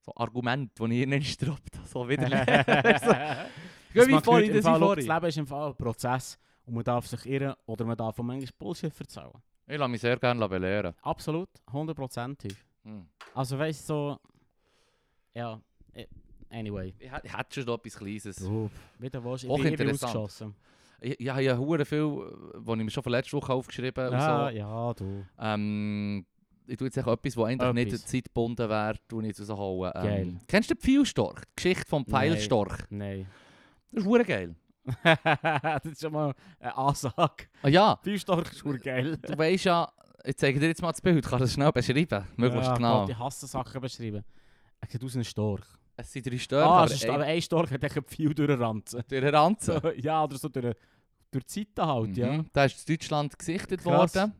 [0.00, 3.46] so Argumente, die ich nicht stroppt, so wieder so, Das
[3.94, 5.06] Geh wie macht vorhin, das wie Fall, schau, Das vorhin.
[5.14, 8.50] Leben ist im Fall ein Prozess und man darf sich irren oder man darf manchmal
[8.58, 9.32] Bullshit erzählen.
[9.66, 10.94] Ich lasse mich sehr gerne belehren.
[11.02, 12.54] Absolut, hundertprozentig.
[12.88, 13.06] Hm.
[13.34, 14.18] Also weißt du, so...
[15.34, 15.60] Ja,
[15.94, 16.06] eh,
[16.50, 16.94] anyway.
[16.98, 18.40] Ich, hätt- ich hätte schon noch etwas Kleines.
[18.98, 19.44] Wieder was?
[19.44, 20.16] Ich Auch bin, bin interessant.
[20.16, 20.54] ausgeschossen.
[21.00, 22.08] Ich, ich habe ja hure viel,
[22.56, 24.16] die ich mir schon von letzter Woche aufgeschrieben habe.
[24.16, 24.56] Ja, und so.
[24.58, 25.24] ja, du.
[25.38, 26.26] Ähm,
[26.66, 29.92] ich tue jetzt echt etwas, das eigentlich nicht zeitgebunden wäre, tue ich jetzt rausholen.
[29.94, 30.38] Ähm, Geil.
[30.48, 31.40] Kennst du den Pfeilstorch?
[31.40, 32.78] Die Geschichte vom Pfeilstorch?
[32.90, 33.26] Nein.
[33.92, 34.54] Das ist hure geil.
[35.04, 37.46] das ist schon mal eine Ansage.
[37.62, 39.16] Ah ja, Fünfstark ist hure geil.
[39.18, 39.90] du weißt ja,
[40.28, 42.26] ich zeige dir jetzt mal das Bild, kannst du das schnell beschreiben?
[42.36, 43.00] Möglichst ja, genau.
[43.00, 44.24] Gott, ich hasse Sachen beschreiben.
[44.80, 45.64] Er sieht aus wie ein Storch.
[45.96, 48.04] Es sind drei Störche, ah, aber es ist, ein- aber ein Storch hat echt ein
[48.04, 49.02] Pfeil durchranzen.
[49.08, 49.80] durch den Ranzen.
[49.96, 50.76] Ja, oder so durch,
[51.30, 52.32] durch die Seite halt, ja.
[52.32, 52.46] Mhm.
[52.52, 54.14] Da ist in Deutschland gesichtet Krass.
[54.14, 54.32] worden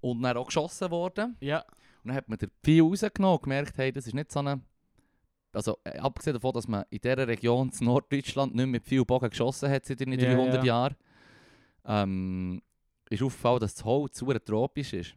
[0.00, 1.36] und dann auch geschossen worden.
[1.40, 1.60] Ja.
[2.02, 4.60] Und dann hat man den Pfeil rausgenommen und gemerkt, hey, das ist nicht so eine...
[5.52, 9.04] Also äh, abgesehen davon, dass man in dieser Region in Norddeutschland nicht mehr mit viel
[9.04, 10.64] Bogen geschossen hat seit Ja, 300 ja.
[10.64, 10.96] Jahren,
[11.84, 12.62] ähm,
[13.12, 15.14] ist aufgefallen, dass das Holz zu tropisch ist.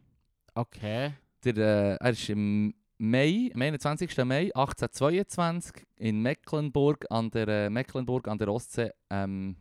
[0.54, 1.12] Okay.
[1.44, 4.16] Der, äh, er ist im Mai, am 21.
[4.24, 9.56] Mai 1822 in Mecklenburg an der, äh, Mecklenburg an der Ostsee ähm,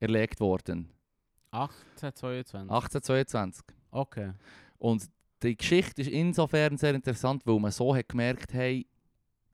[0.00, 0.90] erlegt worden.
[1.50, 2.70] 1822.
[2.70, 3.64] 1822.
[3.90, 4.32] Okay.
[4.78, 5.08] Und
[5.42, 8.86] die Geschichte ist insofern sehr interessant, weil man so hat gemerkt, hey,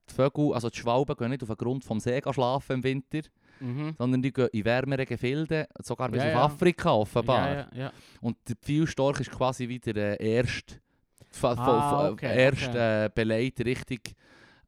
[0.09, 3.21] die Vögel, also die Schwalben gehen nicht auf den Grund vom See schlafen im Winter,
[3.59, 3.95] Mhm.
[3.97, 6.43] sondern die gehen in wärmere Gefilde, sogar bis Ja, auf ja.
[6.45, 7.73] Afrika offenbar.
[7.73, 7.91] Ja.
[8.21, 10.75] Und der Pfeilstorch ist quasi wie der äh, erste,
[11.41, 13.05] Ah, fa- okay, erste okay.
[13.05, 13.09] äh,
[13.63, 14.15] richtig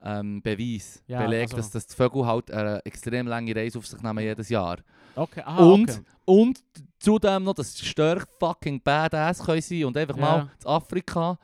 [0.04, 1.02] ähm, Beweis.
[1.26, 4.50] Belegt, also- dass, dass die Vögel halt eine extrem lange Reise auf sich nehmen jedes
[4.50, 4.78] Jahr.
[5.16, 6.02] Okay, aha, und, okay.
[6.26, 6.64] und
[7.00, 11.38] zudem noch, dass Störche fucking badass können sein und einfach mal in Afrika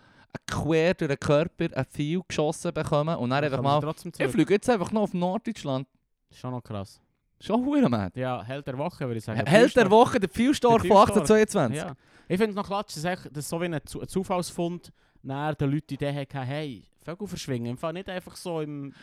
[0.47, 3.81] quer durch den Körper ein Pfeil geschossen bekommen und dann einfach mal...
[4.17, 5.87] Ich fliege jetzt einfach noch auf Norddeutschland.
[6.31, 6.99] Schon noch krass.
[7.45, 8.17] Schon hure mad.
[8.19, 9.45] Ja, Held der Woche würde ich sagen.
[9.45, 11.31] Held der Woche, der Pfeilstorch Der von Pfeilstorch.
[11.41, 11.77] 1822.
[11.77, 11.93] Ja.
[12.29, 14.91] Ich finde es noch klatsch, dass dass so wie ein, Zu ein Zufallsfund
[15.21, 17.71] näher den Leuten die Idee hatten, hey, Vögel verschwingen.
[17.71, 18.93] Im Fall nicht einfach so im,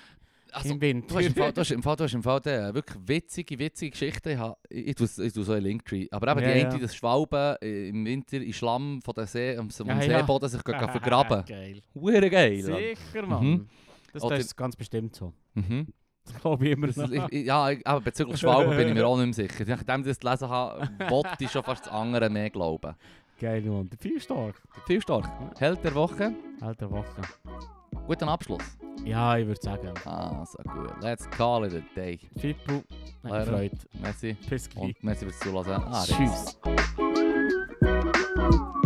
[0.53, 1.09] Also, im Winter.
[1.09, 3.59] Du hast im Fall, du hast im Fall, du hast im Fall eine wirklich witzige,
[3.59, 4.33] witzige Geschichte.
[4.33, 6.09] Ich, ha- ich, tue, ich tue so einen Linktree.
[6.11, 6.79] Aber eben Ja, die eine, ja.
[6.79, 10.19] dass Schwalben äh, im Winter in Schlamm von der See, am, am Ja, ja.
[10.21, 11.45] Seeboden sich gehen vergraben.
[11.45, 11.83] Geil.
[11.95, 12.63] Hure geil.
[12.63, 13.45] Sicher, Mann.
[13.47, 13.69] Mhm.
[14.15, 15.35] Das, das ist ganz bestimmt so.
[15.55, 15.87] Mhm.
[16.41, 17.29] Glaube ich immer noch.
[17.31, 19.65] ich, ja, aber bezüglich Schwalben bin ich mir auch nicht mehr sicher.
[19.67, 22.95] Nachdem ich das gelesen habe, wollte ich schon fast das andere mehr glauben.
[23.41, 23.89] Geil, Mann.
[23.89, 23.99] Der.
[23.99, 24.21] Viel
[25.01, 25.31] stark.
[25.59, 26.35] Held der Woche.
[26.61, 27.23] Held der Woche.
[28.07, 28.77] Guten Abschluss.
[29.05, 29.95] Ja, ich würde sagen.
[30.05, 30.93] Ah, so gut.
[31.01, 32.19] Let's call it a day.
[32.39, 32.83] Fippo,
[33.25, 33.71] hat.
[34.01, 34.37] Merci.
[34.47, 34.69] Gleich.
[34.77, 35.83] Und merci fürs Zuhören.
[35.87, 36.59] Ah, Tschüss.
[38.41, 38.81] Tschüss.